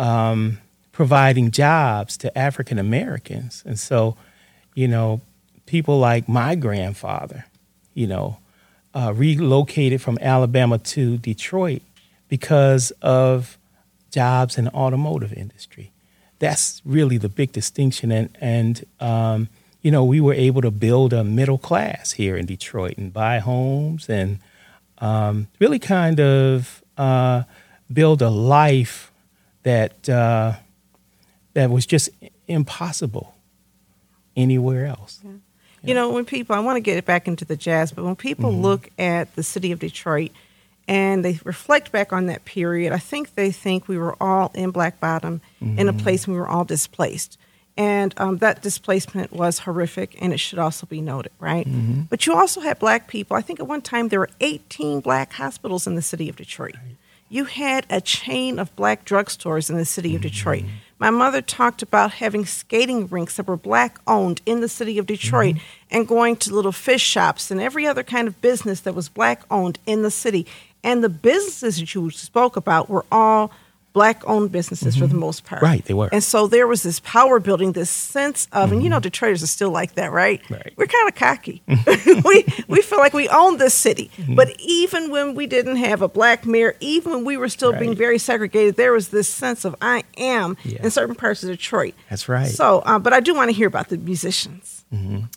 um, 0.00 0.58
providing 1.00 1.50
jobs 1.50 2.16
to 2.18 2.36
African 2.36 2.78
Americans. 2.78 3.62
And 3.64 3.78
so, 3.78 4.16
you 4.74 4.86
know, 4.86 5.20
people 5.64 5.98
like 5.98 6.28
my 6.28 6.54
grandfather, 6.54 7.46
you 7.94 8.06
know, 8.06 8.38
uh, 8.94 9.12
relocated 9.16 10.02
from 10.02 10.18
Alabama 10.20 10.78
to 10.78 11.16
Detroit 11.16 11.82
because 12.28 12.90
of 13.00 13.56
jobs 14.10 14.58
in 14.58 14.64
the 14.66 14.74
automotive 14.74 15.32
industry 15.32 15.90
that's 16.40 16.82
really 16.84 17.18
the 17.18 17.28
big 17.28 17.52
distinction. 17.52 18.10
And 18.10 18.36
and 18.40 18.84
um, 18.98 19.48
you 19.82 19.90
know, 19.92 20.04
we 20.04 20.20
were 20.20 20.34
able 20.34 20.62
to 20.62 20.70
build 20.70 21.12
a 21.12 21.22
middle 21.22 21.58
class 21.58 22.12
here 22.12 22.36
in 22.36 22.46
Detroit 22.46 22.98
and 22.98 23.12
buy 23.12 23.38
homes 23.38 24.08
and 24.08 24.40
um, 24.98 25.46
really 25.60 25.78
kind 25.78 26.18
of 26.18 26.82
uh, 26.98 27.44
build 27.90 28.20
a 28.20 28.28
life 28.28 29.12
that 29.62 30.08
uh, 30.08 30.54
that 31.60 31.70
was 31.70 31.84
just 31.84 32.08
impossible 32.48 33.34
anywhere 34.34 34.86
else. 34.86 35.20
You 35.82 35.94
know, 35.94 36.10
when 36.10 36.24
people, 36.24 36.56
I 36.56 36.60
want 36.60 36.76
to 36.76 36.80
get 36.80 36.96
it 36.96 37.04
back 37.04 37.28
into 37.28 37.44
the 37.44 37.56
jazz, 37.56 37.92
but 37.92 38.02
when 38.02 38.16
people 38.16 38.50
mm-hmm. 38.50 38.62
look 38.62 38.88
at 38.98 39.34
the 39.36 39.42
city 39.42 39.70
of 39.70 39.78
Detroit 39.78 40.30
and 40.88 41.22
they 41.22 41.38
reflect 41.44 41.92
back 41.92 42.14
on 42.14 42.26
that 42.26 42.46
period, 42.46 42.94
I 42.94 42.98
think 42.98 43.34
they 43.34 43.50
think 43.52 43.88
we 43.88 43.98
were 43.98 44.16
all 44.22 44.50
in 44.54 44.70
Black 44.70 45.00
Bottom 45.00 45.42
in 45.60 45.88
a 45.88 45.92
mm-hmm. 45.92 46.02
place 46.02 46.26
we 46.26 46.34
were 46.34 46.48
all 46.48 46.64
displaced. 46.64 47.38
And 47.76 48.14
um, 48.16 48.38
that 48.38 48.62
displacement 48.62 49.32
was 49.32 49.60
horrific, 49.60 50.20
and 50.20 50.32
it 50.32 50.38
should 50.38 50.58
also 50.58 50.86
be 50.86 51.00
noted, 51.00 51.32
right? 51.38 51.66
Mm-hmm. 51.66 52.02
But 52.10 52.26
you 52.26 52.34
also 52.34 52.60
had 52.60 52.78
black 52.78 53.06
people. 53.06 53.36
I 53.36 53.42
think 53.42 53.60
at 53.60 53.66
one 53.66 53.80
time 53.80 54.08
there 54.08 54.20
were 54.20 54.30
18 54.40 55.00
black 55.00 55.34
hospitals 55.34 55.86
in 55.86 55.94
the 55.94 56.02
city 56.02 56.28
of 56.28 56.36
Detroit. 56.36 56.74
You 57.30 57.44
had 57.44 57.86
a 57.88 58.00
chain 58.00 58.58
of 58.58 58.74
black 58.76 59.04
drugstores 59.04 59.70
in 59.70 59.76
the 59.76 59.84
city 59.84 60.16
of 60.16 60.22
Detroit. 60.22 60.64
My 61.00 61.08
mother 61.08 61.40
talked 61.40 61.80
about 61.80 62.12
having 62.12 62.44
skating 62.44 63.06
rinks 63.06 63.36
that 63.36 63.46
were 63.46 63.56
black 63.56 63.98
owned 64.06 64.42
in 64.44 64.60
the 64.60 64.68
city 64.68 64.98
of 64.98 65.06
Detroit 65.06 65.56
mm-hmm. 65.56 65.96
and 65.96 66.06
going 66.06 66.36
to 66.36 66.54
little 66.54 66.72
fish 66.72 67.02
shops 67.02 67.50
and 67.50 67.58
every 67.58 67.86
other 67.86 68.02
kind 68.02 68.28
of 68.28 68.40
business 68.42 68.80
that 68.80 68.94
was 68.94 69.08
black 69.08 69.42
owned 69.50 69.78
in 69.86 70.02
the 70.02 70.10
city. 70.10 70.46
And 70.84 71.02
the 71.02 71.08
businesses 71.08 71.78
that 71.78 71.94
you 71.94 72.10
spoke 72.10 72.54
about 72.54 72.90
were 72.90 73.06
all 73.10 73.50
black 73.92 74.26
owned 74.28 74.52
businesses 74.52 74.94
for 74.94 75.06
the 75.06 75.08
mm-hmm. 75.08 75.20
most 75.20 75.44
part. 75.44 75.62
Right, 75.62 75.84
they 75.84 75.94
were. 75.94 76.08
And 76.12 76.22
so 76.22 76.46
there 76.46 76.66
was 76.66 76.82
this 76.82 77.00
power 77.00 77.40
building, 77.40 77.72
this 77.72 77.90
sense 77.90 78.46
of, 78.52 78.72
and 78.72 78.82
you 78.82 78.90
mm-hmm. 78.90 78.94
know, 78.94 79.00
Detroiters 79.00 79.42
are 79.42 79.48
still 79.48 79.70
like 79.70 79.94
that, 79.94 80.12
right? 80.12 80.40
Right. 80.48 80.72
We're 80.76 80.86
kind 80.86 81.08
of 81.08 81.14
cocky. 81.14 81.62
we 82.24 82.44
we 82.68 82.82
feel 82.82 82.98
like 82.98 83.12
we 83.12 83.28
own 83.28 83.58
this 83.58 83.74
city. 83.74 84.10
Mm-hmm. 84.16 84.34
But 84.34 84.54
even 84.60 85.10
when 85.10 85.34
we 85.34 85.46
didn't 85.46 85.76
have 85.76 86.02
a 86.02 86.08
black 86.08 86.46
mayor, 86.46 86.76
even 86.80 87.12
when 87.12 87.24
we 87.24 87.36
were 87.36 87.48
still 87.48 87.72
being 87.72 87.94
very 87.94 88.18
segregated, 88.18 88.76
there 88.76 88.92
was 88.92 89.08
this 89.08 89.28
sense 89.28 89.64
of 89.64 89.74
I 89.80 90.04
am 90.16 90.56
Yeah. 90.64 90.82
in 90.84 90.90
certain 90.90 91.14
parts 91.14 91.42
of 91.42 91.48
Detroit. 91.48 91.94
That's 92.08 92.28
right. 92.28 92.48
So, 92.48 92.80
uh, 92.80 92.98
but 92.98 93.12
I 93.12 93.20
do 93.20 93.34
want 93.34 93.48
to 93.48 93.52
hear 93.52 93.68
about 93.68 93.88
the 93.88 93.98
musicians. 93.98 94.84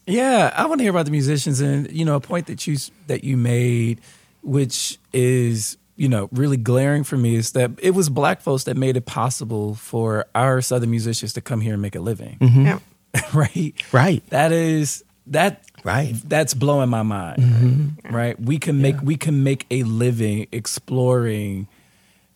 Yeah, 0.08 0.52
I 0.56 0.66
want 0.66 0.80
to 0.80 0.84
hear 0.84 0.90
about 0.90 1.06
the 1.06 1.12
musicians, 1.12 1.62
and 1.62 1.92
you 1.92 2.06
know, 2.06 2.16
a 2.16 2.20
point 2.20 2.48
that 2.48 2.66
you 2.66 2.78
that 3.08 3.24
you 3.24 3.38
made, 3.38 4.02
which 4.42 4.98
is 5.14 5.78
you 5.96 6.10
know 6.10 6.30
really 6.32 6.58
glaring 6.58 7.04
for 7.04 7.18
me, 7.18 7.36
is 7.36 7.52
that 7.52 7.72
it 7.82 7.92
was 7.92 8.10
black 8.10 8.42
folks 8.42 8.64
that 8.66 8.78
made 8.78 8.98
it 8.98 9.06
possible 9.06 9.76
for 9.76 10.26
our 10.36 10.62
southern 10.62 10.92
musicians 10.92 11.34
to 11.34 11.42
come 11.42 11.62
here 11.62 11.74
and 11.74 11.82
make 11.82 11.96
a 11.96 12.00
living, 12.00 12.38
mm-hmm. 12.40 12.66
Yeah. 12.66 12.80
right? 13.34 13.74
Right. 13.94 14.28
That 14.30 14.52
is 14.52 15.04
that 15.28 15.64
Right. 15.84 16.16
That's 16.24 16.54
blowing 16.54 16.90
my 16.90 17.04
mind, 17.04 17.44
mm-hmm. 17.44 18.16
right? 18.16 18.40
We 18.40 18.58
can 18.58 18.82
make 18.82 19.02
we 19.02 19.18
can 19.18 19.44
make 19.44 19.66
a 19.70 19.84
living 19.84 20.48
exploring 20.52 21.68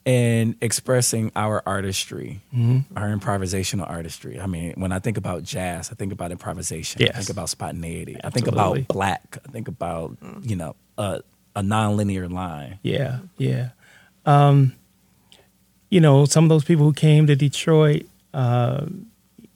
and 0.05 0.55
expressing 0.61 1.31
our 1.35 1.63
artistry, 1.65 2.41
mm-hmm. 2.53 2.97
our 2.97 3.07
improvisational 3.07 3.89
artistry. 3.89 4.39
I 4.39 4.47
mean, 4.47 4.73
when 4.75 4.91
I 4.91 4.99
think 4.99 5.17
about 5.17 5.43
jazz, 5.43 5.91
I 5.91 5.95
think 5.95 6.11
about 6.11 6.31
improvisation. 6.31 7.01
I 7.03 7.11
think 7.11 7.29
about 7.29 7.49
spontaneity. 7.49 8.17
I 8.21 8.29
think 8.29 8.47
about 8.47 8.87
black. 8.89 9.37
I 9.45 9.51
think 9.51 9.69
about 9.69 10.17
you 10.41 10.57
know 10.57 10.75
a, 10.97 11.21
a 11.57 11.61
nonlinear 11.61 12.31
line. 12.31 12.77
Yeah, 12.83 13.19
yeah. 13.37 13.69
Um, 14.27 14.73
you 15.89 15.99
know, 15.99 16.25
some 16.25 16.43
of 16.45 16.49
those 16.49 16.63
people 16.63 16.85
who 16.85 16.93
came 16.93 17.25
to 17.27 17.35
Detroit, 17.35 18.05
uh, 18.33 18.85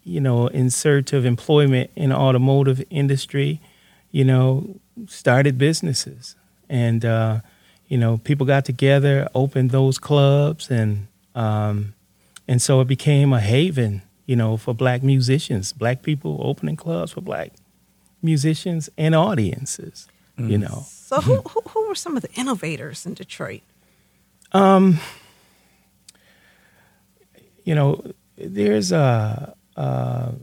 you 0.04 0.20
know, 0.20 0.48
in 0.48 0.72
search 0.72 1.14
of 1.14 1.26
employment 1.26 1.92
in 1.96 2.10
the 2.10 2.16
automotive 2.16 2.84
industry, 2.90 3.62
you 4.10 4.26
know, 4.26 4.80
started 5.08 5.60
businesses. 5.60 6.36
And, 6.70 7.06
uh, 7.06 7.42
you 7.88 7.98
know, 7.98 8.18
people 8.18 8.48
got 8.48 8.66
together, 8.66 9.28
opened 9.36 9.70
those 9.70 10.00
clubs, 10.00 10.72
and 10.72 11.08
um, 11.36 11.94
and 12.48 12.62
so 12.62 12.82
it 12.82 12.88
became 12.88 13.32
a 13.32 13.40
haven, 13.42 14.02
you 14.26 14.36
know, 14.36 14.58
for 14.58 14.74
black 14.74 15.04
musicians, 15.04 15.72
black 15.74 16.02
people 16.02 16.40
opening 16.42 16.78
clubs 16.78 17.12
for 17.12 17.22
black 17.22 17.52
musicians 18.22 18.90
and 18.98 19.14
audiences, 19.14 20.08
you 20.50 20.58
know. 20.58 20.86
So, 20.88 21.22
who, 21.22 21.36
who 21.42 21.62
who 21.70 21.88
were 21.88 21.96
some 21.96 22.16
of 22.16 22.22
the 22.24 22.32
innovators 22.34 23.06
in 23.06 23.14
Detroit? 23.14 23.62
Um, 24.54 25.00
you 27.64 27.76
know, 27.76 28.04
there's 28.38 28.92
a 28.92 29.56
a 29.76 30.34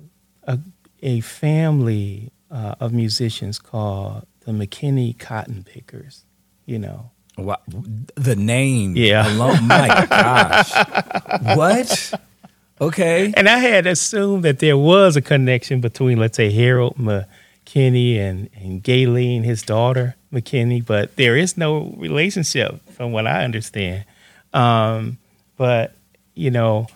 a, 0.44 0.58
a 1.02 1.20
family 1.20 2.30
uh, 2.50 2.74
of 2.80 2.92
musicians 2.92 3.58
called 3.58 4.26
the 4.40 4.52
McKinney 4.52 5.18
Cotton 5.18 5.64
Pickers. 5.64 6.24
You 6.66 6.78
know, 6.78 7.10
Wow, 7.38 7.58
the 8.14 8.36
name, 8.36 8.94
Yeah. 8.96 9.26
alone, 9.34 9.66
my 9.68 10.06
gosh, 10.10 10.72
what? 11.56 12.12
Okay, 12.80 13.32
and 13.36 13.48
I 13.48 13.58
had 13.58 13.86
assumed 13.86 14.44
that 14.44 14.58
there 14.60 14.76
was 14.76 15.16
a 15.16 15.22
connection 15.22 15.80
between, 15.80 16.18
let's 16.18 16.36
say, 16.36 16.50
Harold 16.50 16.96
McKinney 17.68 18.18
and 18.18 18.48
and 18.54 18.82
Gayelynn, 18.82 19.44
his 19.44 19.62
daughter 19.62 20.16
McKinney, 20.32 20.84
but 20.84 21.16
there 21.16 21.36
is 21.36 21.56
no 21.56 21.94
relationship, 21.96 22.80
from 22.92 23.12
what 23.12 23.26
I 23.26 23.44
understand. 23.44 24.04
Um, 24.52 25.18
but 25.56 25.94
you 26.34 26.50
know, 26.50 26.86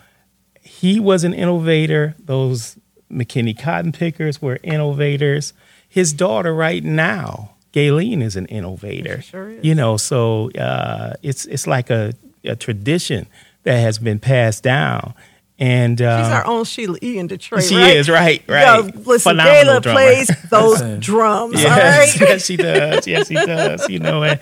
he 0.61 0.99
was 0.99 1.23
an 1.23 1.33
innovator. 1.33 2.15
Those 2.19 2.77
McKinney 3.11 3.57
cotton 3.57 3.91
pickers 3.91 4.41
were 4.41 4.59
innovators. 4.63 5.53
His 5.87 6.13
daughter, 6.13 6.53
right 6.53 6.83
now, 6.83 7.51
Gayelynn, 7.71 8.23
is 8.23 8.35
an 8.35 8.47
innovator. 8.47 9.21
Sure 9.21 9.49
is. 9.49 9.63
You 9.63 9.75
know, 9.75 9.97
so 9.97 10.51
uh, 10.51 11.13
it's 11.21 11.45
it's 11.45 11.67
like 11.67 11.89
a, 11.89 12.13
a 12.43 12.55
tradition 12.55 13.27
that 13.63 13.77
has 13.77 13.99
been 13.99 14.19
passed 14.19 14.63
down. 14.63 15.13
And 15.59 16.01
uh, 16.01 16.23
She's 16.23 16.33
our 16.33 16.45
own 16.47 16.63
Sheila 16.65 16.97
E. 17.01 17.17
in 17.19 17.27
Detroit, 17.27 17.63
she 17.63 17.75
right? 17.77 17.95
is 17.95 18.09
right, 18.09 18.43
Yo, 18.47 18.53
right. 18.53 18.95
listen, 19.05 19.31
Phenomenal 19.37 19.75
Gayla 19.75 19.81
drummer. 19.81 19.95
plays 19.99 20.27
those 20.49 20.81
drums, 20.99 21.55
all 21.55 21.61
Yes, 21.61 22.19
right? 22.19 22.29
yes, 22.29 22.45
she 22.45 22.57
does. 22.57 23.07
Yes, 23.07 23.27
she 23.27 23.35
does. 23.35 23.87
You 23.87 23.99
know, 23.99 24.23
and, 24.23 24.39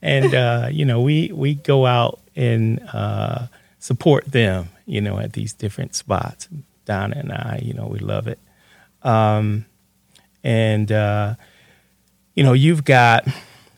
and 0.00 0.34
uh, 0.34 0.68
you 0.70 0.84
know, 0.84 1.00
we 1.00 1.32
we 1.32 1.54
go 1.54 1.84
out 1.84 2.20
and 2.36 2.80
uh, 2.92 3.46
support 3.80 4.24
them. 4.26 4.68
You 4.86 5.00
know, 5.00 5.18
at 5.18 5.32
these 5.32 5.52
different 5.52 5.94
spots. 5.94 6.48
Donna 6.84 7.16
and 7.18 7.32
I, 7.32 7.60
you 7.62 7.74
know, 7.74 7.86
we 7.86 7.98
love 8.00 8.26
it. 8.28 8.38
Um, 9.02 9.66
and 10.44 10.90
uh, 10.90 11.34
you 12.34 12.44
know, 12.44 12.52
you've 12.52 12.84
got, 12.84 13.26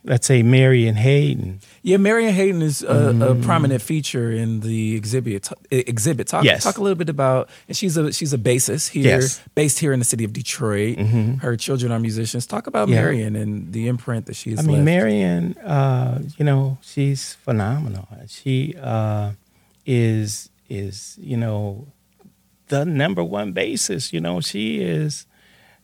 let's 0.05 0.27
say, 0.27 0.43
Marion 0.43 0.95
Hayden. 0.97 1.61
Yeah, 1.87 1.99
Marion 1.99 2.33
Hayden 2.33 2.63
is 2.63 2.83
a, 2.83 3.15
a 3.21 3.35
prominent 3.35 3.83
feature 3.83 4.33
in 4.33 4.61
the 4.61 4.97
exhibit. 4.97 5.51
Exhibit. 5.71 6.27
Talk, 6.29 6.43
Yes. 6.43 6.63
talk 6.65 6.79
a 6.79 6.83
little 6.83 6.97
bit 6.97 7.11
about. 7.11 7.51
And 7.69 7.77
she's 7.77 7.99
a 7.99 8.11
she's 8.11 8.33
a 8.33 8.39
bassist 8.39 8.89
here, 8.89 9.05
Yes. 9.21 9.43
based 9.55 9.79
here 9.81 9.93
in 9.93 9.99
the 9.99 10.05
city 10.07 10.25
of 10.25 10.33
Detroit. 10.33 10.99
Her 11.43 11.59
children 11.59 11.93
are 11.93 11.99
musicians. 12.01 12.47
Talk 12.47 12.67
about 12.67 12.89
Yeah. 12.89 13.03
Marion 13.03 13.37
and 13.37 13.71
the 13.75 13.87
imprint 13.89 14.25
that 14.27 14.35
she's. 14.37 14.59
I 14.59 14.63
mean, 14.63 14.77
left. 14.77 14.85
Marion, 14.87 15.59
uh, 15.59 16.23
you 16.39 16.45
know, 16.47 16.79
she's 16.81 17.35
phenomenal. 17.35 18.09
She 18.29 18.75
uh, 18.81 19.33
is 19.85 20.49
is 20.71 21.19
you 21.21 21.37
know 21.37 21.87
the 22.69 22.87
number 22.87 23.23
one 23.23 23.53
bassist. 23.53 24.11
You 24.15 24.23
know, 24.23 24.41
she 24.41 24.81
is. 24.81 25.27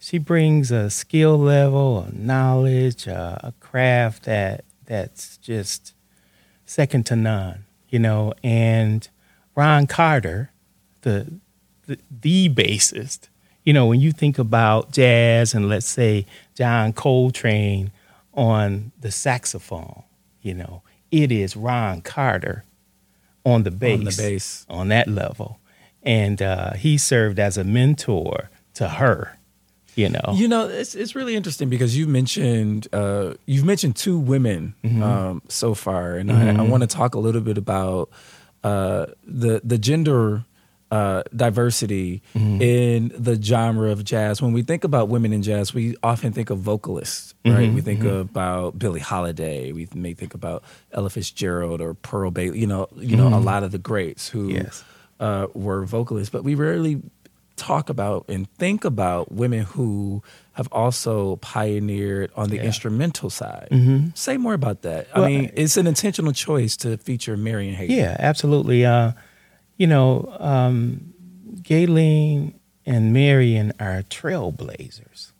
She 0.02 0.16
brings 0.16 0.70
a 0.70 0.88
skill 0.88 1.36
level, 1.36 2.06
a 2.08 2.10
knowledge, 2.16 3.06
uh, 3.06 3.36
a 3.44 3.52
craft 3.60 4.22
that 4.24 4.64
that's 4.90 5.36
just 5.36 5.94
second 6.66 7.06
to 7.06 7.14
none. 7.14 7.64
You 7.88 8.00
know, 8.00 8.34
and 8.42 9.08
Ron 9.54 9.86
Carter, 9.86 10.50
the 11.02 11.32
the, 11.86 11.98
the 12.10 12.48
bassist. 12.48 13.28
You 13.62 13.72
know, 13.72 13.86
when 13.86 14.00
you 14.00 14.10
think 14.10 14.38
about 14.38 14.90
jazz 14.90 15.54
and 15.54 15.68
let's 15.68 15.86
say 15.86 16.26
John 16.56 16.92
Coltrane 16.92 17.92
on 18.34 18.90
the 19.00 19.12
saxophone, 19.12 20.02
you 20.42 20.54
know, 20.54 20.82
it 21.12 21.30
is 21.30 21.56
Ron 21.56 22.00
Carter 22.00 22.64
on 23.44 23.62
the 23.62 23.70
bass. 23.70 23.98
On 23.98 24.04
the 24.04 24.16
bass. 24.16 24.66
On 24.68 24.88
that 24.88 25.06
level. 25.06 25.60
And 26.02 26.42
uh, 26.42 26.72
he 26.72 26.98
served 26.98 27.38
as 27.38 27.56
a 27.56 27.64
mentor 27.64 28.50
to 28.74 28.88
her, 28.88 29.38
you 30.00 30.08
know. 30.08 30.26
You 30.40 30.48
know, 30.48 30.62
it's 30.80 30.94
it's 30.94 31.14
really 31.14 31.34
interesting 31.36 31.68
because 31.68 31.92
you 31.98 32.06
mentioned 32.06 32.88
uh, 32.92 33.34
you've 33.46 33.64
mentioned 33.72 33.94
two 33.96 34.18
women 34.18 34.74
um, 35.02 35.42
so 35.48 35.74
far, 35.74 36.16
and 36.20 36.30
I, 36.32 36.56
I 36.60 36.62
want 36.72 36.82
to 36.82 36.86
talk 36.98 37.14
a 37.14 37.20
little 37.26 37.40
bit 37.50 37.58
about 37.58 38.08
uh, 38.64 39.06
the 39.44 39.60
the 39.64 39.78
gender 39.78 40.44
uh, 40.90 41.22
diversity 41.36 42.20
in 42.34 43.12
the 43.16 43.40
genre 43.40 43.90
of 43.92 44.02
jazz. 44.04 44.42
When 44.42 44.52
we 44.52 44.62
think 44.62 44.82
about 44.84 45.08
women 45.08 45.32
in 45.32 45.42
jazz, 45.42 45.72
we 45.72 45.94
often 46.02 46.32
think 46.32 46.50
of 46.50 46.58
vocalists, 46.58 47.32
right? 47.46 47.72
We 47.72 47.80
think 47.80 48.02
about 48.04 48.78
Billie 48.78 48.98
Holiday. 49.00 49.70
We 49.72 49.86
may 49.94 50.14
think 50.14 50.34
about 50.34 50.64
Ella 50.92 51.10
Fitzgerald 51.10 51.80
or 51.80 51.94
Pearl 51.94 52.30
Bailey. 52.32 52.58
You 52.58 52.66
know, 52.66 52.88
you 52.96 53.16
know, 53.16 53.28
a 53.28 53.38
lot 53.38 53.62
of 53.62 53.70
the 53.70 53.78
greats 53.78 54.28
who 54.28 54.48
Yes. 54.50 54.82
uh, 55.20 55.46
were 55.54 55.84
vocalists, 55.86 56.30
but 56.32 56.42
we 56.42 56.54
rarely 56.56 57.00
talk 57.60 57.90
about 57.90 58.24
and 58.28 58.50
think 58.54 58.84
about 58.84 59.30
women 59.30 59.60
who 59.60 60.22
have 60.52 60.68
also 60.72 61.36
pioneered 61.36 62.30
on 62.34 62.48
the 62.48 62.56
Yeah. 62.56 62.64
instrumental 62.64 63.28
side. 63.30 63.68
Mhm. 63.70 64.16
Say 64.16 64.36
more 64.38 64.54
about 64.54 64.82
that. 64.82 65.06
Well, 65.14 65.24
I 65.24 65.28
mean, 65.28 65.50
it's 65.54 65.76
an 65.76 65.86
intentional 65.86 66.32
choice 66.32 66.76
to 66.78 66.96
feature 66.96 67.36
Marion 67.36 67.74
Hayden. 67.74 67.96
Yeah, 67.96 68.16
absolutely. 68.18 68.84
Uh, 68.86 69.12
you 69.76 69.86
know, 69.86 70.34
um, 70.40 71.12
Gayelynn 71.62 72.54
and 72.86 73.12
Marion 73.12 73.72
are 73.78 74.02
trailblazers, 74.02 75.32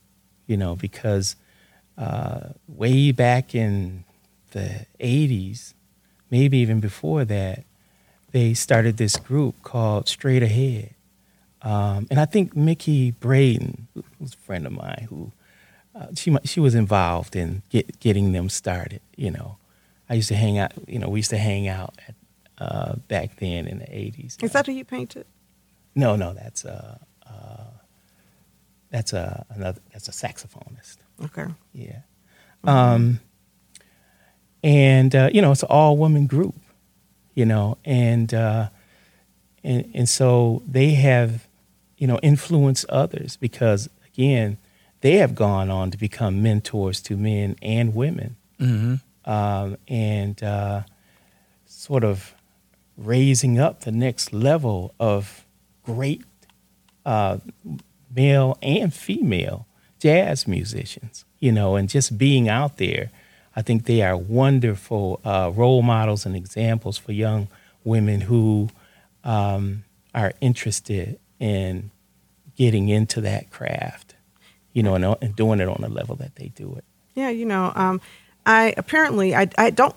you 0.46 0.56
know, 0.56 0.76
because 0.76 1.36
uh, 1.98 2.50
way 2.68 3.12
back 3.12 3.54
in 3.54 4.04
the 4.52 4.86
80s, 5.00 5.74
maybe 6.30 6.58
even 6.58 6.80
before 6.80 7.24
that, 7.24 7.64
they 8.32 8.54
started 8.54 8.96
this 8.96 9.16
group 9.16 9.54
called 9.62 10.08
Straight 10.08 10.42
Ahead. 10.42 10.94
Um, 11.62 12.06
and 12.11 12.18
I 12.18 12.24
think 12.24 12.56
Mickey 12.56 13.11
Braden, 13.11 13.88
who's 14.18 14.34
a 14.34 14.36
friend 14.38 14.66
of 14.66 14.72
mine, 14.72 15.06
who 15.11 15.32
uh, 15.94 16.06
she 16.14 16.34
she 16.44 16.61
was 16.61 16.74
involved 16.74 17.36
in 17.36 17.62
get, 17.68 18.00
getting 18.00 18.32
them 18.32 18.48
started. 18.48 19.00
You 19.16 19.30
know, 19.30 19.58
I 20.08 20.14
used 20.14 20.28
to 20.28 20.36
hang 20.36 20.58
out. 20.58 20.72
You 20.86 20.98
know, 20.98 21.08
we 21.08 21.18
used 21.18 21.30
to 21.30 21.38
hang 21.38 21.68
out 21.68 21.98
at, 22.08 22.14
uh, 22.58 22.94
back 23.08 23.36
then 23.36 23.66
in 23.66 23.78
the 23.78 23.94
eighties. 23.94 24.38
Is 24.42 24.52
that 24.52 24.66
who 24.66 24.72
you 24.72 24.84
painted? 24.84 25.26
No, 25.94 26.16
no, 26.16 26.32
that's 26.32 26.64
a 26.64 27.00
uh, 27.26 27.70
that's 28.90 29.12
a 29.12 29.44
another 29.50 29.80
that's 29.92 30.08
a 30.08 30.12
saxophonist. 30.12 30.98
Okay. 31.24 31.46
Yeah. 31.72 32.00
Um, 32.64 33.20
and 34.62 35.14
uh, 35.14 35.30
you 35.32 35.42
know, 35.42 35.52
it's 35.52 35.62
an 35.62 35.68
all 35.70 35.96
woman 35.96 36.26
group, 36.26 36.54
you 37.34 37.44
know, 37.44 37.78
and 37.84 38.32
uh, 38.32 38.68
and 39.64 39.90
and 39.94 40.08
so 40.08 40.62
they 40.66 40.90
have, 40.90 41.48
you 42.01 42.07
know, 42.07 42.18
influence 42.22 42.84
others 42.88 43.36
because 43.36 43.88
again, 44.12 44.57
they 45.03 45.18
have 45.18 45.34
gone 45.34 45.70
on 45.70 45.90
to 45.90 45.98
become 45.98 46.42
mentors 46.42 47.01
to 47.03 47.16
men 47.16 47.57
and 47.62 47.94
women, 47.94 48.36
um, 49.26 49.76
and 49.86 50.42
uh, 50.42 50.82
sort 51.66 52.03
of 52.03 52.34
raising 52.96 53.59
up 53.59 53.82
the 53.82 53.92
next 53.92 54.32
level 54.32 54.94
of 54.98 55.44
great 55.84 56.22
uh, 57.07 57.38
male 58.14 58.59
and 58.62 58.92
female 58.92 59.66
jazz 59.98 60.48
musicians, 60.48 61.24
you 61.38 61.53
know, 61.53 61.76
and 61.76 61.88
just 61.88 62.16
being 62.18 62.48
out 62.48 62.78
there. 62.78 63.11
I 63.57 63.62
think 63.62 63.84
they 63.84 64.01
are 64.03 64.16
wonderful 64.16 65.20
uh, 65.24 65.53
role 65.55 65.82
models 65.82 66.24
and 66.24 66.34
examples 66.34 66.96
for 66.96 67.12
young 67.12 67.48
women 67.84 68.22
who 68.22 68.70
um, 69.24 69.84
are 70.14 70.32
interested 70.40 71.18
in 71.41 71.91
getting 72.57 72.88
into 72.88 73.22
that 73.22 73.51
craft, 73.51 74.14
you 74.72 74.82
know, 74.82 74.95
and, 74.95 75.05
uh, 75.05 75.16
and 75.20 75.34
doing 75.34 75.59
it 75.59 75.68
on 75.68 75.78
the 75.80 75.88
level 75.88 76.14
that 76.16 76.36
they 76.36 76.49
do 76.49 76.74
it. 76.76 76.84
Yeah, 77.14 77.30
you 77.30 77.47
know, 77.47 77.72
um, 77.74 78.01
I 78.47 78.74
apparently 78.76 79.34
I 79.34 79.49
I 79.59 79.70
don't 79.70 79.97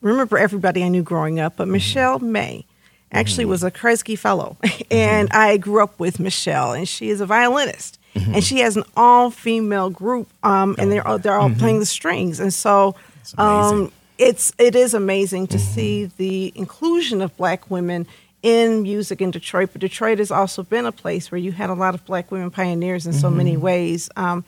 remember 0.00 0.38
everybody 0.38 0.84
I 0.84 0.88
knew 0.88 1.02
growing 1.02 1.40
up, 1.40 1.56
but 1.56 1.64
mm-hmm. 1.64 1.72
Michelle 1.72 2.18
May 2.20 2.64
actually 3.10 3.44
mm-hmm. 3.44 3.50
was 3.50 3.64
a 3.64 3.70
Kresge 3.70 4.16
fellow, 4.18 4.56
mm-hmm. 4.62 4.82
and 4.90 5.28
I 5.30 5.56
grew 5.56 5.82
up 5.82 5.98
with 5.98 6.20
Michelle, 6.20 6.72
and 6.72 6.88
she 6.88 7.10
is 7.10 7.20
a 7.20 7.26
violinist, 7.26 7.98
and 8.14 8.42
she 8.42 8.58
has 8.60 8.76
an 8.76 8.84
all 8.96 9.30
female 9.30 9.90
group, 9.90 10.28
um, 10.42 10.76
and 10.78 10.92
they're 10.92 11.06
oh. 11.06 11.12
all, 11.12 11.18
they're 11.18 11.38
all 11.38 11.50
playing 11.50 11.80
the 11.80 11.86
strings, 11.86 12.40
and 12.40 12.52
so. 12.52 12.94
Um, 13.36 13.92
it's 14.16 14.52
it 14.58 14.74
is 14.74 14.94
amazing 14.94 15.46
to 15.48 15.58
see 15.58 16.06
the 16.16 16.52
inclusion 16.56 17.22
of 17.22 17.36
black 17.36 17.70
women 17.70 18.06
in 18.42 18.82
music 18.82 19.20
in 19.20 19.30
Detroit, 19.30 19.70
but 19.72 19.80
Detroit 19.80 20.18
has 20.18 20.30
also 20.30 20.62
been 20.62 20.86
a 20.86 20.92
place 20.92 21.30
where 21.30 21.38
you 21.38 21.52
had 21.52 21.70
a 21.70 21.74
lot 21.74 21.94
of 21.94 22.04
black 22.04 22.30
women 22.30 22.50
pioneers 22.50 23.06
in 23.06 23.12
so 23.12 23.30
many 23.30 23.56
ways. 23.56 24.08
Um, 24.16 24.44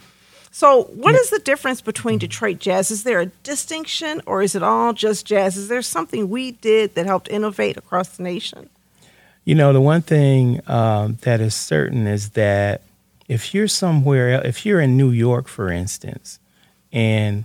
so, 0.53 0.85
what 0.85 1.15
is 1.15 1.31
the 1.31 1.39
difference 1.39 1.81
between 1.81 2.19
Detroit 2.19 2.59
jazz? 2.59 2.91
Is 2.91 3.05
there 3.05 3.21
a 3.21 3.27
distinction, 3.27 4.21
or 4.27 4.43
is 4.43 4.55
it 4.55 4.63
all 4.63 4.93
just 4.93 5.25
jazz? 5.25 5.57
Is 5.57 5.69
there 5.69 5.83
something 5.83 6.29
we 6.29 6.53
did 6.53 6.95
that 6.97 7.07
helped 7.07 7.29
innovate 7.29 7.77
across 7.77 8.17
the 8.17 8.25
nation? 8.25 8.69
You 9.45 9.55
know, 9.55 9.73
the 9.73 9.81
one 9.81 10.03
thing 10.03 10.61
um, 10.69 11.19
that 11.23 11.41
is 11.41 11.55
certain 11.55 12.07
is 12.07 12.31
that 12.31 12.83
if 13.29 13.55
you're 13.55 13.69
somewhere, 13.69 14.45
if 14.45 14.67
you're 14.67 14.81
in 14.81 14.97
New 14.97 15.11
York, 15.11 15.47
for 15.47 15.71
instance, 15.71 16.41
and 16.93 17.45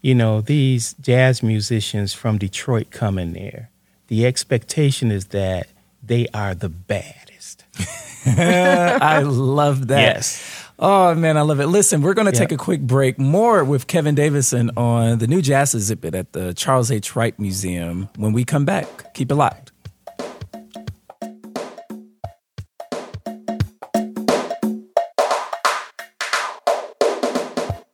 you 0.00 0.14
know 0.14 0.40
these 0.40 0.94
jazz 0.94 1.42
musicians 1.42 2.12
from 2.12 2.38
Detroit 2.38 2.92
come 2.92 3.18
in 3.18 3.32
there, 3.32 3.68
the 4.06 4.24
expectation 4.24 5.10
is 5.10 5.26
that 5.26 5.66
they 6.06 6.26
are 6.34 6.54
the 6.54 6.68
baddest. 6.68 7.64
I 8.26 9.20
love 9.22 9.88
that. 9.88 10.00
Yes. 10.00 10.50
Oh 10.78 11.14
man, 11.14 11.36
I 11.36 11.42
love 11.42 11.60
it. 11.60 11.66
Listen, 11.68 12.02
we're 12.02 12.14
going 12.14 12.26
to 12.30 12.32
take 12.36 12.50
Yeah. 12.50 12.56
a 12.56 12.58
quick 12.58 12.80
break. 12.80 13.18
More 13.18 13.62
with 13.64 13.86
Kevin 13.86 14.14
Davidson 14.14 14.70
on 14.76 15.18
the 15.18 15.26
new 15.26 15.40
jazz 15.40 15.74
exhibit 15.74 16.14
at 16.14 16.32
the 16.32 16.52
Charles 16.54 16.90
H. 16.90 17.14
Wright 17.14 17.38
Museum. 17.38 18.08
When 18.16 18.32
we 18.32 18.44
come 18.44 18.64
back, 18.64 19.14
keep 19.14 19.30
it 19.30 19.36
locked. 19.36 19.70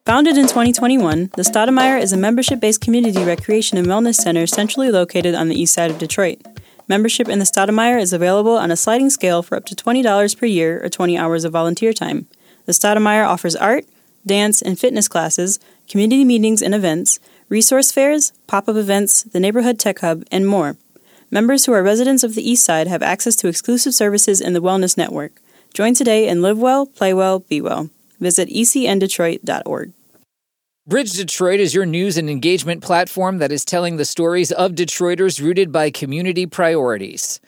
Founded 0.06 0.36
in 0.36 0.48
2021, 0.48 1.30
the 1.36 1.42
Stoudamire 1.42 2.00
is 2.00 2.12
a 2.12 2.16
membership 2.16 2.58
based 2.58 2.80
community 2.80 3.22
recreation 3.24 3.78
and 3.78 3.86
wellness 3.86 4.16
center 4.16 4.46
centrally 4.46 4.90
located 4.90 5.34
on 5.36 5.48
the 5.48 5.54
east 5.60 5.72
side 5.74 5.90
of 5.90 5.98
Detroit. 5.98 6.40
Membership 6.90 7.28
in 7.28 7.38
the 7.38 7.44
Stoudamire 7.44 8.00
is 8.00 8.12
available 8.12 8.56
on 8.56 8.72
a 8.72 8.76
sliding 8.76 9.10
scale 9.10 9.44
for 9.44 9.54
up 9.54 9.64
to 9.66 9.76
$20 9.76 10.36
per 10.36 10.46
year 10.46 10.84
or 10.84 10.88
20 10.88 11.16
hours 11.16 11.44
of 11.44 11.52
volunteer 11.52 11.92
time. 11.92 12.26
The 12.66 12.72
Stoudamire 12.72 13.24
offers 13.24 13.54
art, 13.54 13.84
dance, 14.26 14.60
and 14.60 14.76
fitness 14.76 15.06
classes, 15.06 15.60
community 15.88 16.24
meetings 16.24 16.60
and 16.60 16.74
events, 16.74 17.20
resource 17.48 17.92
fairs, 17.92 18.32
pop 18.48 18.68
up 18.68 18.74
events, 18.74 19.22
the 19.22 19.38
Neighborhood 19.38 19.78
Tech 19.78 20.00
Hub, 20.00 20.24
and 20.32 20.48
more. 20.48 20.76
Members 21.30 21.64
who 21.64 21.72
are 21.72 21.84
residents 21.84 22.24
of 22.24 22.34
the 22.34 22.42
East 22.42 22.64
Side 22.64 22.88
have 22.88 23.04
access 23.04 23.36
to 23.36 23.46
exclusive 23.46 23.94
services 23.94 24.40
in 24.40 24.52
the 24.52 24.60
Wellness 24.60 24.96
Network. 24.96 25.40
Join 25.72 25.94
today 25.94 26.26
and 26.28 26.42
live 26.42 26.58
well, 26.58 26.86
play 26.86 27.14
well, 27.14 27.38
be 27.38 27.60
well. 27.60 27.88
Visit 28.18 28.48
ecndetroit.org. 28.48 29.92
Bridge 30.86 31.12
Detroit 31.12 31.60
is 31.60 31.74
your 31.74 31.84
news 31.84 32.16
and 32.16 32.30
engagement 32.30 32.82
platform 32.82 33.36
that 33.36 33.52
is 33.52 33.66
telling 33.66 33.98
the 33.98 34.06
stories 34.06 34.50
of 34.50 34.72
Detroiters 34.72 35.38
rooted 35.38 35.70
by 35.70 35.90
community 35.90 36.46
priorities. 36.46 37.38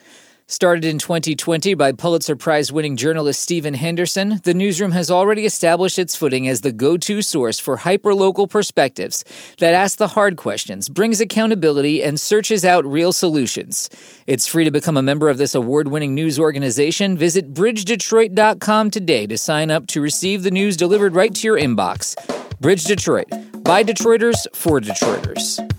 Started 0.48 0.84
in 0.84 0.98
2020 0.98 1.72
by 1.72 1.92
Pulitzer 1.92 2.36
Prize 2.36 2.70
winning 2.70 2.94
journalist 2.94 3.40
Stephen 3.40 3.72
Henderson, 3.72 4.38
the 4.44 4.52
newsroom 4.52 4.92
has 4.92 5.10
already 5.10 5.46
established 5.46 5.98
its 5.98 6.14
footing 6.14 6.46
as 6.46 6.60
the 6.60 6.72
go 6.72 6.98
to 6.98 7.22
source 7.22 7.58
for 7.58 7.78
hyperlocal 7.78 8.50
perspectives 8.50 9.24
that 9.60 9.72
ask 9.72 9.96
the 9.96 10.08
hard 10.08 10.36
questions, 10.36 10.90
brings 10.90 11.18
accountability, 11.18 12.02
and 12.02 12.20
searches 12.20 12.66
out 12.66 12.84
real 12.84 13.14
solutions. 13.14 13.88
It's 14.26 14.46
free 14.46 14.64
to 14.64 14.70
become 14.70 14.98
a 14.98 15.02
member 15.02 15.30
of 15.30 15.38
this 15.38 15.54
award 15.54 15.88
winning 15.88 16.14
news 16.14 16.38
organization. 16.38 17.16
Visit 17.16 17.54
bridgedetroit.com 17.54 18.90
today 18.90 19.26
to 19.26 19.38
sign 19.38 19.70
up 19.70 19.86
to 19.86 20.02
receive 20.02 20.42
the 20.42 20.50
news 20.50 20.76
delivered 20.76 21.14
right 21.14 21.34
to 21.34 21.46
your 21.46 21.58
inbox. 21.58 22.41
Bridge 22.62 22.84
Detroit, 22.84 23.28
by 23.64 23.82
Detroiters 23.82 24.46
for 24.54 24.80
Detroiters. 24.80 25.71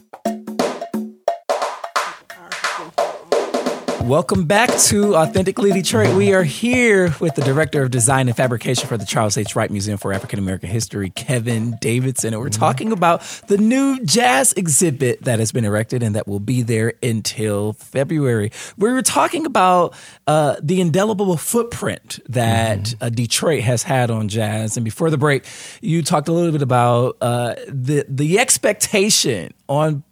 Welcome 4.04 4.44
back 4.44 4.70
to 4.88 5.16
Authentically 5.16 5.72
Detroit. 5.72 6.14
We 6.18 6.34
are 6.34 6.44
here 6.44 7.16
with 7.22 7.36
the 7.36 7.42
Director 7.42 7.84
of 7.84 7.92
Design 7.92 8.28
and 8.28 8.36
Fabrication 8.36 8.86
for 8.86 8.98
the 8.98 9.06
Charles 9.06 9.38
H. 9.38 9.56
Wright 9.56 9.72
Museum 9.72 9.98
for 9.98 10.12
African 10.12 10.40
American 10.40 10.70
History, 10.70 11.10
Kevin 11.12 11.78
Davidson. 11.80 12.34
And 12.34 12.42
we're 12.42 12.50
talking 12.50 12.92
about 12.92 13.22
the 13.48 13.58
new 13.58 14.04
jazz 14.04 14.52
exhibit 14.54 15.24
that 15.24 15.40
has 15.40 15.54
been 15.54 15.64
erected 15.64 16.04
and 16.04 16.16
that 16.16 16.28
will 16.28 16.42
be 16.42 16.64
there 16.64 16.96
until 17.02 17.74
February. 17.74 18.52
We 18.78 18.92
were 18.92 19.02
talking 19.02 19.46
about 19.46 19.96
uh, 20.28 20.58
the 20.62 20.82
indelible 20.82 21.38
footprint 21.38 22.20
that 22.28 22.96
uh, 23.00 23.08
Detroit 23.08 23.62
has 23.62 23.84
had 23.84 24.12
on 24.12 24.28
jazz. 24.28 24.76
And 24.76 24.84
before 24.84 25.12
the 25.12 25.18
break, 25.18 25.46
you 25.80 26.04
talked 26.04 26.28
a 26.28 26.34
little 26.34 26.52
bit 26.52 26.62
about 26.62 27.16
uh, 27.22 27.56
the, 27.70 28.06
the 28.10 28.38
expectation 28.38 29.54
on 29.70 30.04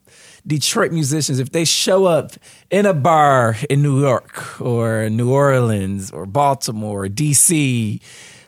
Detroit 0.46 0.92
musicians, 0.92 1.40
if 1.40 1.52
they 1.52 1.66
show 1.66 2.06
up 2.06 2.32
in 2.70 2.86
a 2.86 2.94
bar 2.94 3.56
in 3.70 3.82
New 3.82 4.00
York 4.00 4.60
or 4.60 5.10
New 5.10 5.32
Orleans 5.32 6.12
or 6.12 6.26
Baltimore 6.26 7.06
or 7.06 7.10
DC, 7.10 8.02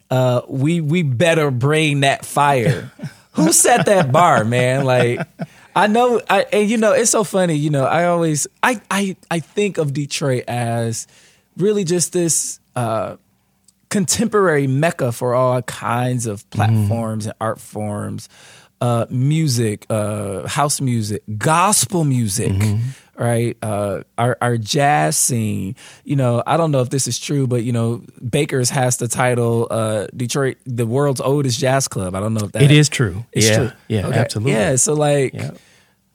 uh, 0.10 0.42
we 0.48 0.82
we 0.82 1.04
better 1.04 1.52
bring 1.52 2.02
that 2.02 2.26
fire. 2.26 2.92
Who 3.34 3.52
set 3.52 3.88
that 3.88 4.12
bar, 4.12 4.44
man? 4.46 4.86
Like 4.86 5.28
I 5.76 5.88
know, 5.88 6.22
I 6.30 6.46
and 6.54 6.70
you 6.70 6.78
know, 6.78 6.94
it's 6.94 7.12
so 7.12 7.24
funny. 7.24 7.56
You 7.56 7.70
know, 7.70 7.86
I 7.86 8.06
always 8.06 8.48
I 8.62 8.80
I 8.92 9.16
I 9.32 9.40
think 9.40 9.78
of 9.78 9.94
Detroit 9.94 10.44
as 10.48 11.08
really 11.58 11.84
just 11.84 12.14
this. 12.14 12.60
Uh, 12.76 13.18
contemporary 13.90 14.66
mecca 14.66 15.12
for 15.12 15.36
all 15.36 15.62
kinds 15.62 16.26
of 16.26 16.50
platforms 16.50 17.28
and 17.28 17.36
art 17.40 17.60
forms 17.60 18.28
uh, 18.84 19.06
music, 19.10 19.86
uh, 19.90 20.46
house 20.48 20.82
music, 20.82 21.24
gospel 21.38 22.04
music, 22.04 22.52
right? 23.16 23.56
Uh, 23.62 24.04
our, 24.18 24.36
our 24.42 24.58
jazz 24.58 25.16
scene. 25.16 25.76
You 26.04 26.18
know, 26.18 26.44
I 26.46 26.58
don't 26.58 26.72
know 26.72 26.82
if 26.82 26.90
this 26.90 27.08
is 27.08 27.18
true, 27.18 27.48
but 27.48 27.64
you 27.64 27.72
know, 27.72 28.02
Baker's 28.20 28.70
has 28.72 28.98
the 28.98 29.08
title 29.08 29.68
uh, 29.72 30.08
Detroit, 30.16 30.58
the 30.66 30.86
world's 30.86 31.22
oldest 31.22 31.60
jazz 31.60 31.88
club. 31.88 32.14
I 32.14 32.20
don't 32.20 32.34
know 32.34 32.46
if 32.46 32.52
that 32.52 32.62
It 32.64 32.72
is 32.72 32.90
true. 32.90 33.24
It's 33.32 33.48
yeah. 33.48 33.56
true. 33.58 33.72
Yeah, 33.88 34.08
Okay. 34.08 34.20
absolutely. 34.20 34.52
Yeah, 34.54 34.76
so 34.76 34.94
like, 34.94 35.34
Yeah. 35.34 35.52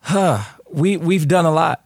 huh, 0.00 0.42
we 0.70 0.96
we've 0.98 1.26
done 1.26 1.46
a 1.46 1.52
lot. 1.52 1.84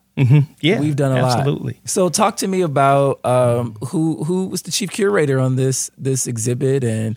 Yeah, 0.60 0.78
We've 0.80 0.94
done 0.96 1.16
a 1.16 1.22
lot. 1.22 1.38
absolutely. 1.38 1.80
So 1.86 2.08
talk 2.10 2.36
to 2.38 2.46
me 2.46 2.60
about 2.60 3.24
um, 3.24 3.74
who 3.88 4.24
who 4.24 4.46
was 4.46 4.62
the 4.62 4.70
chief 4.70 4.90
curator 4.90 5.40
on 5.40 5.56
this 5.56 5.90
this 5.96 6.26
exhibit 6.26 6.84
and 6.84 7.16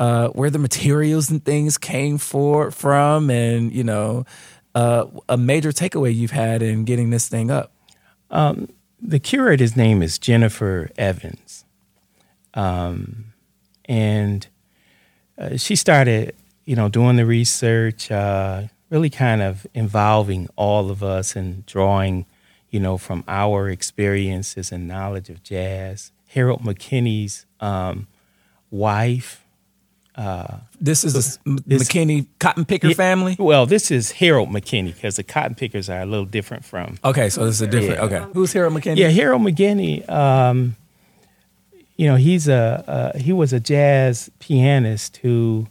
uh, 0.00 0.28
where 0.30 0.50
the 0.50 0.58
materials 0.58 1.30
and 1.30 1.44
things 1.44 1.78
came 1.78 2.18
for 2.18 2.72
from, 2.72 3.30
and 3.30 3.72
you 3.72 3.84
know 3.84 4.24
uh, 4.74 5.06
a 5.28 5.36
major 5.36 5.70
takeaway 5.70 6.12
you've 6.14 6.32
had 6.32 6.62
in 6.62 6.84
getting 6.84 7.10
this 7.10 7.28
thing 7.28 7.52
up. 7.52 7.72
The 9.02 9.18
curator's 9.18 9.76
name 9.76 10.02
is 10.02 10.18
Jennifer 10.18 10.90
Evans. 10.98 11.64
Um, 12.54 13.32
and 13.86 14.46
uh, 15.38 15.56
she 15.56 15.76
started, 15.76 16.34
you 16.66 16.76
know, 16.76 16.88
doing 16.88 17.16
the 17.16 17.26
research, 17.26 18.10
uh, 18.10 18.64
really 18.90 19.10
kind 19.10 19.42
of 19.42 19.66
involving 19.74 20.48
all 20.56 20.90
of 20.90 21.02
us 21.02 21.34
and 21.34 21.64
drawing, 21.66 22.26
you 22.70 22.78
know, 22.80 22.98
from 22.98 23.24
our 23.26 23.70
experiences 23.70 24.70
and 24.70 24.86
knowledge 24.86 25.30
of 25.30 25.42
jazz. 25.42 26.12
Harold 26.28 26.62
McKinney's 26.62 27.46
um, 27.60 28.06
wife, 28.70 29.39
This 30.80 31.04
is 31.04 31.12
the 31.14 31.50
M- 31.50 31.58
This- 31.66 31.88
McKinney 31.88 32.26
cotton 32.38 32.64
picker 32.64 32.88
Yeah, 32.88 32.94
family. 32.94 33.36
Well, 33.38 33.66
this 33.66 33.90
is 33.90 34.12
Harold 34.12 34.50
McKinney 34.50 34.94
because 34.94 35.16
the 35.16 35.22
cotton 35.22 35.54
pickers 35.54 35.88
are 35.88 36.00
a 36.00 36.06
little 36.06 36.26
different 36.26 36.64
from 36.64 36.98
Okay, 37.04 37.28
so 37.30 37.44
this 37.46 37.54
is 37.56 37.62
a 37.62 37.66
different. 37.66 37.98
Yeah. 38.10 38.18
Okay, 38.18 38.32
who's 38.34 38.52
Harold 38.52 38.74
McKinney? 38.74 38.96
Yeah, 38.96 39.08
Harold 39.08 39.42
McKinney. 39.42 40.08
Um, 40.08 40.76
you 41.96 42.06
know, 42.06 42.16
he's 42.16 42.48
a 42.48 42.84
uh, 43.14 43.18
he 43.18 43.32
was 43.32 43.52
a 43.52 43.60
jazz 43.60 44.30
pianist 44.38 45.18
who 45.18 45.66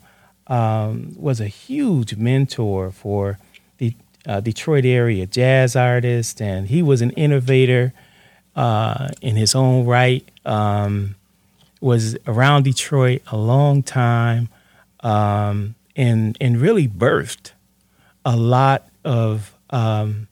um, 0.47 1.13
was 1.15 1.39
a 1.41 1.47
huge 1.47 2.15
mentor 2.15 2.91
for 2.91 3.37
the 3.77 3.95
uh, 4.27 4.39
Detroit 4.39 4.85
area 4.85 5.25
jazz 5.25 5.75
artists, 5.75 6.39
and 6.41 6.67
he 6.67 6.81
was 6.83 7.01
an 7.01 7.11
innovator 7.11 7.93
uh, 8.55 9.09
in 9.21 9.35
his 9.37 9.55
own 9.55 9.85
right. 9.85 10.27
Um, 10.45 11.15
was 11.81 12.17
around 12.27 12.63
Detroit 12.63 13.21
a 13.27 13.37
long 13.37 13.83
time, 13.83 14.49
um, 15.01 15.75
and 15.95 16.37
and 16.41 16.57
really 16.57 16.87
birthed 16.87 17.51
a 18.25 18.35
lot 18.35 18.89
of 19.03 19.55
um, 19.69 20.27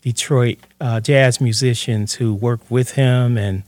Detroit 0.00 0.58
uh, 0.80 1.00
jazz 1.00 1.40
musicians 1.40 2.14
who 2.14 2.34
worked 2.34 2.70
with 2.70 2.92
him, 2.92 3.36
and 3.36 3.62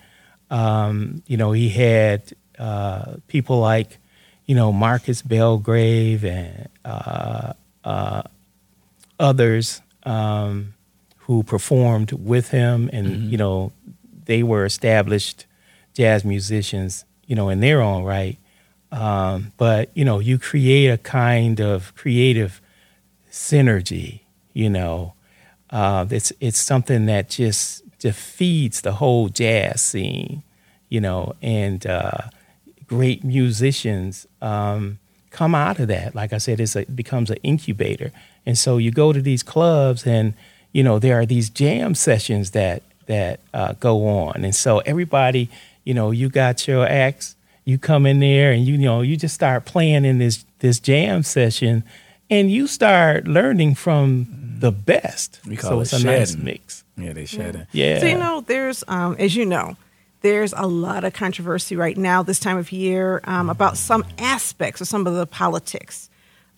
um, 0.50 1.22
you 1.26 1.36
know 1.36 1.52
he 1.52 1.68
had 1.68 2.32
uh, 2.58 3.16
people 3.28 3.58
like 3.58 3.98
you 4.46 4.54
know 4.54 4.72
Marcus 4.72 5.22
Belgrave 5.22 6.24
and 6.24 6.68
uh, 6.84 7.52
uh, 7.84 8.22
others 9.18 9.82
um, 10.04 10.74
who 11.18 11.42
performed 11.42 12.12
with 12.12 12.50
him, 12.50 12.88
and 12.92 13.30
you 13.30 13.36
know 13.36 13.72
they 14.24 14.42
were 14.42 14.64
established 14.64 15.46
jazz 15.94 16.24
musicians, 16.24 17.04
you 17.26 17.36
know, 17.36 17.48
in 17.48 17.60
their 17.60 17.80
own 17.80 18.04
right. 18.04 18.38
Um, 18.90 19.52
but 19.56 19.90
you 19.94 20.04
know, 20.04 20.18
you 20.18 20.38
create 20.38 20.88
a 20.88 20.98
kind 20.98 21.60
of 21.60 21.94
creative 21.94 22.60
synergy. 23.30 24.20
You 24.52 24.68
know, 24.70 25.14
uh, 25.70 26.06
it's 26.10 26.32
it's 26.40 26.58
something 26.58 27.06
that 27.06 27.30
just 27.30 27.82
feeds 28.12 28.80
the 28.82 28.92
whole 28.92 29.28
jazz 29.28 29.80
scene. 29.80 30.42
You 30.90 31.00
know, 31.00 31.34
and 31.40 31.86
uh, 31.86 32.28
great 32.86 33.24
musicians 33.24 34.26
um, 34.42 34.98
come 35.30 35.54
out 35.54 35.78
of 35.78 35.88
that. 35.88 36.14
Like 36.14 36.34
I 36.34 36.38
said, 36.38 36.60
a, 36.60 36.80
it 36.80 36.94
becomes 36.94 37.30
an 37.30 37.38
incubator, 37.42 38.12
and 38.44 38.58
so 38.58 38.76
you 38.76 38.90
go 38.90 39.14
to 39.14 39.22
these 39.22 39.42
clubs, 39.42 40.06
and 40.06 40.34
you 40.72 40.82
know 40.82 40.98
there 40.98 41.18
are 41.18 41.24
these 41.24 41.48
jam 41.48 41.94
sessions 41.94 42.50
that 42.50 42.82
that 43.06 43.40
uh, 43.54 43.72
go 43.80 44.06
on, 44.06 44.44
and 44.44 44.54
so 44.54 44.80
everybody, 44.80 45.48
you 45.84 45.94
know, 45.94 46.10
you 46.10 46.28
got 46.28 46.66
your 46.66 46.86
acts, 46.86 47.36
you 47.64 47.78
come 47.78 48.06
in 48.06 48.20
there, 48.20 48.52
and 48.52 48.64
you, 48.64 48.74
you 48.74 48.78
know 48.80 49.02
you 49.02 49.16
just 49.16 49.34
start 49.34 49.64
playing 49.64 50.04
in 50.04 50.18
this 50.18 50.44
this 50.58 50.78
jam 50.78 51.22
session, 51.22 51.84
and 52.30 52.50
you 52.50 52.66
start 52.66 53.26
learning 53.26 53.74
from 53.74 54.26
the 54.58 54.72
best. 54.72 55.40
We 55.46 55.56
call 55.56 55.70
so 55.70 55.78
it 55.78 55.82
it's 55.82 55.92
a 55.92 56.06
nice 56.06 56.36
mix. 56.36 56.84
yeah, 56.96 57.12
they 57.12 57.24
shed 57.24 57.56
it. 57.56 57.66
Yeah. 57.72 58.00
So 58.00 58.06
you 58.06 58.18
know, 58.18 58.40
there's 58.40 58.84
um, 58.88 59.16
as 59.18 59.36
you 59.36 59.44
know, 59.44 59.76
there's 60.22 60.52
a 60.56 60.66
lot 60.66 61.04
of 61.04 61.12
controversy 61.12 61.76
right 61.76 61.96
now 61.96 62.22
this 62.22 62.38
time 62.38 62.58
of 62.58 62.72
year 62.72 63.20
um, 63.24 63.50
about 63.50 63.76
some 63.76 64.04
aspects 64.18 64.80
of 64.80 64.88
some 64.88 65.06
of 65.06 65.14
the 65.14 65.26
politics, 65.26 66.10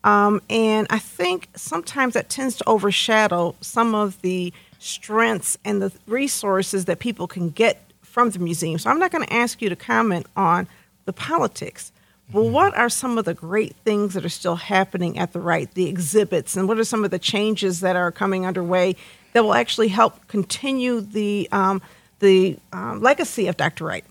um, 0.04 0.42
and 0.50 0.86
I 0.90 0.98
think 0.98 1.48
sometimes 1.56 2.14
that 2.14 2.28
tends 2.28 2.56
to 2.56 2.68
overshadow 2.68 3.54
some 3.60 3.94
of 3.94 4.20
the 4.20 4.52
strengths 4.78 5.56
and 5.64 5.80
the 5.80 5.90
resources 6.06 6.84
that 6.84 6.98
people 6.98 7.26
can 7.26 7.48
get 7.48 7.83
from 8.14 8.30
the 8.30 8.38
museum. 8.38 8.78
So 8.78 8.88
I'm 8.90 9.00
not 9.00 9.10
going 9.10 9.26
to 9.26 9.32
ask 9.32 9.60
you 9.60 9.68
to 9.68 9.74
comment 9.74 10.26
on 10.36 10.68
the 11.04 11.12
politics. 11.12 11.90
Well, 12.32 12.48
what 12.48 12.72
are 12.76 12.88
some 12.88 13.18
of 13.18 13.24
the 13.24 13.34
great 13.34 13.74
things 13.84 14.14
that 14.14 14.24
are 14.24 14.28
still 14.30 14.54
happening 14.54 15.18
at 15.18 15.32
the 15.32 15.40
right, 15.40 15.68
the 15.74 15.88
exhibits, 15.88 16.56
and 16.56 16.68
what 16.68 16.78
are 16.78 16.84
some 16.84 17.04
of 17.04 17.10
the 17.10 17.18
changes 17.18 17.80
that 17.80 17.96
are 17.96 18.12
coming 18.12 18.46
underway 18.46 18.94
that 19.32 19.42
will 19.42 19.52
actually 19.52 19.88
help 19.88 20.26
continue 20.28 21.00
the 21.00 21.48
um, 21.50 21.82
the 22.20 22.56
um, 22.72 23.02
legacy 23.02 23.48
of 23.48 23.56
Dr. 23.56 23.84
Wright? 23.84 24.04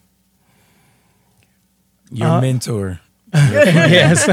Your 2.12 2.28
Uh, 2.28 2.42
mentor. 2.42 3.00
yes. 3.34 4.28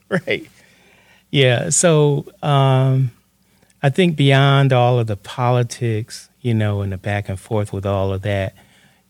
right. 0.26 0.50
Yeah. 1.30 1.70
So 1.70 2.26
um, 2.42 3.12
I 3.80 3.90
think 3.90 4.16
beyond 4.16 4.72
all 4.72 4.98
of 4.98 5.06
the 5.06 5.16
politics, 5.16 6.28
you 6.40 6.52
know, 6.52 6.82
and 6.82 6.92
the 6.92 6.98
back 6.98 7.28
and 7.30 7.38
forth 7.40 7.72
with 7.72 7.86
all 7.86 8.12
of 8.12 8.22
that, 8.22 8.54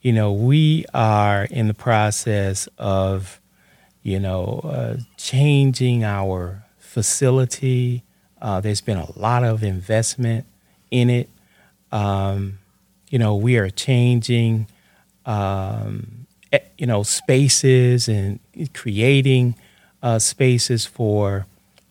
you 0.02 0.12
know, 0.12 0.32
we 0.32 0.84
are 0.92 1.44
in 1.44 1.68
the 1.68 1.74
process 1.74 2.68
of, 2.78 3.40
you 4.02 4.18
know, 4.20 4.60
uh, 4.64 4.96
changing 5.16 6.04
our 6.04 6.64
facility. 6.78 8.02
Uh, 8.40 8.60
there's 8.60 8.80
been 8.80 8.98
a 8.98 9.18
lot 9.18 9.44
of 9.44 9.62
investment 9.62 10.44
in 10.90 11.08
it. 11.08 11.30
Um, 11.92 12.58
you 13.10 13.18
know, 13.18 13.36
we 13.36 13.56
are 13.58 13.70
changing 13.70 14.66
um, 15.24 16.26
you 16.78 16.86
know 16.86 17.02
spaces 17.02 18.08
and 18.08 18.40
creating 18.74 19.54
uh, 20.02 20.18
spaces 20.18 20.84
for 20.84 21.46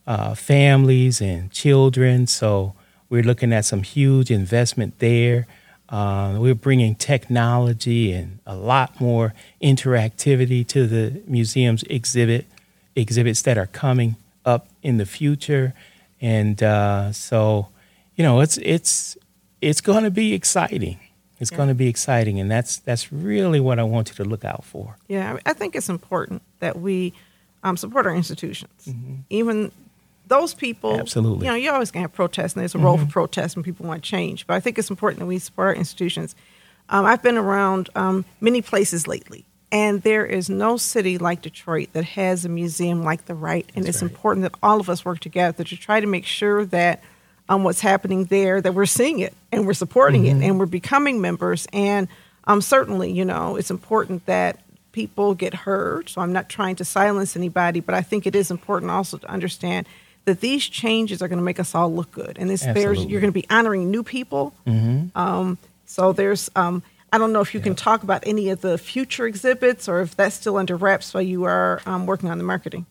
uh, 0.06 0.36
families 0.36 1.22
and 1.22 1.52
children. 1.52 2.28
So 2.28 2.74
we're 3.10 3.24
looking 3.24 3.54
at 3.54 3.66
some 3.66 3.84
huge 3.84 4.32
investment 4.32 5.00
there. 5.00 5.48
Uh, 5.92 6.38
we're 6.40 6.56
bringing 6.56 6.96
technology 6.96 8.14
and 8.14 8.40
a 8.46 8.56
lot 8.56 9.02
more 9.02 9.34
interactivity 9.62 10.66
to 10.66 10.88
the 10.88 11.22
museum's 11.28 11.84
exhibit 11.84 12.46
exhibits 12.96 13.42
that 13.42 13.58
are 13.58 13.68
coming 13.68 14.16
up 14.46 14.68
in 14.82 14.98
the 14.98 15.06
future, 15.06 15.74
and 16.22 16.64
uh, 16.64 17.12
so 17.12 17.68
you 18.16 18.24
know 18.24 18.40
it's 18.40 18.58
it's 18.60 19.18
it's 19.62 19.82
going 19.82 20.04
to 20.04 20.12
be 20.12 20.34
exciting. 20.34 21.00
It's 21.40 21.50
going 21.50 21.70
to 21.70 21.76
be 21.76 21.88
exciting, 21.88 22.40
and 22.40 22.52
that's 22.52 22.78
that's 22.78 23.12
really 23.12 23.60
what 23.60 23.80
I 23.80 23.84
want 23.84 24.10
you 24.10 24.16
to 24.16 24.24
look 24.24 24.46
out 24.46 24.64
for. 24.64 24.98
Yeah, 25.08 25.40
I, 25.46 25.54
think 25.54 25.76
it's 25.76 25.90
important 25.90 26.44
that 26.60 26.80
we 26.80 27.14
um, 27.64 27.78
support 27.78 28.06
our 28.06 28.16
institutions, 28.16 28.88
even 29.30 29.72
those 30.32 30.54
people. 30.54 30.98
Absolutely. 30.98 31.46
You 31.46 31.52
know, 31.52 31.58
you're 31.58 31.74
always 31.74 31.92
going 31.92 32.04
to 32.04 32.10
have 32.10 32.16
protests, 32.16 32.54
and 32.54 32.62
there's 32.62 32.74
a 32.74 32.80
role 32.80 32.98
for 32.98 33.06
protest 33.06 33.58
when 33.58 33.64
people 33.64 33.86
want 33.86 34.02
change. 34.02 34.48
But 34.48 34.54
I 34.54 34.62
think 34.62 34.80
it's 34.80 34.90
important 34.90 35.20
that 35.20 35.26
we 35.26 35.38
support 35.40 35.68
our 35.68 35.76
institutions. 35.76 36.36
Um, 36.90 37.06
I've 37.06 37.22
been 37.22 37.38
around 37.38 37.90
um, 37.96 38.24
many 38.40 38.62
places 38.62 39.08
lately, 39.08 39.44
and 39.74 40.02
there 40.04 40.26
is 40.26 40.50
no 40.50 40.78
city 40.78 41.18
like 41.18 41.42
Detroit 41.42 41.90
that 41.92 42.06
has 42.06 42.46
a 42.46 42.50
museum 42.50 43.04
like 43.04 43.26
the 43.26 43.36
Wright. 43.36 43.70
And 43.76 43.88
it's 43.88 44.02
important 44.02 44.44
that 44.44 44.56
all 44.64 44.80
of 44.80 44.90
us 44.90 45.04
work 45.04 45.20
together 45.20 45.66
to 45.66 45.78
try 45.78 46.00
to 46.00 46.08
make 46.08 46.26
sure 46.26 46.66
that 46.66 47.04
um, 47.50 47.66
what's 47.66 47.82
happening 47.82 48.26
there, 48.26 48.62
that 48.62 48.74
we're 48.74 48.86
seeing 48.86 49.20
it 49.20 49.34
and 49.52 49.68
we're 49.68 49.74
supporting 49.74 50.26
it 50.26 50.42
and 50.42 50.58
we're 50.58 50.66
becoming 50.66 51.20
members. 51.20 51.68
And 51.74 52.08
um, 52.46 52.62
certainly, 52.62 53.12
you 53.12 53.26
know, 53.26 53.58
it's 53.58 53.72
important 53.72 54.26
that 54.26 54.60
people 54.94 55.36
get 55.36 55.54
heard. 55.54 56.10
So 56.10 56.22
I'm 56.22 56.34
not 56.34 56.50
trying 56.50 56.78
to 56.78 56.86
silence 56.86 57.36
anybody, 57.36 57.82
but 57.82 57.96
I 57.96 58.02
think 58.02 58.26
it 58.26 58.36
is 58.36 58.52
important 58.52 58.92
also 58.92 59.18
to 59.18 59.30
understand 59.30 59.88
that 60.26 60.42
these 60.42 60.66
changes 60.66 61.22
are 61.22 61.28
going 61.28 61.40
to 61.40 61.44
make 61.44 61.60
us 61.60 61.74
all 61.74 61.94
look 61.94 62.12
good. 62.12 62.38
And 62.40 62.50
this, 62.50 62.62
there's, 62.62 63.04
you're 63.06 63.22
going 63.22 63.34
to 63.34 63.40
be 63.40 63.46
honoring 63.50 63.90
new 63.90 64.04
people. 64.04 64.54
Um, 65.16 65.58
so 65.86 66.14
there's, 66.14 66.50
um, 66.56 66.84
I 67.12 67.18
don't 67.18 67.34
know 67.34 67.42
if 67.42 67.54
you 67.54 67.60
can 67.60 67.76
talk 67.76 68.04
about 68.04 68.24
any 68.26 68.50
of 68.50 68.62
the 68.62 68.78
future 68.78 69.26
exhibits 69.26 69.90
or 69.90 70.02
if 70.02 70.16
that's 70.16 70.36
still 70.36 70.58
under 70.58 70.78
wraps 70.78 71.14
while 71.14 71.24
you 71.24 71.44
are 71.44 71.82
um, 71.86 72.06
working 72.06 72.30
on 72.30 72.38
the 72.38 72.44
marketing. 72.44 72.86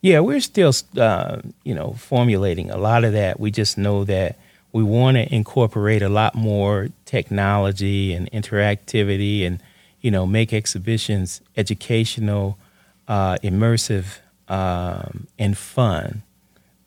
Yeah, 0.00 0.18
we're 0.18 0.40
still, 0.40 0.72
uh, 0.96 1.42
you 1.62 1.74
know, 1.74 1.92
formulating 1.92 2.70
a 2.70 2.76
lot 2.76 3.04
of 3.04 3.12
that. 3.12 3.38
We 3.38 3.52
just 3.52 3.78
know 3.78 4.02
that 4.04 4.36
we 4.72 4.82
want 4.82 5.16
to 5.16 5.32
incorporate 5.32 6.02
a 6.02 6.08
lot 6.08 6.34
more 6.34 6.88
technology 7.04 8.12
and 8.12 8.28
interactivity, 8.32 9.46
and 9.46 9.62
you 10.00 10.10
know, 10.10 10.26
make 10.26 10.52
exhibitions 10.52 11.40
educational, 11.56 12.58
uh, 13.06 13.36
immersive, 13.44 14.18
um, 14.48 15.28
and 15.38 15.56
fun 15.56 16.22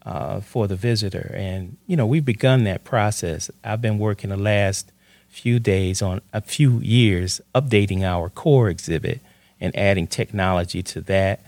uh, 0.05 0.39
for 0.39 0.67
the 0.67 0.75
visitor. 0.75 1.33
And 1.35 1.77
you 1.87 1.97
know, 1.97 2.05
we've 2.05 2.25
begun 2.25 2.63
that 2.65 2.83
process. 2.83 3.49
I've 3.63 3.81
been 3.81 3.97
working 3.97 4.29
the 4.29 4.37
last 4.37 4.91
few 5.27 5.59
days 5.59 6.01
on 6.01 6.21
a 6.31 6.41
few 6.41 6.79
years 6.79 7.41
updating 7.53 8.03
our 8.03 8.29
core 8.29 8.69
exhibit 8.69 9.19
and 9.59 9.75
adding 9.75 10.07
technology 10.07 10.81
to 10.83 11.01
that. 11.01 11.41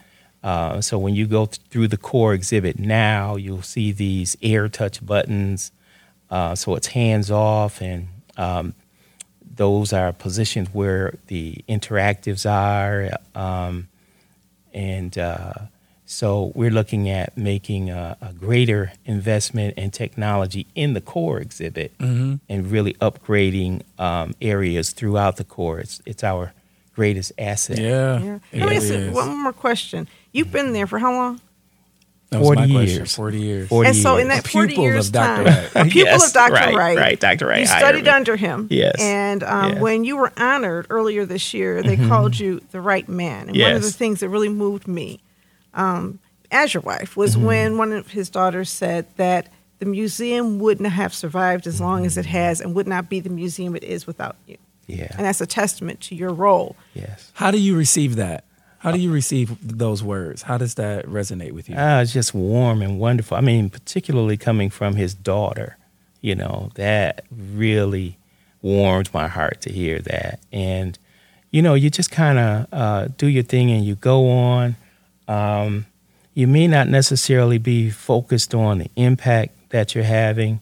Uh, 0.43 0.81
so 0.81 0.97
when 0.97 1.15
you 1.15 1.25
go 1.25 1.45
th- 1.45 1.59
through 1.69 1.87
the 1.87 1.97
core 1.97 2.33
exhibit 2.33 2.77
now, 2.77 3.35
you'll 3.35 3.61
see 3.61 3.91
these 3.91 4.35
air 4.41 4.67
touch 4.67 5.05
buttons. 5.05 5.71
Uh, 6.29 6.55
so 6.55 6.75
it's 6.75 6.87
hands 6.87 7.31
off, 7.31 7.81
and 7.81 8.07
um, 8.35 8.73
those 9.55 9.93
are 9.93 10.11
positions 10.13 10.69
where 10.73 11.15
the 11.27 11.63
interactives 11.69 12.49
are. 12.49 13.09
Um, 13.33 13.87
and 14.73 15.17
uh, 15.17 15.53
so 16.09 16.53
we're 16.55 16.71
looking 16.71 17.09
at 17.09 17.37
making 17.37 17.89
a, 17.89 18.15
a 18.21 18.31
greater 18.31 18.93
investment 19.05 19.77
in 19.77 19.91
technology 19.91 20.65
in 20.73 20.93
the 20.93 21.01
core 21.01 21.37
exhibit 21.39 21.91
and 21.99 22.39
really 22.71 22.93
upgrading 22.95 23.81
um, 23.99 24.33
areas 24.41 24.91
throughout 24.91 25.35
the 25.35 25.43
core. 25.43 25.79
It's, 25.79 26.01
it's 26.05 26.23
our 26.23 26.53
greatest 26.95 27.33
asset. 27.37 27.77
Yeah. 27.77 28.19
Yeah. 28.19 28.39
it 28.53 28.59
Let 28.59 28.69
me 28.69 28.75
really 28.75 28.75
ask 28.77 28.85
is. 28.93 29.13
one 29.13 29.37
more 29.43 29.51
question. 29.53 30.07
You've 30.31 30.51
been 30.51 30.71
there 30.71 30.87
for 30.87 30.97
how 30.97 31.11
long? 31.11 31.41
That 32.29 32.39
was 32.41 32.55
my 32.55 32.67
40 32.67 32.73
question. 32.73 32.97
years. 32.97 33.15
40 33.15 33.39
years. 33.41 33.69
40 33.69 33.87
and 33.89 33.97
so 33.97 34.17
in 34.17 34.27
that 34.29 34.47
40 34.47 34.75
years 34.75 35.07
of 35.07 35.13
Dr. 35.13 35.43
time, 35.49 35.65
a 35.75 35.83
pupil 35.89 36.11
Yes, 36.11 36.27
of 36.27 36.33
Dr. 36.33 36.53
right, 36.53 36.75
Wright. 36.75 36.97
right, 36.97 37.19
Dr. 37.19 37.47
Wright 37.47 37.59
You 37.61 37.67
studied 37.67 38.03
me. 38.05 38.09
under 38.09 38.35
him. 38.37 38.67
Yes, 38.69 38.95
And 38.99 39.43
um, 39.43 39.73
yes. 39.73 39.81
when 39.81 40.03
you 40.05 40.17
were 40.17 40.31
honored 40.37 40.87
earlier 40.89 41.25
this 41.25 41.53
year, 41.53 41.81
they 41.83 41.95
called 41.97 42.37
you 42.39 42.61
the 42.71 42.79
right 42.81 43.07
man. 43.09 43.49
And 43.49 43.57
one 43.59 43.73
of 43.73 43.81
the 43.81 43.91
things 43.91 44.19
that 44.21 44.29
really 44.29 44.49
moved 44.49 44.87
me 44.87 45.19
um, 45.77 46.19
as 46.51 46.73
your 46.73 46.81
wife 46.81 47.15
was 47.15 47.35
Mm-hmm. 47.35 47.45
when 47.45 47.77
one 47.77 47.91
of 47.93 48.09
his 48.09 48.29
daughters 48.29 48.69
said 48.69 49.05
that 49.15 49.47
the 49.79 49.85
museum 49.85 50.59
wouldn't 50.59 50.89
have 50.89 51.13
survived 51.13 51.67
as 51.67 51.79
long 51.79 52.05
as 52.05 52.17
it 52.17 52.25
Mm-hmm. 52.25 52.31
has 52.31 52.61
and 52.61 52.73
would 52.75 52.87
not 52.87 53.09
be 53.09 53.19
the 53.21 53.29
museum 53.29 53.75
it 53.75 53.83
is 53.83 54.05
without 54.07 54.35
you. 54.47 54.57
Yeah. 54.87 55.07
And 55.17 55.25
that's 55.25 55.41
a 55.41 55.45
testament 55.45 56.01
to 56.01 56.15
your 56.15 56.31
role. 56.33 56.75
yes. 56.93 57.31
How 57.35 57.51
do 57.51 57.57
you 57.59 57.75
receive 57.77 58.15
that? 58.17 58.43
How 58.79 58.91
do 58.91 58.99
you 58.99 59.11
receive 59.11 59.57
those 59.77 60.01
words? 60.03 60.43
How 60.43 60.57
does 60.57 60.75
that 60.75 61.05
resonate 61.07 61.51
with 61.51 61.67
you? 61.67 61.75
Ah, 61.77 61.99
it's 62.01 62.13
just 62.13 62.33
warm 62.33 62.81
and 62.81 62.99
wonderful. 62.99 63.35
I 63.35 63.41
mean, 63.41 63.69
particularly 63.69 64.37
coming 64.37 64.69
from 64.69 64.95
his 64.95 65.13
daughter, 65.13 65.77
you 66.21 66.35
know, 66.35 66.69
that 66.75 67.25
really 67.31 68.17
warmed 68.61 69.09
my 69.13 69.27
heart 69.27 69.61
to 69.61 69.71
hear 69.73 69.99
that. 69.99 70.39
And, 70.53 70.97
you 71.51 71.61
know, 71.61 71.73
you 71.73 71.89
just 71.89 72.11
kind 72.11 72.37
of 72.39 72.67
uh, 72.71 73.07
do 73.17 73.27
your 73.27 73.43
thing 73.43 73.71
and 73.71 73.83
you 73.83 73.95
go 73.95 74.29
on. 74.29 74.75
Um, 75.27 75.85
you 76.33 76.47
may 76.47 76.67
not 76.67 76.87
necessarily 76.87 77.57
be 77.57 77.89
focused 77.89 78.53
on 78.53 78.79
the 78.79 78.91
impact 78.95 79.69
that 79.69 79.95
you're 79.95 80.03
having. 80.03 80.59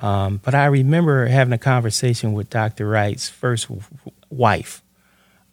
Um, 0.00 0.40
but 0.44 0.54
I 0.54 0.66
remember 0.66 1.26
having 1.26 1.52
a 1.52 1.58
conversation 1.58 2.34
with 2.34 2.50
Dr. 2.50 2.86
Wright's 2.86 3.28
first 3.28 3.68
wife 4.28 4.82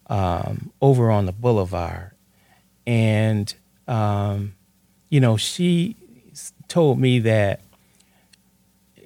um, 0.07 0.71
over 0.81 1.09
on 1.09 1.25
the 1.25 1.31
boulevard. 1.31 2.11
And, 2.85 3.53
um, 3.87 4.55
you 5.09 5.21
know, 5.21 5.37
she 5.37 5.95
told 6.67 6.99
me 6.99 7.19
that 7.19 7.61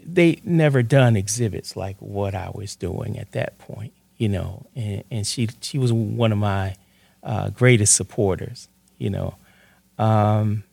they 0.04 0.42
never 0.44 0.82
done 0.82 1.16
exhibits 1.16 1.76
like 1.76 1.98
what 2.00 2.34
I 2.34 2.50
was 2.54 2.76
doing 2.76 3.20
at 3.20 3.34
that 3.34 3.58
point, 3.60 3.94
you 4.18 4.30
know, 4.30 4.66
and, 4.76 5.04
and 5.12 5.28
she 5.28 5.50
she 5.62 5.78
was 5.78 5.92
one 5.92 6.32
of 6.32 6.38
my 6.38 6.78
uh, 7.22 7.50
greatest 7.50 7.96
supporters, 7.96 8.70
you 8.98 9.10
know, 9.10 9.36
um, 9.98 10.64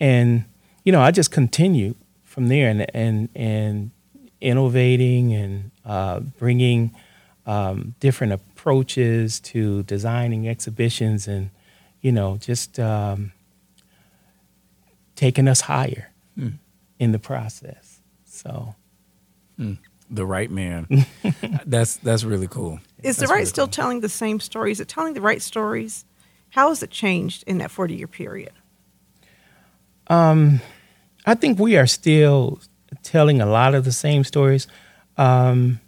and 0.00 0.44
you 0.84 0.92
know 0.92 1.00
I 1.00 1.10
just 1.10 1.30
continued 1.30 1.96
from 2.24 2.48
there 2.48 2.68
and 2.68 2.86
and 2.94 3.28
and 3.34 3.90
innovating 4.40 5.32
and 5.32 5.70
uh, 5.84 6.20
bringing 6.20 6.94
um, 7.46 7.94
different 8.00 8.32
approaches 8.32 9.40
to 9.40 9.82
designing 9.84 10.48
exhibitions 10.48 11.28
and 11.28 11.50
you 12.00 12.12
know 12.12 12.36
just 12.38 12.78
um, 12.78 13.32
taking 15.14 15.48
us 15.48 15.62
higher 15.62 16.10
in 16.98 17.12
the 17.12 17.18
process. 17.18 18.00
So 18.24 18.74
the 20.10 20.26
right 20.26 20.50
man. 20.50 20.86
that's 21.66 21.96
that's 21.96 22.24
really 22.24 22.46
cool. 22.46 22.80
Is 23.02 23.16
the 23.16 23.26
right 23.26 23.36
really 23.36 23.46
still 23.46 23.66
cool. 23.66 23.72
telling 23.72 24.00
the 24.00 24.08
same 24.08 24.38
stories? 24.38 24.76
Is 24.76 24.82
it 24.82 24.88
telling 24.88 25.14
the 25.14 25.20
right 25.20 25.42
stories? 25.42 26.04
How 26.52 26.68
has 26.68 26.82
it 26.82 26.90
changed 26.90 27.44
in 27.46 27.58
that 27.58 27.70
40 27.70 27.94
year 27.96 28.06
period? 28.06 28.52
I 31.26 31.34
think 31.34 31.58
we 31.58 31.76
are 31.76 31.86
still 31.86 32.60
telling 33.02 33.40
a 33.40 33.46
lot 33.46 33.74
of 33.74 33.84
the 33.84 33.92
same 33.92 34.24
stories. 34.24 34.66
Um, 35.16 35.80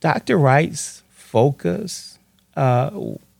Dr. 0.00 0.38
Wright's 0.38 1.02
focus 1.10 2.18
uh, 2.56 2.90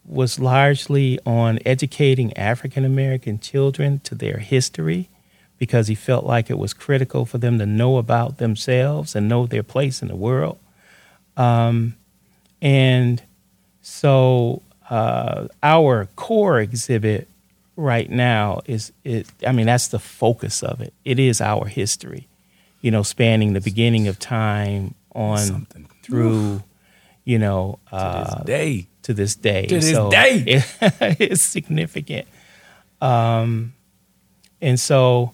was 0.04 0.38
largely 0.38 1.18
on 1.26 1.58
educating 1.66 2.36
African 2.36 2.84
American 2.84 3.40
children 3.40 4.00
to 4.00 4.14
their 4.14 4.38
history 4.38 5.08
because 5.58 5.88
he 5.88 5.94
felt 5.96 6.24
like 6.26 6.50
it 6.50 6.58
was 6.58 6.74
critical 6.74 7.24
for 7.24 7.38
them 7.38 7.58
to 7.58 7.66
know 7.66 7.96
about 7.96 8.38
themselves 8.38 9.16
and 9.16 9.28
know 9.28 9.46
their 9.46 9.62
place 9.62 10.02
in 10.02 10.08
the 10.08 10.16
world. 10.16 10.58
Um, 11.36 11.96
And 12.62 13.22
so 13.82 14.62
uh, 14.90 15.48
our 15.62 16.06
core 16.16 16.58
exhibit 16.60 17.28
right 17.76 18.08
now 18.10 18.60
is 18.66 18.92
it 19.04 19.26
I 19.46 19.52
mean 19.52 19.66
that's 19.66 19.88
the 19.88 19.98
focus 19.98 20.62
of 20.62 20.80
it. 20.80 20.92
It 21.04 21.18
is 21.18 21.40
our 21.40 21.66
history. 21.66 22.26
You 22.82 22.90
know, 22.90 23.02
spanning 23.02 23.54
the 23.54 23.60
beginning 23.60 24.08
of 24.08 24.18
time 24.18 24.94
on 25.14 25.38
Something. 25.38 25.88
through 26.02 26.62
you 27.24 27.38
know 27.38 27.78
To 27.90 27.96
uh, 27.96 28.24
this 28.24 28.44
day. 28.44 28.86
to 29.02 29.14
this 29.14 29.34
day. 29.34 29.66
To 29.66 29.74
this 29.80 29.90
So 29.92 30.10
day. 30.10 30.44
it- 30.46 31.16
it's 31.20 31.42
significant. 31.42 32.26
Um, 33.00 33.72
and 34.60 34.78
so, 34.80 35.32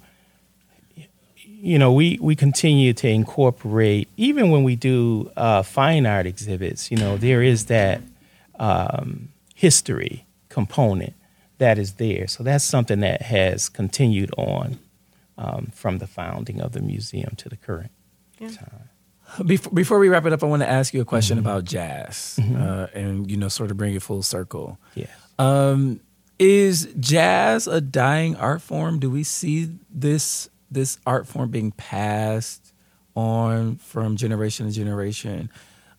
you 1.45 1.79
know, 1.79 1.93
we, 1.93 2.19
we 2.21 2.35
continue 2.35 2.93
to 2.95 3.09
incorporate, 3.09 4.09
even 4.17 4.51
when 4.51 4.65
we 4.65 4.75
do 4.77 5.31
uh, 5.37 5.63
fine 5.63 6.07
art 6.07 6.27
exhibits, 6.27 6.91
you 6.91 6.97
know, 6.97 7.17
there 7.17 7.43
is 7.43 7.67
that 7.67 8.01
um, 8.59 9.29
history 9.61 10.27
component 10.49 11.13
that 11.59 11.77
is 11.79 11.95
there. 11.95 12.27
So 12.27 12.43
that's 12.43 12.65
something 12.65 13.01
that 13.01 13.21
has 13.21 13.69
continued 13.69 14.31
on 14.39 14.79
um, 15.37 15.71
from 15.75 15.99
the 15.99 16.07
founding 16.07 16.61
of 16.63 16.73
the 16.73 16.81
museum 16.81 17.35
to 17.37 17.51
the 17.51 17.57
current 17.57 17.91
time. 18.41 18.89
Before, 19.45 19.73
before 19.73 19.99
we 19.99 20.09
wrap 20.09 20.25
it 20.25 20.33
up, 20.33 20.43
I 20.43 20.47
want 20.47 20.63
to 20.63 20.69
ask 20.69 20.95
you 20.95 21.03
a 21.03 21.05
question 21.05 21.37
Mm-hmm. 21.37 21.47
about 21.47 21.65
jazz, 21.65 22.39
uh, 22.39 22.87
and 22.95 23.31
you 23.31 23.37
know, 23.37 23.49
sort 23.49 23.71
of 23.71 23.77
bring 23.77 23.95
it 23.95 24.03
full 24.03 24.23
circle. 24.23 24.79
Yes. 24.95 25.11
Um, 25.39 26.01
is 26.39 26.89
jazz 26.99 27.67
a 27.67 27.81
dying 27.83 28.35
art 28.37 28.63
form? 28.63 28.99
Do 28.99 29.11
we 29.11 29.23
see 29.23 29.69
this 29.91 30.49
this 30.71 30.99
art 31.07 31.29
form 31.29 31.51
being 31.51 31.73
passed 31.73 32.73
on 33.15 33.77
from 33.77 34.17
generation 34.17 34.67
to 34.67 34.73
generation? 34.73 35.51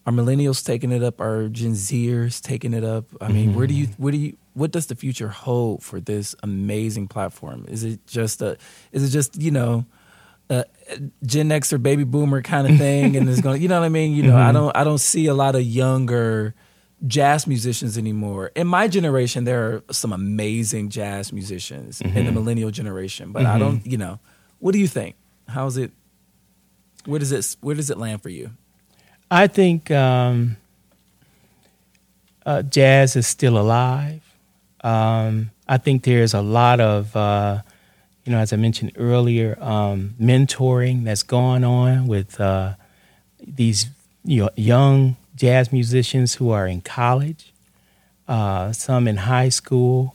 Are 0.06 0.14
millennials 0.14 0.66
taking 0.66 0.92
it 0.92 1.04
up? 1.04 1.22
Are 1.22 1.48
Gen 1.48 1.74
Zers 1.74 2.42
taking 2.42 2.74
it 2.74 2.84
up? 2.84 3.06
I 3.22 3.28
mean, 3.28 3.54
where 3.54 3.68
do 3.68 3.74
you 3.74 3.88
where 3.98 4.12
do 4.12 4.18
you 4.18 4.38
what 4.54 4.72
does 4.72 4.88
the 4.88 4.96
future 4.96 5.28
hold 5.28 5.84
for 5.84 6.00
this 6.00 6.36
amazing 6.42 7.08
platform? 7.08 7.66
Is 7.68 7.84
it 7.84 8.06
just 8.08 8.42
a 8.42 8.58
is 8.92 9.04
it 9.04 9.10
just 9.10 9.40
you 9.40 9.52
know 9.52 9.86
a 10.52 10.66
Gen 11.26 11.52
X 11.52 11.72
or 11.72 11.78
baby 11.78 12.04
boomer 12.04 12.42
kind 12.42 12.70
of 12.70 12.78
thing, 12.80 13.16
and 13.16 13.30
it's 13.30 13.42
going. 13.42 13.62
You 13.62 13.68
know 13.68 13.80
what 13.80 13.86
I 13.86 13.90
mean? 13.90 14.14
You 14.14 14.24
know, 14.24 14.36
I 14.36 14.46
mm-hmm. 14.46 14.54
don't. 14.54 14.78
I 14.78 14.84
don't 14.84 15.00
see 15.00 15.28
a 15.28 15.34
lot 15.34 15.56
of 15.56 15.62
younger 15.62 16.54
jazz 17.08 17.48
musicians 17.48 17.98
anymore. 17.98 18.52
In 18.56 18.68
my 18.68 18.88
generation, 18.88 19.46
there 19.46 19.64
are 19.68 19.84
some 19.92 20.14
amazing 20.14 20.90
jazz 20.90 21.34
musicians 21.34 22.02
in 22.02 22.14
the 22.14 22.22
mm-hmm. 22.22 22.34
millennial 22.34 22.72
generation, 22.72 23.32
but 23.32 23.46
I 23.46 23.52
mm-hmm. 23.52 23.60
don't. 23.60 23.88
You 23.88 23.98
know, 23.98 24.20
what 24.60 24.74
do 24.74 24.80
you 24.80 24.88
think? 24.88 25.16
How's 25.48 25.78
it? 25.78 25.92
Where 27.06 27.20
does 27.20 27.32
it? 27.32 27.56
Where 27.62 27.76
does 27.76 27.90
it 27.90 27.98
land 27.98 28.22
for 28.22 28.30
you? 28.30 28.52
I 29.34 29.48
think 29.48 29.90
um, 29.92 30.58
uh, 32.46 32.64
jazz 32.64 33.16
is 33.16 33.26
still 33.26 33.58
alive. 33.58 34.22
Um, 34.84 35.52
I 35.70 35.78
think 35.78 36.04
there's 36.04 36.34
a 36.34 36.42
lot 36.42 36.82
of, 36.82 37.16
uh, 37.16 37.62
you 38.26 38.34
know, 38.34 38.40
as 38.40 38.52
I 38.52 38.58
mentioned 38.58 38.92
earlier, 38.98 39.58
um, 39.62 40.16
mentoring 40.22 41.06
that's 41.06 41.24
going 41.24 41.64
on 41.64 42.08
with 42.08 42.42
uh, 42.42 42.74
these 43.42 43.90
you 44.26 44.44
know, 44.44 44.50
young 44.58 45.16
jazz 45.34 45.72
musicians 45.72 46.36
who 46.36 46.50
are 46.50 46.68
in 46.68 46.82
college, 46.82 47.54
uh, 48.28 48.74
some 48.74 49.08
in 49.08 49.16
high 49.16 49.50
school, 49.50 50.14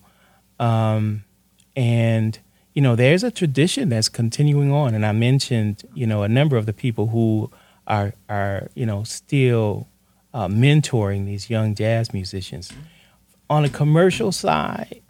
um, 0.61 1.25
and 1.75 2.39
you 2.75 2.83
know, 2.83 2.95
there's 2.95 3.25
a 3.25 3.31
tradition 3.31 3.89
that's 3.89 4.11
continuing 4.11 4.71
on. 4.71 4.95
And 4.95 5.07
I 5.07 5.13
mentioned, 5.13 5.85
you 5.95 6.07
know, 6.07 6.23
a 6.23 6.29
number 6.29 6.59
of 6.59 6.67
the 6.67 6.75
people 6.75 7.07
who 7.07 7.51
are 7.87 8.13
are 8.29 8.69
you 8.75 8.87
know 8.87 9.05
still 9.05 9.89
uh, 10.35 10.49
mentoring 10.49 11.25
these 11.25 11.49
young 11.49 11.75
jazz 11.75 12.13
musicians. 12.13 12.73
On 13.49 13.65
a 13.65 13.69
commercial 13.69 14.33
side, 14.33 15.03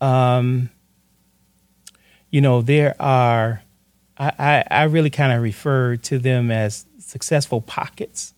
um, 0.00 0.70
you 2.30 2.40
know, 2.40 2.60
there 2.60 2.96
are. 3.00 3.62
I, 4.18 4.32
I, 4.38 4.64
I 4.70 4.82
really 4.84 5.10
kind 5.10 5.32
of 5.32 5.42
refer 5.42 5.96
to 5.96 6.18
them 6.18 6.50
as 6.50 6.86
successful 6.98 7.60
pockets 7.60 8.34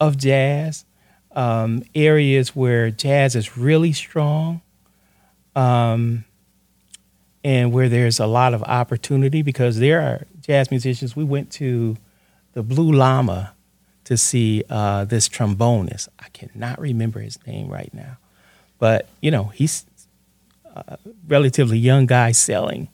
of 0.00 0.16
jazz, 0.16 0.84
um, 1.32 1.82
areas 1.94 2.56
where 2.56 2.90
jazz 2.90 3.36
is 3.36 3.56
really 3.56 3.92
strong, 3.92 4.62
um, 5.54 6.24
and 7.44 7.72
where 7.72 7.88
there's 7.88 8.18
a 8.18 8.26
lot 8.26 8.54
of 8.54 8.62
opportunity 8.62 9.42
because 9.42 9.78
there 9.78 10.00
are 10.00 10.26
jazz 10.40 10.70
musicians. 10.70 11.14
We 11.14 11.24
went 11.24 11.50
to 11.52 11.96
the 12.54 12.62
Blue 12.62 12.92
Llama 12.92 13.54
to 14.04 14.16
see 14.16 14.64
uh, 14.68 15.04
this 15.04 15.28
trombonist. 15.28 16.08
I 16.18 16.28
cannot 16.30 16.80
remember 16.80 17.20
his 17.20 17.38
name 17.46 17.68
right 17.68 17.92
now, 17.94 18.18
but 18.78 19.08
you 19.20 19.30
know 19.30 19.44
he's 19.54 19.84
a 20.74 20.98
relatively 21.28 21.78
young 21.78 22.06
guy 22.06 22.32
selling 22.32 22.88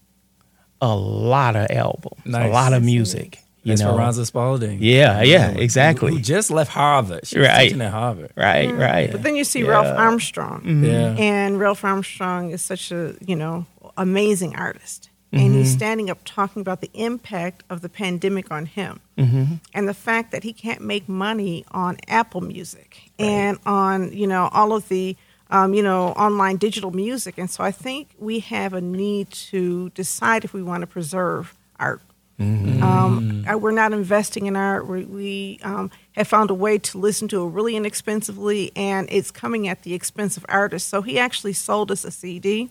a 0.80 0.94
lot 0.94 1.56
of 1.56 1.70
albums, 1.70 2.22
Nice. 2.24 2.48
a 2.48 2.52
lot 2.52 2.72
of 2.72 2.82
music. 2.82 3.40
You 3.64 3.72
That's 3.72 3.82
know, 3.82 3.90
Esperanza 3.90 4.24
Spalding. 4.24 4.78
Yeah, 4.80 5.22
yeah, 5.22 5.50
Who- 5.52 5.60
exactly. 5.60 6.12
Who 6.12 6.20
just 6.20 6.50
left 6.50 6.70
Harvard. 6.70 7.26
She 7.26 7.38
was 7.38 7.48
Right. 7.48 7.64
teaching 7.64 7.80
at 7.82 7.90
Harvard. 7.90 8.32
right, 8.36 8.68
mm. 8.68 8.78
right. 8.78 9.10
But 9.12 9.22
then 9.24 9.34
you 9.36 9.44
see 9.44 9.60
Yeah. 9.62 9.70
Ralph 9.70 9.98
Armstrong. 9.98 10.60
Mm-hmm. 10.60 10.84
Yeah. 10.84 11.14
And 11.18 11.58
Ralph 11.58 11.84
Armstrong 11.84 12.50
is 12.50 12.62
such 12.62 12.92
a, 12.92 13.14
you 13.20 13.34
know, 13.36 13.66
amazing 13.96 14.54
artist. 14.56 15.10
And 15.30 15.54
he's 15.54 15.70
standing 15.72 16.08
up 16.08 16.18
talking 16.24 16.62
about 16.62 16.80
the 16.80 16.90
impact 16.94 17.62
of 17.68 17.82
the 17.82 17.88
pandemic 17.90 18.50
on 18.50 18.64
him. 18.66 19.00
And 19.74 19.86
the 19.88 19.94
fact 19.94 20.32
that 20.32 20.42
he 20.42 20.52
can't 20.52 20.80
make 20.80 21.08
money 21.08 21.64
on 21.70 21.98
Apple 22.08 22.40
Music 22.40 23.10
and 23.18 23.58
on, 23.66 24.12
you 24.12 24.26
know, 24.26 24.48
all 24.52 24.72
of 24.72 24.88
the, 24.88 25.16
um, 25.50 25.74
you 25.74 25.82
know, 25.82 26.08
online 26.08 26.56
digital 26.56 26.90
music. 26.92 27.36
And 27.36 27.50
so 27.50 27.62
I 27.62 27.72
think 27.72 28.08
we 28.18 28.38
have 28.40 28.72
a 28.72 28.80
need 28.80 29.30
to 29.50 29.90
decide 29.90 30.44
if 30.44 30.52
we 30.54 30.62
want 30.62 30.80
to 30.80 30.86
preserve 30.86 31.54
art. 31.78 32.00
Um, 32.40 33.44
uh, 33.50 33.58
we're 33.58 33.72
not 33.72 33.92
investing 33.92 34.46
in 34.46 34.54
art. 34.54 34.86
We, 34.86 35.04
we 35.04 35.58
um, 35.62 35.90
have 36.12 36.28
found 36.28 36.50
a 36.50 36.54
way 36.54 36.78
to 36.78 36.98
listen 36.98 37.26
to 37.28 37.44
it 37.44 37.48
really 37.50 37.74
inexpensively, 37.74 38.70
and 38.76 39.08
it's 39.10 39.32
coming 39.32 39.66
at 39.66 39.82
the 39.82 39.92
expense 39.92 40.36
of 40.36 40.46
artists. 40.48 40.88
So 40.88 41.02
he 41.02 41.18
actually 41.18 41.54
sold 41.54 41.90
us 41.90 42.04
a 42.04 42.12
CD, 42.12 42.70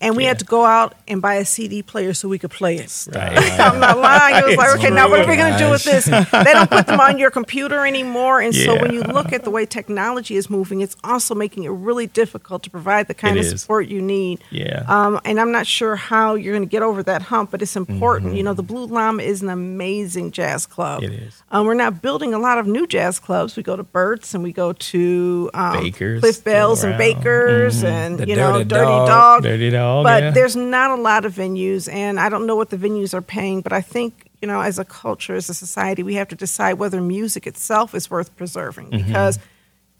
and 0.00 0.16
we 0.16 0.24
had 0.24 0.38
to 0.38 0.44
go 0.44 0.64
out 0.64 0.94
and 1.08 1.20
buy 1.20 1.34
a 1.34 1.44
CD 1.44 1.82
player 1.82 2.14
so 2.14 2.28
we 2.28 2.38
could 2.38 2.50
play 2.50 2.76
it. 2.76 3.06
Right. 3.14 3.36
I'm 3.60 3.80
not 3.80 3.98
lying. 3.98 4.36
It 4.36 4.46
was 4.46 4.56
like, 4.56 4.78
okay, 4.78 4.90
now 4.90 5.08
what 5.08 5.20
are 5.20 5.28
we 5.28 5.36
going 5.36 5.52
to 5.52 5.58
do 5.58 5.70
with 5.70 5.84
this? 5.84 6.04
They 6.06 6.52
don't 6.52 6.70
put 6.70 6.86
them 6.86 7.00
on 7.00 7.18
your 7.18 7.30
computer 7.30 7.84
anymore, 7.86 8.40
and 8.40 8.54
so 8.54 8.80
when 8.80 8.92
you 8.92 9.02
look 9.02 9.32
at 9.32 9.44
the 9.44 9.50
way 9.50 9.66
technology 9.66 10.36
is 10.36 10.48
moving, 10.48 10.80
it's 10.80 10.96
also 11.04 11.34
making 11.34 11.64
it 11.64 11.70
really 11.70 12.06
difficult 12.06 12.62
to 12.64 12.70
provide 12.70 13.08
the 13.08 13.14
kind 13.14 13.36
It 13.36 13.40
of 13.46 13.52
is. 13.52 13.60
support 13.62 13.88
you 13.88 14.00
need. 14.00 14.42
Yeah. 14.50 14.84
Um, 14.86 15.20
and 15.24 15.40
I'm 15.40 15.52
not 15.52 15.66
sure 15.66 15.96
how 15.96 16.34
you're 16.34 16.54
going 16.54 16.66
to 16.66 16.70
get 16.70 16.82
over 16.82 17.02
that 17.02 17.22
hump, 17.22 17.50
but 17.50 17.62
it's 17.62 17.76
important. 17.76 18.30
Mm-hmm. 18.30 18.36
You 18.36 18.42
know, 18.44 18.54
the 18.54 18.62
Blue 18.62 18.86
Llama 18.86 19.22
is 19.22 19.42
an 19.42 19.48
amazing 19.48 20.30
jazz 20.30 20.66
club. 20.66 21.02
It 21.02 21.12
is. 21.12 21.42
Um, 21.50 21.66
we're 21.66 21.74
not 21.74 22.02
building 22.02 22.34
a 22.34 22.38
lot 22.38 22.58
of 22.58 22.66
new 22.66 22.86
jazz 22.86 23.18
clubs. 23.18 23.56
We 23.56 23.62
go 23.62 23.76
to 23.76 23.82
Bert's 23.82 24.34
and 24.34 24.42
we 24.42 24.52
go 24.52 24.72
to 24.72 25.50
um, 25.54 25.82
Bakers, 25.82 26.20
Cliff 26.20 26.44
Bells 26.44 26.80
still 26.80 26.92
and 26.92 27.00
around. 27.00 27.14
Bakers 27.14 27.84
and 27.84 28.18
The 28.18 28.28
you 28.28 28.36
know 28.36 28.52
Dirty 28.52 28.64
Dirty 28.68 28.84
Dog. 28.86 29.08
Dog. 29.24 29.42
Dirty 29.42 29.70
Dog, 29.70 30.04
But 30.04 30.22
yeah. 30.22 30.30
there's 30.30 30.56
not 30.56 30.90
a 30.90 31.00
lot 31.00 31.24
of 31.24 31.34
venues, 31.34 31.92
and 31.92 32.20
I 32.20 32.28
don't 32.28 32.46
know 32.46 32.56
what 32.56 32.70
the 32.70 32.76
venues 32.76 33.14
are 33.14 33.22
paying. 33.22 33.60
But 33.62 33.72
I 33.72 33.80
think 33.80 34.30
you 34.42 34.48
know, 34.48 34.60
as 34.60 34.78
a 34.78 34.84
culture, 34.84 35.34
as 35.34 35.48
a 35.48 35.54
society, 35.54 36.02
we 36.02 36.14
have 36.16 36.28
to 36.28 36.36
decide 36.36 36.74
whether 36.74 37.00
music 37.00 37.46
itself 37.46 37.94
is 37.94 38.10
worth 38.10 38.36
preserving 38.36 38.90
Mm-hmm. 38.90 39.06
because 39.08 39.38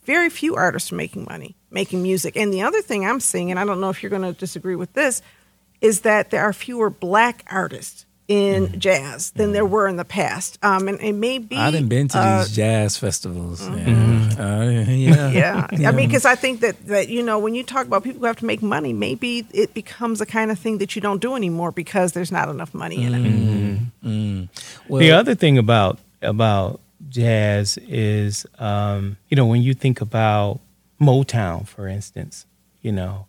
very 0.04 0.28
few 0.28 0.54
artists 0.54 0.92
are 0.92 0.96
making 0.96 1.24
money 1.28 1.56
making 1.70 2.02
music. 2.02 2.36
And 2.36 2.52
the 2.52 2.62
other 2.62 2.82
thing 2.82 3.04
I'm 3.06 3.20
seeing, 3.20 3.50
and 3.50 3.58
I 3.58 3.64
don't 3.64 3.80
know 3.80 3.90
if 3.90 4.02
you're 4.02 4.10
going 4.10 4.22
to 4.22 4.32
disagree 4.38 4.76
with 4.76 4.92
this, 4.92 5.22
is 5.80 6.02
that 6.02 6.30
there 6.30 6.42
are 6.42 6.52
fewer 6.52 6.88
black 6.90 7.42
artists 7.50 8.06
in 8.26 8.66
Mm-hmm. 8.66 8.78
jazz 8.78 9.30
than 9.32 9.52
there 9.52 9.66
were 9.66 9.86
in 9.86 9.96
the 9.96 10.04
past. 10.04 10.58
Um, 10.62 10.88
and 10.88 10.98
it 11.00 11.12
may 11.12 11.38
be. 11.38 11.56
I 11.56 11.70
done 11.70 11.88
been 11.88 12.08
to 12.08 12.18
uh, 12.18 12.38
these 12.42 12.54
jazz 12.56 12.96
festivals. 12.96 13.60
Yeah. 13.68 14.30
Uh, 14.38 14.70
yeah. 14.88 15.30
yeah, 15.72 15.88
I 15.88 15.92
mean, 15.92 16.08
because 16.08 16.24
I 16.24 16.34
think 16.34 16.60
that 16.60 16.86
that 16.86 17.08
you 17.08 17.22
know 17.22 17.38
when 17.38 17.54
you 17.54 17.62
talk 17.62 17.86
about 17.86 18.02
people 18.02 18.20
who 18.20 18.26
have 18.26 18.36
to 18.38 18.46
make 18.46 18.62
money, 18.62 18.92
maybe 18.92 19.46
it 19.52 19.74
becomes 19.74 20.20
a 20.20 20.26
kind 20.26 20.50
of 20.50 20.58
thing 20.58 20.78
that 20.78 20.96
you 20.96 21.02
don't 21.02 21.20
do 21.20 21.34
anymore 21.36 21.70
because 21.72 22.12
there's 22.12 22.32
not 22.32 22.48
enough 22.48 22.72
money 22.74 23.04
in 23.04 23.14
it. 23.14 24.48
Well, 24.88 25.00
the 25.00 25.12
other 25.12 25.34
thing 25.34 25.58
about 25.58 25.98
about 26.22 26.80
jazz 27.08 27.78
is, 27.88 28.46
um, 28.58 29.16
you 29.28 29.36
know, 29.36 29.46
when 29.46 29.62
you 29.62 29.74
think 29.74 30.00
about 30.00 30.60
Motown, 31.00 31.66
for 31.66 31.86
instance, 31.88 32.46
you 32.82 32.92
know, 32.92 33.26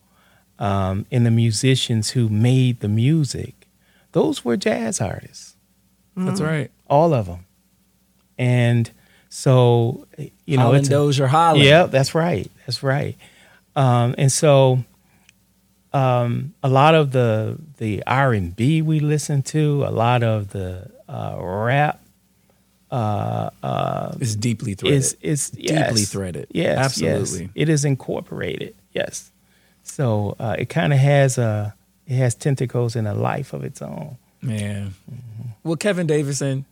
um, 0.58 1.06
and 1.10 1.26
the 1.26 1.30
musicians 1.30 2.10
who 2.10 2.28
made 2.28 2.80
the 2.80 2.88
music, 2.88 3.54
those 4.18 4.36
were 4.44 4.56
jazz 4.56 5.00
artists, 5.00 5.54
that's 6.16 6.40
right. 6.40 6.70
all 6.88 7.12
of 7.12 7.26
them, 7.26 7.42
and 8.38 8.90
so 9.28 10.06
you 10.46 10.56
know, 10.56 10.64
Holland 10.64 10.78
it's 10.80 10.88
a- 10.88 10.92
Dozier 10.98 11.26
Holland. 11.26 11.64
Yeah, 11.64 11.84
that's 11.86 12.14
right. 12.14 12.50
That's 12.64 12.82
right. 12.82 13.16
Um, 13.74 14.14
and 14.16 14.32
so, 14.32 14.82
um, 15.92 16.54
a 16.62 16.68
lot 16.68 16.94
of 16.94 17.10
the 17.12 17.58
the 17.78 18.02
R 18.06 18.32
and 18.32 18.54
B 18.56 18.82
we 18.82 19.00
listen 19.00 19.42
to, 19.54 19.84
a 19.84 19.90
lot 19.92 20.22
of 20.22 20.48
the 20.50 20.90
uh, 21.08 21.36
rap 21.38 22.00
uh, 22.90 23.50
uh, 23.62 24.14
It's 24.20 24.34
deeply 24.34 24.74
threaded. 24.74 24.96
is 24.98 25.16
is 25.20 25.52
yes, 25.56 25.88
Deeply 25.88 26.04
threaded. 26.04 26.46
Yes, 26.50 26.78
Absolutely. 26.78 27.40
Yes. 27.42 27.50
It 27.54 27.68
is 27.68 27.84
incorporated. 27.84 28.74
Yes. 28.92 29.30
So 29.82 30.36
uh, 30.38 30.56
it 30.58 30.68
kind 30.68 30.92
of 30.92 30.98
has 30.98 31.38
a 31.38 31.74
it 32.06 32.14
has 32.14 32.34
tentacles 32.34 32.96
and 32.96 33.06
a 33.08 33.14
life 33.14 33.52
of 33.52 33.64
its 33.64 33.82
own. 33.82 34.16
Man. 34.42 34.94
Well, 35.64 35.76
Kevin 35.76 36.06
Davidson, 36.06 36.64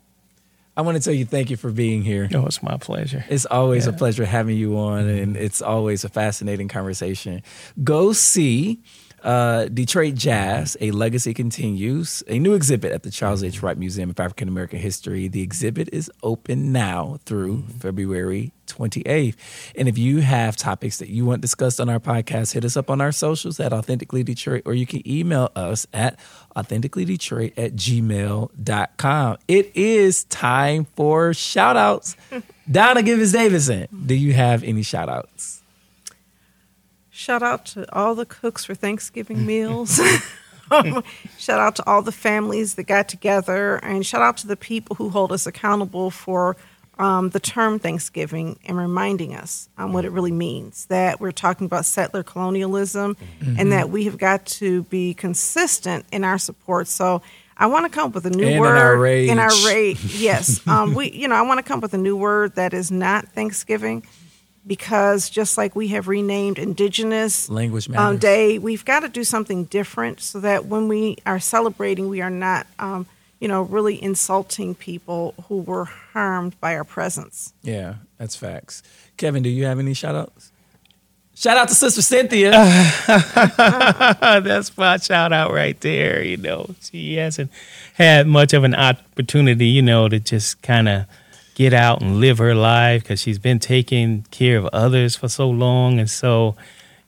I 0.76 0.82
want 0.82 0.96
to 0.96 1.02
tell 1.02 1.14
you 1.14 1.24
thank 1.24 1.50
you 1.50 1.56
for 1.56 1.70
being 1.70 2.02
here. 2.02 2.28
Oh, 2.34 2.46
it's 2.46 2.62
my 2.62 2.76
pleasure. 2.76 3.24
It's 3.28 3.46
always 3.46 3.86
a 3.86 3.92
pleasure 3.92 4.24
having 4.24 4.56
you 4.56 4.76
on, 4.78 5.08
and 5.08 5.36
it's 5.36 5.62
always 5.62 6.04
a 6.04 6.08
fascinating 6.08 6.68
conversation. 6.68 7.42
Go 7.82 8.12
see 8.12 8.80
uh, 9.24 9.66
Detroit 9.66 10.14
Jazz, 10.14 10.76
A 10.80 10.90
Legacy 10.90 11.32
Continues, 11.32 12.22
a 12.28 12.38
new 12.38 12.54
exhibit 12.54 12.92
at 12.92 13.02
the 13.02 13.10
Charles 13.10 13.42
H. 13.42 13.62
Wright 13.62 13.76
Museum 13.76 14.10
of 14.10 14.20
African 14.20 14.48
American 14.48 14.78
History. 14.78 15.28
The 15.28 15.42
exhibit 15.42 15.88
is 15.92 16.10
open 16.22 16.72
now 16.72 17.18
through 17.24 17.64
February 17.78 18.52
28th. 18.66 19.34
And 19.76 19.88
if 19.88 19.96
you 19.96 20.20
have 20.20 20.56
topics 20.56 20.98
that 20.98 21.08
you 21.08 21.24
want 21.24 21.40
discussed 21.40 21.80
on 21.80 21.88
our 21.88 21.98
podcast, 21.98 22.52
hit 22.52 22.64
us 22.64 22.76
up 22.76 22.90
on 22.90 23.00
our 23.00 23.12
socials 23.12 23.58
at 23.58 23.72
Authentically 23.72 24.22
Detroit, 24.22 24.62
or 24.66 24.74
you 24.74 24.86
can 24.86 25.06
email 25.08 25.50
us 25.56 25.86
at 25.94 26.18
authenticallydetroit 26.54 27.54
at 27.56 27.74
gmail.com. 27.74 29.38
It 29.48 29.72
is 29.74 30.24
time 30.24 30.86
for 30.96 31.32
shout 31.32 31.76
outs. 31.76 32.16
Donna 32.70 33.02
Givens 33.02 33.32
Davidson, 33.32 33.88
do 34.06 34.14
you 34.14 34.34
have 34.34 34.62
any 34.62 34.82
shout 34.82 35.08
outs? 35.08 35.63
Shout 37.16 37.44
out 37.44 37.64
to 37.66 37.86
all 37.94 38.16
the 38.16 38.26
cooks 38.26 38.64
for 38.64 38.74
Thanksgiving 38.74 39.46
meals. 39.46 40.00
shout 41.38 41.60
out 41.60 41.76
to 41.76 41.86
all 41.86 42.02
the 42.02 42.10
families 42.10 42.74
that 42.74 42.84
got 42.84 43.08
together, 43.08 43.76
and 43.76 44.04
shout 44.04 44.20
out 44.20 44.36
to 44.38 44.48
the 44.48 44.56
people 44.56 44.96
who 44.96 45.10
hold 45.10 45.30
us 45.30 45.46
accountable 45.46 46.10
for 46.10 46.56
um, 46.98 47.30
the 47.30 47.38
term 47.38 47.78
Thanksgiving 47.78 48.58
and 48.66 48.76
reminding 48.76 49.36
us 49.36 49.68
um, 49.78 49.92
what 49.92 50.04
it 50.04 50.10
really 50.10 50.32
means. 50.32 50.86
That 50.86 51.20
we're 51.20 51.30
talking 51.30 51.66
about 51.66 51.84
settler 51.84 52.24
colonialism, 52.24 53.16
and 53.40 53.70
that 53.70 53.90
we 53.90 54.06
have 54.06 54.18
got 54.18 54.44
to 54.46 54.82
be 54.84 55.14
consistent 55.14 56.06
in 56.10 56.24
our 56.24 56.38
support. 56.38 56.88
So. 56.88 57.22
I 57.56 57.66
want 57.66 57.84
to 57.84 57.88
come 57.88 58.08
up 58.08 58.14
with 58.16 58.26
a 58.26 58.30
new 58.30 58.42
And 58.46 58.54
in 58.54 58.60
word 58.60 58.76
our 58.76 58.96
rage. 58.96 59.30
in 59.30 59.38
our 59.38 59.52
rage. 59.64 60.04
Yes, 60.20 60.66
um, 60.66 60.92
we. 60.92 61.12
You 61.12 61.28
know, 61.28 61.36
I 61.36 61.42
want 61.42 61.58
to 61.58 61.62
come 61.62 61.78
up 61.78 61.82
with 61.82 61.94
a 61.94 61.98
new 61.98 62.16
word 62.16 62.56
that 62.56 62.74
is 62.74 62.90
not 62.90 63.28
Thanksgiving, 63.28 64.04
because 64.66 65.28
just 65.30 65.58
like 65.58 65.76
we 65.76 65.88
have 65.88 66.08
renamed 66.08 66.58
Indigenous 66.58 67.48
Language 67.48 67.90
um. 67.90 68.18
Day, 68.18 68.58
we've 68.58 68.84
got 68.84 69.00
to 69.00 69.08
do 69.08 69.24
something 69.24 69.64
different 69.64 70.20
so 70.20 70.40
that 70.40 70.66
when 70.66 70.88
we 70.88 71.18
are 71.26 71.40
celebrating, 71.40 72.08
we 72.08 72.20
are 72.20 72.30
not, 72.30 72.66
um, 72.78 73.06
you 73.40 73.48
know, 73.48 73.62
really 73.62 74.02
insulting 74.02 74.74
people 74.74 75.34
who 75.48 75.58
were 75.58 75.84
harmed 75.84 76.58
by 76.60 76.74
our 76.74 76.84
presence. 76.84 77.52
Yeah, 77.62 77.96
that's 78.18 78.36
facts. 78.36 78.82
Kevin, 79.16 79.42
do 79.42 79.48
you 79.48 79.64
have 79.66 79.78
any 79.78 79.94
shout 79.94 80.14
outs? 80.14 80.50
Shout 81.36 81.56
out 81.56 81.68
to 81.68 81.74
Sister 81.74 82.00
Cynthia. 82.00 82.52
That's 83.08 84.76
my 84.76 84.98
shout 84.98 85.32
out 85.32 85.52
right 85.52 85.78
there. 85.80 86.22
You 86.22 86.36
know, 86.36 86.70
she 86.80 87.16
hasn't 87.16 87.50
had 87.94 88.28
much 88.28 88.52
of 88.52 88.62
an 88.62 88.74
opportunity, 88.74 89.66
you 89.66 89.82
know, 89.82 90.08
to 90.08 90.20
just 90.20 90.62
kind 90.62 90.88
of 90.88 91.06
get 91.54 91.72
out 91.72 92.02
and 92.02 92.20
live 92.20 92.38
her 92.38 92.54
life 92.54 93.02
because 93.02 93.20
she's 93.20 93.38
been 93.38 93.58
taking 93.58 94.26
care 94.30 94.58
of 94.58 94.66
others 94.66 95.16
for 95.16 95.28
so 95.28 95.48
long, 95.48 95.98
and 95.98 96.10
so, 96.10 96.56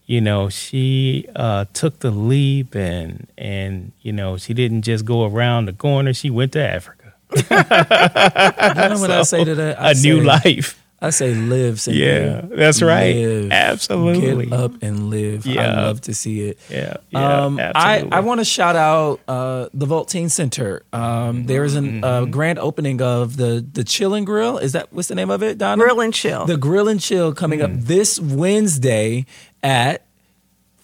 you 0.07 0.20
know, 0.20 0.49
she 0.49 1.26
uh, 1.36 1.66
took 1.72 2.01
the 2.01 2.11
leap, 2.11 2.74
and 2.74 3.26
and 3.36 3.92
you 4.03 4.12
know, 4.12 4.36
she 4.36 4.55
didn't 4.55 4.82
just 4.82 5.05
go 5.05 5.24
around 5.24 5.66
the 5.66 5.72
corner; 5.72 6.14
she 6.14 6.30
went 6.30 6.53
to 6.53 6.61
Africa, 6.61 7.14
you 7.36 7.42
know 7.51 9.01
what 9.01 9.11
I 9.11 9.22
say 9.24 9.44
to 9.44 9.55
that? 9.55 9.80
I 9.80 9.90
a 9.92 9.94
new 9.94 10.20
life. 10.20 10.82
I 11.07 11.11
say 11.11 11.35
live, 11.35 11.81
Cynthia. 11.81 12.43
Yeah, 12.51 12.57
that's 12.57 12.83
right. 12.83 13.15
Live. 13.17 13.53
Absolutely. 13.53 14.47
Get 14.47 14.53
up 14.59 14.83
and 14.83 15.09
live. 15.11 15.47
I 15.49 15.53
love 15.75 16.01
to 16.03 16.15
see 16.15 16.43
it. 16.49 16.59
Yeah, 16.71 16.97
yeah, 17.11 17.45
um, 17.45 17.59
I, 17.59 17.63
absolutely. 17.63 18.13
I 18.13 18.21
want 18.21 18.41
to 18.41 18.45
shout 18.45 18.77
out 18.77 19.21
uh, 19.29 19.69
the 19.73 19.87
Vault 19.87 20.09
Teen 20.09 20.29
Center. 20.29 20.83
Um, 20.93 21.47
there 21.47 21.65
is 21.65 21.75
a 21.77 21.81
Mm-hmm. 21.81 22.05
uh, 22.05 22.25
grand 22.27 22.59
opening 22.59 23.01
of 23.01 23.37
the 23.37 23.65
the 23.73 23.85
Chill 23.85 24.15
and 24.15 24.27
Grill. 24.27 24.59
Is 24.59 24.73
that 24.73 24.93
what's 24.93 25.09
the 25.09 25.15
name 25.15 25.31
of 25.31 25.43
it, 25.43 25.59
Donna? 25.59 25.83
Grill 25.83 26.01
and 26.01 26.13
chill. 26.13 26.47
The 26.47 26.57
Grill 26.57 26.89
and 26.89 27.01
Chill 27.01 27.33
coming 27.33 27.61
Mm. 27.61 27.65
up 27.65 27.71
this 27.83 28.19
Wednesday 28.19 29.25
at 29.63 30.03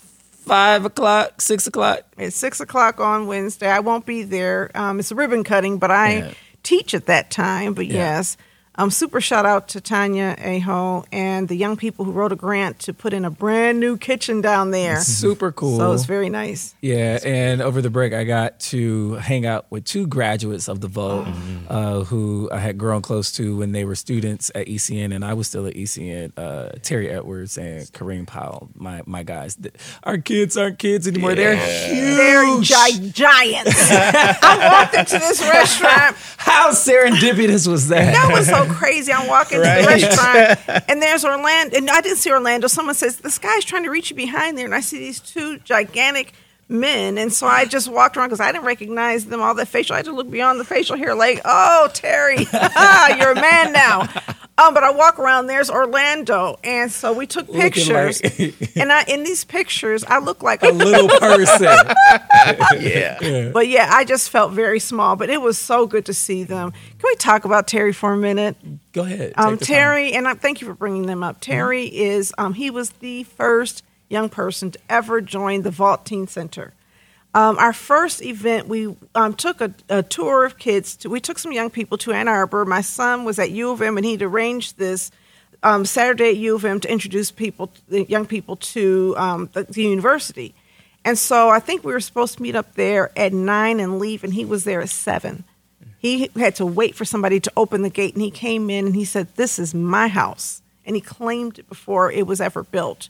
five 0.01 0.85
o'clock, 0.85 1.41
six 1.41 1.67
o'clock. 1.67 2.01
It's 2.19 2.37
six 2.37 2.61
o'clock 2.61 3.01
on 3.01 3.27
Wednesday. 3.27 3.69
I 3.69 3.81
won't 3.81 4.07
be 4.07 4.23
there. 4.23 4.71
Um, 4.75 4.99
it's 5.01 5.11
a 5.11 5.15
ribbon 5.15 5.45
cutting, 5.45 5.79
but 5.79 5.91
I 5.91 6.15
Yeah. 6.17 6.31
teach 6.63 6.95
at 6.95 7.07
that 7.07 7.31
time. 7.31 7.75
But 7.75 7.87
Yeah. 7.87 7.95
yes, 8.17 8.37
um, 8.77 8.91
super 8.91 9.21
shout 9.21 9.45
out 9.45 9.69
to 9.69 9.81
Tanya 9.81 10.35
Aho 10.43 11.05
and 11.13 11.47
the 11.49 11.55
young 11.57 11.77
people 11.77 12.05
who 12.07 12.13
wrote 12.13 12.33
a 12.33 12.37
grant 12.37 12.79
to 12.81 12.95
put 12.95 13.13
in 13.13 13.25
a 13.25 13.31
brand 13.31 13.81
new 13.81 13.99
kitchen 13.99 14.41
down 14.41 14.71
there. 14.71 15.01
Super 15.01 15.53
cool. 15.53 15.77
So 15.77 15.93
it's 15.93 16.07
very 16.07 16.31
nice. 16.31 16.75
Yeah, 16.81 17.19
and 17.25 17.61
over 17.61 17.83
the 17.83 17.91
break, 17.91 18.13
I 18.15 18.25
got 18.25 18.61
to 18.61 19.15
hang 19.15 19.45
out 19.45 19.67
with 19.71 19.85
two 19.85 20.07
graduates 20.07 20.69
of 20.69 20.81
the 20.81 20.89
Vault 20.89 21.29
uh, 21.69 22.05
who 22.05 22.49
I 22.51 22.59
had 22.59 22.79
grown 22.79 23.03
close 23.03 23.31
to 23.33 23.59
when 23.59 23.73
they 23.73 23.85
were 23.85 23.95
students 23.95 24.51
at 24.55 24.67
ECN, 24.67 25.15
and 25.15 25.25
I 25.25 25.35
was 25.35 25.47
still 25.49 25.67
at 25.67 25.75
ECN. 25.75 26.33
Uh, 26.37 26.71
Terry 26.83 27.11
Edwards 27.11 27.59
and 27.59 27.83
Kareem 27.93 28.27
Powell, 28.27 28.71
my 28.75 29.03
my 29.07 29.23
guys. 29.23 29.59
Our 30.05 30.19
kids 30.19 30.57
aren't 30.57 30.79
kids 30.79 31.07
anymore; 31.07 31.35
they're 31.35 31.57
huge. 31.57 32.17
They're 32.17 32.63
gi- 32.91 33.11
giants. 33.11 33.91
I 33.91 34.69
walked 34.73 34.95
into 34.95 35.19
this 35.19 35.41
restaurant. 35.43 36.17
How 36.39 36.71
serendipitous 36.71 37.69
was 37.69 37.89
that? 37.89 38.13
That 38.15 38.31
was 38.33 38.47
so 38.47 38.62
crazy. 38.67 39.13
I'm 39.13 39.27
walking 39.27 39.59
to 39.59 39.63
the 39.63 39.85
restaurant, 39.87 40.85
and 40.89 41.03
there's 41.03 41.25
Orlando. 41.25 41.77
And 41.77 41.91
I 41.91 42.01
didn't 42.01 42.19
see 42.19 42.31
Orlando. 42.31 42.67
Someone 42.69 42.95
says 42.95 43.19
this 43.19 43.39
guy's 43.39 43.65
trying 43.65 43.85
to 43.85 43.91
reach 43.91 44.11
you 44.11 44.17
behind 44.17 44.59
there, 44.59 44.65
and 44.65 44.75
I 44.75 44.81
see 44.81 44.99
these 44.99 45.21
two 45.21 45.59
gigantic 45.59 46.33
men. 46.69 47.19
And 47.19 47.33
so 47.33 47.47
I 47.47 47.65
just 47.65 47.89
walked 47.89 48.17
around 48.17 48.29
because 48.29 48.41
I 48.41 48.51
didn't 48.51 48.65
recognize 48.65 49.27
them. 49.27 49.41
All 49.41 49.55
the 49.55 49.67
facial, 49.67 49.95
I 49.95 49.99
had 49.99 50.07
to 50.07 50.13
look 50.13 50.31
beyond 50.31 50.59
the 50.59 50.65
facial 50.65 50.97
hair, 50.97 51.15
like, 51.15 51.41
oh, 51.45 51.91
Terry, 51.93 52.47
ah, 52.53 53.17
you're 53.17 53.33
a 53.33 53.41
man 53.41 53.73
now. 53.73 54.09
Um, 54.63 54.75
but 54.75 54.83
I 54.85 54.91
walk 54.93 55.19
around. 55.19 55.47
There's 55.47 55.71
Orlando, 55.71 56.59
and 56.63 56.91
so 56.91 57.13
we 57.13 57.27
took 57.27 57.49
Looking 57.49 57.61
pictures. 57.63 58.23
like- 58.23 58.55
and 58.77 58.93
I, 58.93 59.03
in 59.05 59.25
these 59.25 59.45
pictures, 59.45 60.05
I 60.05 60.19
look 60.19 60.43
like 60.43 60.63
a 60.63 60.69
little 60.71 61.09
person. 61.19 61.77
Yeah. 62.79 63.51
But 63.53 63.69
yeah, 63.69 63.89
I 63.91 64.05
just 64.05 64.31
felt 64.31 64.53
very 64.53 64.79
small. 64.81 65.17
But 65.17 65.31
it 65.31 65.41
was 65.41 65.59
so 65.59 65.87
good 65.87 66.07
to 66.07 66.15
see 66.15 66.45
them. 66.45 66.71
Can 66.73 67.05
we 67.05 67.15
talk 67.17 67.45
about 67.45 67.67
Terry 67.67 67.93
for 67.93 68.13
a 68.13 68.17
minute? 68.17 68.57
Go 68.93 69.03
ahead. 69.03 69.33
Um, 69.37 69.57
the 69.57 69.65
time. 69.65 69.75
Terry, 69.75 70.13
and 70.15 70.29
I 70.29 70.35
thank 70.35 70.61
you 70.61 70.67
for 70.67 70.75
bringing 70.75 71.07
them 71.07 71.23
up. 71.23 71.41
Terry 71.41 71.85
is 71.87 72.33
um, 72.39 72.55
he 72.55 72.71
was 72.71 72.91
the 72.91 73.25
first 73.25 73.83
young 74.09 74.29
person 74.29 74.71
to 74.71 74.79
ever 74.89 75.21
join 75.21 75.63
the 75.63 75.71
Vault 75.71 76.05
Teen 76.05 76.27
Center. 76.27 76.73
Um, 77.35 77.59
our 77.59 77.73
first 77.73 78.23
event, 78.23 78.69
we 78.69 78.95
um, 79.15 79.35
took 79.35 79.61
a, 79.61 79.73
a 79.89 80.03
tour 80.03 80.45
of 80.45 80.59
kids. 80.59 80.97
To, 80.97 81.09
we 81.09 81.21
took 81.21 81.39
some 81.39 81.53
young 81.53 81.71
people 81.71 81.97
to 81.99 82.13
Ann 82.13 82.29
Arbor. 82.29 82.65
My 82.65 82.83
son 82.83 83.25
was 83.25 83.39
at 83.39 83.51
U 83.51 83.71
of 83.71 83.81
M, 83.81 83.97
and 83.97 84.05
he'd 84.05 84.23
arranged 84.23 84.77
this 84.77 85.11
um, 85.63 85.87
Saturday 85.87 86.31
at 86.31 86.37
U 86.37 86.57
of 86.57 86.65
M 86.65 86.79
to 86.81 86.91
introduce 86.91 87.31
people, 87.31 87.73
young 87.89 88.27
people, 88.27 88.57
to 88.57 89.15
um, 89.17 89.49
the, 89.55 89.65
the 89.65 89.83
university. 89.83 90.55
And 91.05 91.19
so 91.19 91.49
I 91.49 91.59
think 91.59 91.85
we 91.85 91.93
were 91.93 92.01
supposed 92.01 92.37
to 92.37 92.43
meet 92.43 92.55
up 92.55 92.75
there 92.75 93.11
at 93.19 93.33
nine 93.33 93.81
and 93.81 93.99
leave, 93.99 94.25
and 94.25 94.35
he 94.35 94.45
was 94.45 94.65
there 94.65 94.83
at 94.83 94.91
seven. 94.91 95.45
He 95.99 96.31
had 96.37 96.57
to 96.57 96.67
wait 96.67 96.95
for 96.97 97.05
somebody 97.05 97.41
to 97.41 97.53
open 97.57 97.83
the 97.83 97.91
gate, 97.91 98.15
and 98.15 98.23
he 98.23 98.31
came 98.31 98.69
in 98.69 98.87
and 98.87 98.95
he 98.95 99.05
said, 99.05 99.29
"This 99.37 99.59
is 99.59 99.73
my 99.75 100.09
house," 100.09 100.61
and 100.85 100.97
he 100.97 101.01
claimed 101.01 101.59
it 101.61 101.69
before 101.69 102.11
it 102.11 102.27
was 102.27 102.41
ever 102.41 102.63
built. 102.63 103.09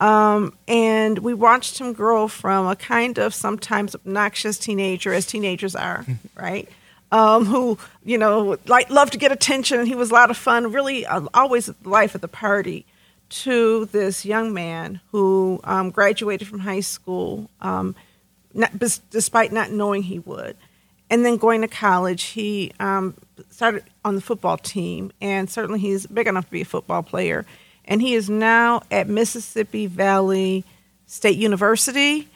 Um, 0.00 0.56
and 0.66 1.18
we 1.20 1.34
watched 1.34 1.78
him 1.78 1.92
grow 1.92 2.28
from 2.28 2.66
a 2.66 2.76
kind 2.76 3.18
of 3.18 3.32
sometimes 3.32 3.94
obnoxious 3.94 4.58
teenager, 4.58 5.12
as 5.12 5.26
teenagers 5.26 5.76
are, 5.76 6.04
right? 6.34 6.68
Um, 7.12 7.44
who 7.44 7.78
you 8.04 8.18
know 8.18 8.58
like 8.66 8.90
loved 8.90 9.12
to 9.12 9.18
get 9.18 9.30
attention, 9.30 9.78
and 9.78 9.88
he 9.88 9.94
was 9.94 10.10
a 10.10 10.14
lot 10.14 10.30
of 10.30 10.36
fun. 10.36 10.72
Really, 10.72 11.06
uh, 11.06 11.22
always 11.32 11.66
the 11.66 11.76
life 11.88 12.14
of 12.14 12.20
the 12.20 12.28
party. 12.28 12.86
To 13.30 13.86
this 13.86 14.24
young 14.24 14.52
man 14.52 15.00
who 15.10 15.58
um, 15.64 15.90
graduated 15.90 16.46
from 16.46 16.60
high 16.60 16.80
school, 16.80 17.50
um, 17.60 17.96
not, 18.52 18.78
bes- 18.78 19.00
despite 19.10 19.50
not 19.50 19.70
knowing 19.72 20.04
he 20.04 20.20
would. 20.20 20.56
And 21.10 21.24
then 21.24 21.36
going 21.36 21.62
to 21.62 21.68
college, 21.68 22.24
he 22.24 22.72
um, 22.78 23.14
started 23.50 23.84
on 24.04 24.14
the 24.14 24.20
football 24.20 24.56
team, 24.56 25.10
and 25.20 25.50
certainly 25.50 25.80
he's 25.80 26.06
big 26.06 26.26
enough 26.28 26.44
to 26.44 26.50
be 26.50 26.60
a 26.60 26.64
football 26.66 27.02
player. 27.02 27.44
And 27.84 28.00
he 28.00 28.14
is 28.14 28.30
now 28.30 28.82
at 28.90 29.08
Mississippi 29.08 29.86
Valley 29.86 30.64
State 31.06 31.36
University, 31.36 32.28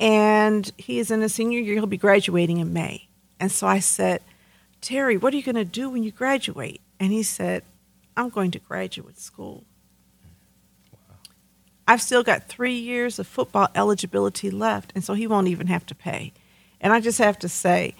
and 0.00 0.70
he 0.76 0.98
is 0.98 1.10
in 1.10 1.20
his 1.20 1.34
senior 1.34 1.60
year. 1.60 1.74
He'll 1.74 1.86
be 1.86 1.96
graduating 1.96 2.58
in 2.58 2.72
May. 2.72 3.08
And 3.38 3.52
so 3.52 3.66
I 3.66 3.78
said, 3.78 4.20
Terry, 4.80 5.16
what 5.16 5.32
are 5.32 5.36
you 5.36 5.42
going 5.42 5.56
to 5.56 5.64
do 5.64 5.90
when 5.90 6.02
you 6.02 6.10
graduate? 6.10 6.80
And 6.98 7.12
he 7.12 7.22
said, 7.22 7.62
I'm 8.16 8.30
going 8.30 8.50
to 8.52 8.58
graduate 8.58 9.18
school. 9.18 9.64
I've 11.88 12.02
still 12.02 12.24
got 12.24 12.48
three 12.48 12.74
years 12.74 13.18
of 13.18 13.28
football 13.28 13.68
eligibility 13.74 14.50
left, 14.50 14.92
and 14.94 15.04
so 15.04 15.14
he 15.14 15.26
won't 15.26 15.48
even 15.48 15.68
have 15.68 15.86
to 15.86 15.94
pay. 15.94 16.32
And 16.80 16.92
I 16.92 17.00
just 17.00 17.18
have 17.18 17.38
to 17.40 17.48
say, 17.48 17.94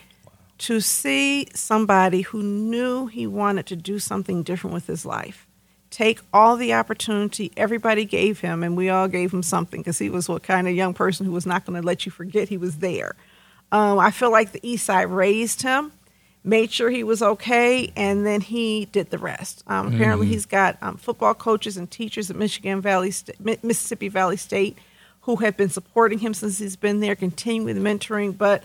to 0.58 0.80
see 0.80 1.46
somebody 1.54 2.22
who 2.22 2.42
knew 2.42 3.06
he 3.06 3.26
wanted 3.26 3.66
to 3.66 3.76
do 3.76 3.98
something 3.98 4.42
different 4.42 4.74
with 4.74 4.86
his 4.86 5.04
life 5.04 5.45
take 5.90 6.20
all 6.32 6.56
the 6.56 6.74
opportunity 6.74 7.52
everybody 7.56 8.04
gave 8.04 8.40
him, 8.40 8.62
and 8.62 8.76
we 8.76 8.88
all 8.88 9.08
gave 9.08 9.32
him 9.32 9.42
something 9.42 9.80
because 9.80 9.98
he 9.98 10.10
was 10.10 10.28
what 10.28 10.42
kind 10.42 10.68
of 10.68 10.74
young 10.74 10.94
person 10.94 11.26
who 11.26 11.32
was 11.32 11.46
not 11.46 11.64
going 11.64 11.80
to 11.80 11.86
let 11.86 12.06
you 12.06 12.12
forget 12.12 12.48
he 12.48 12.56
was 12.56 12.78
there. 12.78 13.14
Um, 13.72 13.98
I 13.98 14.10
feel 14.10 14.30
like 14.30 14.52
the 14.52 14.60
East 14.62 14.86
Side 14.86 15.08
raised 15.08 15.62
him, 15.62 15.92
made 16.44 16.70
sure 16.70 16.90
he 16.90 17.02
was 17.02 17.22
okay, 17.22 17.92
and 17.96 18.24
then 18.24 18.40
he 18.40 18.86
did 18.86 19.10
the 19.10 19.18
rest. 19.18 19.64
Um, 19.66 19.94
Apparently, 19.94 20.26
he's 20.26 20.46
got 20.46 20.76
um, 20.82 20.96
football 20.96 21.34
coaches 21.34 21.76
and 21.76 21.90
teachers 21.90 22.30
at 22.30 22.36
Michigan 22.36 22.80
Valley, 22.80 23.12
Mi- 23.40 23.58
Mississippi 23.62 24.08
Valley 24.08 24.36
State, 24.36 24.78
who 25.22 25.36
have 25.36 25.56
been 25.56 25.68
supporting 25.68 26.20
him 26.20 26.32
since 26.34 26.58
he's 26.58 26.76
been 26.76 27.00
there, 27.00 27.16
continuing 27.16 27.74
the 27.74 27.88
mentoring. 27.88 28.36
But 28.36 28.62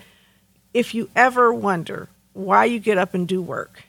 if 0.73 0.93
you 0.93 1.09
ever 1.15 1.51
wonder 1.51 2.07
why 2.33 2.65
you 2.65 2.79
get 2.79 2.99
up 2.99 3.13
and 3.13 3.27
do 3.27 3.41
work, 3.41 3.83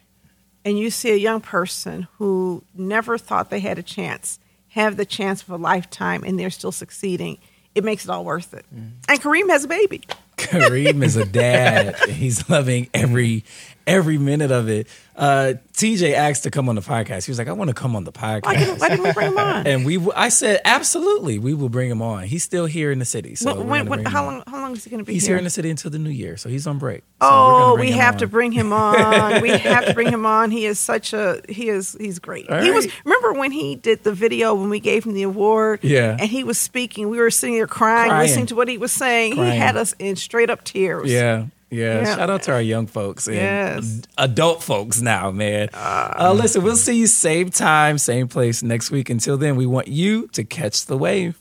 and 0.64 0.78
you 0.78 0.90
see 0.90 1.10
a 1.10 1.16
young 1.16 1.40
person 1.40 2.08
who 2.18 2.62
never 2.74 3.18
thought 3.18 3.50
they 3.50 3.60
had 3.60 3.78
a 3.78 3.82
chance 3.82 4.38
have 4.72 4.96
the 4.96 5.04
chance 5.04 5.42
of 5.42 5.50
a 5.50 5.56
lifetime 5.56 6.24
and 6.24 6.38
they're 6.38 6.50
still 6.50 6.72
succeeding, 6.72 7.38
it 7.74 7.84
makes 7.84 8.04
it 8.04 8.10
all 8.10 8.24
worth 8.24 8.54
it. 8.54 8.64
Mm-hmm. 8.74 8.88
And 9.08 9.20
Kareem 9.20 9.48
has 9.50 9.64
a 9.64 9.68
baby. 9.68 10.02
Kareem 10.38 11.04
is 11.04 11.16
a 11.16 11.26
dad. 11.26 11.96
He's 12.08 12.48
loving 12.48 12.88
every 12.94 13.44
every 13.86 14.18
minute 14.18 14.50
of 14.50 14.68
it. 14.68 14.86
Uh, 15.14 15.54
TJ 15.74 16.14
asked 16.14 16.44
to 16.44 16.50
come 16.50 16.70
on 16.70 16.74
the 16.74 16.80
podcast. 16.80 17.26
He 17.26 17.30
was 17.30 17.38
like, 17.38 17.46
"I 17.48 17.52
want 17.52 17.68
to 17.68 17.74
come 17.74 17.94
on 17.94 18.04
the 18.04 18.12
Why 18.12 18.40
podcast." 18.40 18.58
didn't, 18.58 18.78
why 18.80 18.88
didn't 18.88 19.04
we 19.04 19.12
bring 19.12 19.28
him 19.28 19.38
on? 19.38 19.66
And 19.72 19.84
we, 19.86 19.98
I 20.16 20.30
said, 20.30 20.60
absolutely, 20.64 21.38
we 21.38 21.52
will 21.54 21.68
bring 21.68 21.90
him 21.90 22.00
on. 22.00 22.24
He's 22.24 22.42
still 22.42 22.64
here 22.66 22.90
in 22.90 22.98
the 22.98 23.04
city. 23.04 23.34
So 23.34 23.54
When- 23.54 23.68
when- 23.68 23.86
when- 23.88 24.04
how 24.06 24.24
long? 24.24 24.42
How 24.46 24.60
long 24.60 24.72
is 24.72 24.84
he 24.84 24.90
going 24.90 24.98
to 24.98 25.04
be 25.04 25.12
He's 25.12 25.26
here? 25.26 25.32
here 25.34 25.38
in 25.38 25.44
the 25.44 25.50
city 25.50 25.68
until 25.70 25.90
the 25.90 25.98
new 25.98 26.10
year, 26.10 26.36
so 26.38 26.48
he's 26.48 26.66
on 26.66 26.78
break. 26.78 27.00
So 27.20 27.28
Oh, 27.30 27.76
we 27.78 27.90
have 27.92 28.14
on. 28.14 28.18
to 28.20 28.26
bring 28.26 28.52
him 28.52 28.72
on. 28.72 29.42
we 29.42 29.50
have 29.50 29.84
to 29.86 29.94
bring 29.94 30.08
him 30.08 30.24
on. 30.24 30.50
He 30.50 30.64
is 30.64 30.80
such 30.80 31.12
a 31.12 31.42
he 31.48 31.68
is 31.68 31.94
he's 32.00 32.18
great. 32.18 32.48
All 32.48 32.62
he 32.62 32.70
was 32.70 32.88
remember 33.04 33.34
when 33.34 33.52
he 33.52 33.76
did 33.76 34.04
the 34.04 34.14
video 34.14 34.54
when 34.54 34.70
we 34.70 34.80
gave 34.80 35.04
him 35.04 35.12
the 35.12 35.22
award. 35.24 35.80
Yeah. 35.82 36.16
and 36.18 36.28
he 36.30 36.42
was 36.42 36.58
speaking. 36.58 37.10
We 37.10 37.18
were 37.18 37.30
sitting 37.30 37.56
there 37.56 37.66
crying, 37.66 38.08
Crying. 38.10 38.26
listening 38.26 38.46
to 38.46 38.54
what 38.54 38.68
he 38.68 38.78
was 38.78 38.92
saying. 38.92 39.34
Crying. 39.34 39.52
He 39.52 39.58
had 39.58 39.76
us 39.76 39.94
in 39.98 40.16
straight 40.16 40.48
up 40.48 40.64
tears. 40.64 41.10
Yeah. 41.12 41.46
Yeah. 41.72 42.02
Yeah. 42.02 42.16
shout 42.16 42.30
out 42.30 42.42
to 42.44 42.52
our 42.52 42.60
young 42.62 42.86
folks 42.86 43.26
and 43.26 43.36
Yes. 43.36 44.02
adult 44.18 44.62
folks 44.62 45.00
now, 45.00 45.30
man. 45.30 45.68
Uh, 45.74 46.32
listen, 46.36 46.62
we'll 46.62 46.76
see 46.76 46.96
you 46.98 47.06
same 47.06 47.50
time, 47.50 47.98
same 47.98 48.28
place 48.28 48.62
next 48.62 48.90
week. 48.90 49.10
Until 49.10 49.36
then, 49.38 49.56
we 49.56 49.66
want 49.66 49.88
you 49.88 50.28
to 50.28 50.44
catch 50.44 50.86
the 50.86 50.96
wave. 50.96 51.38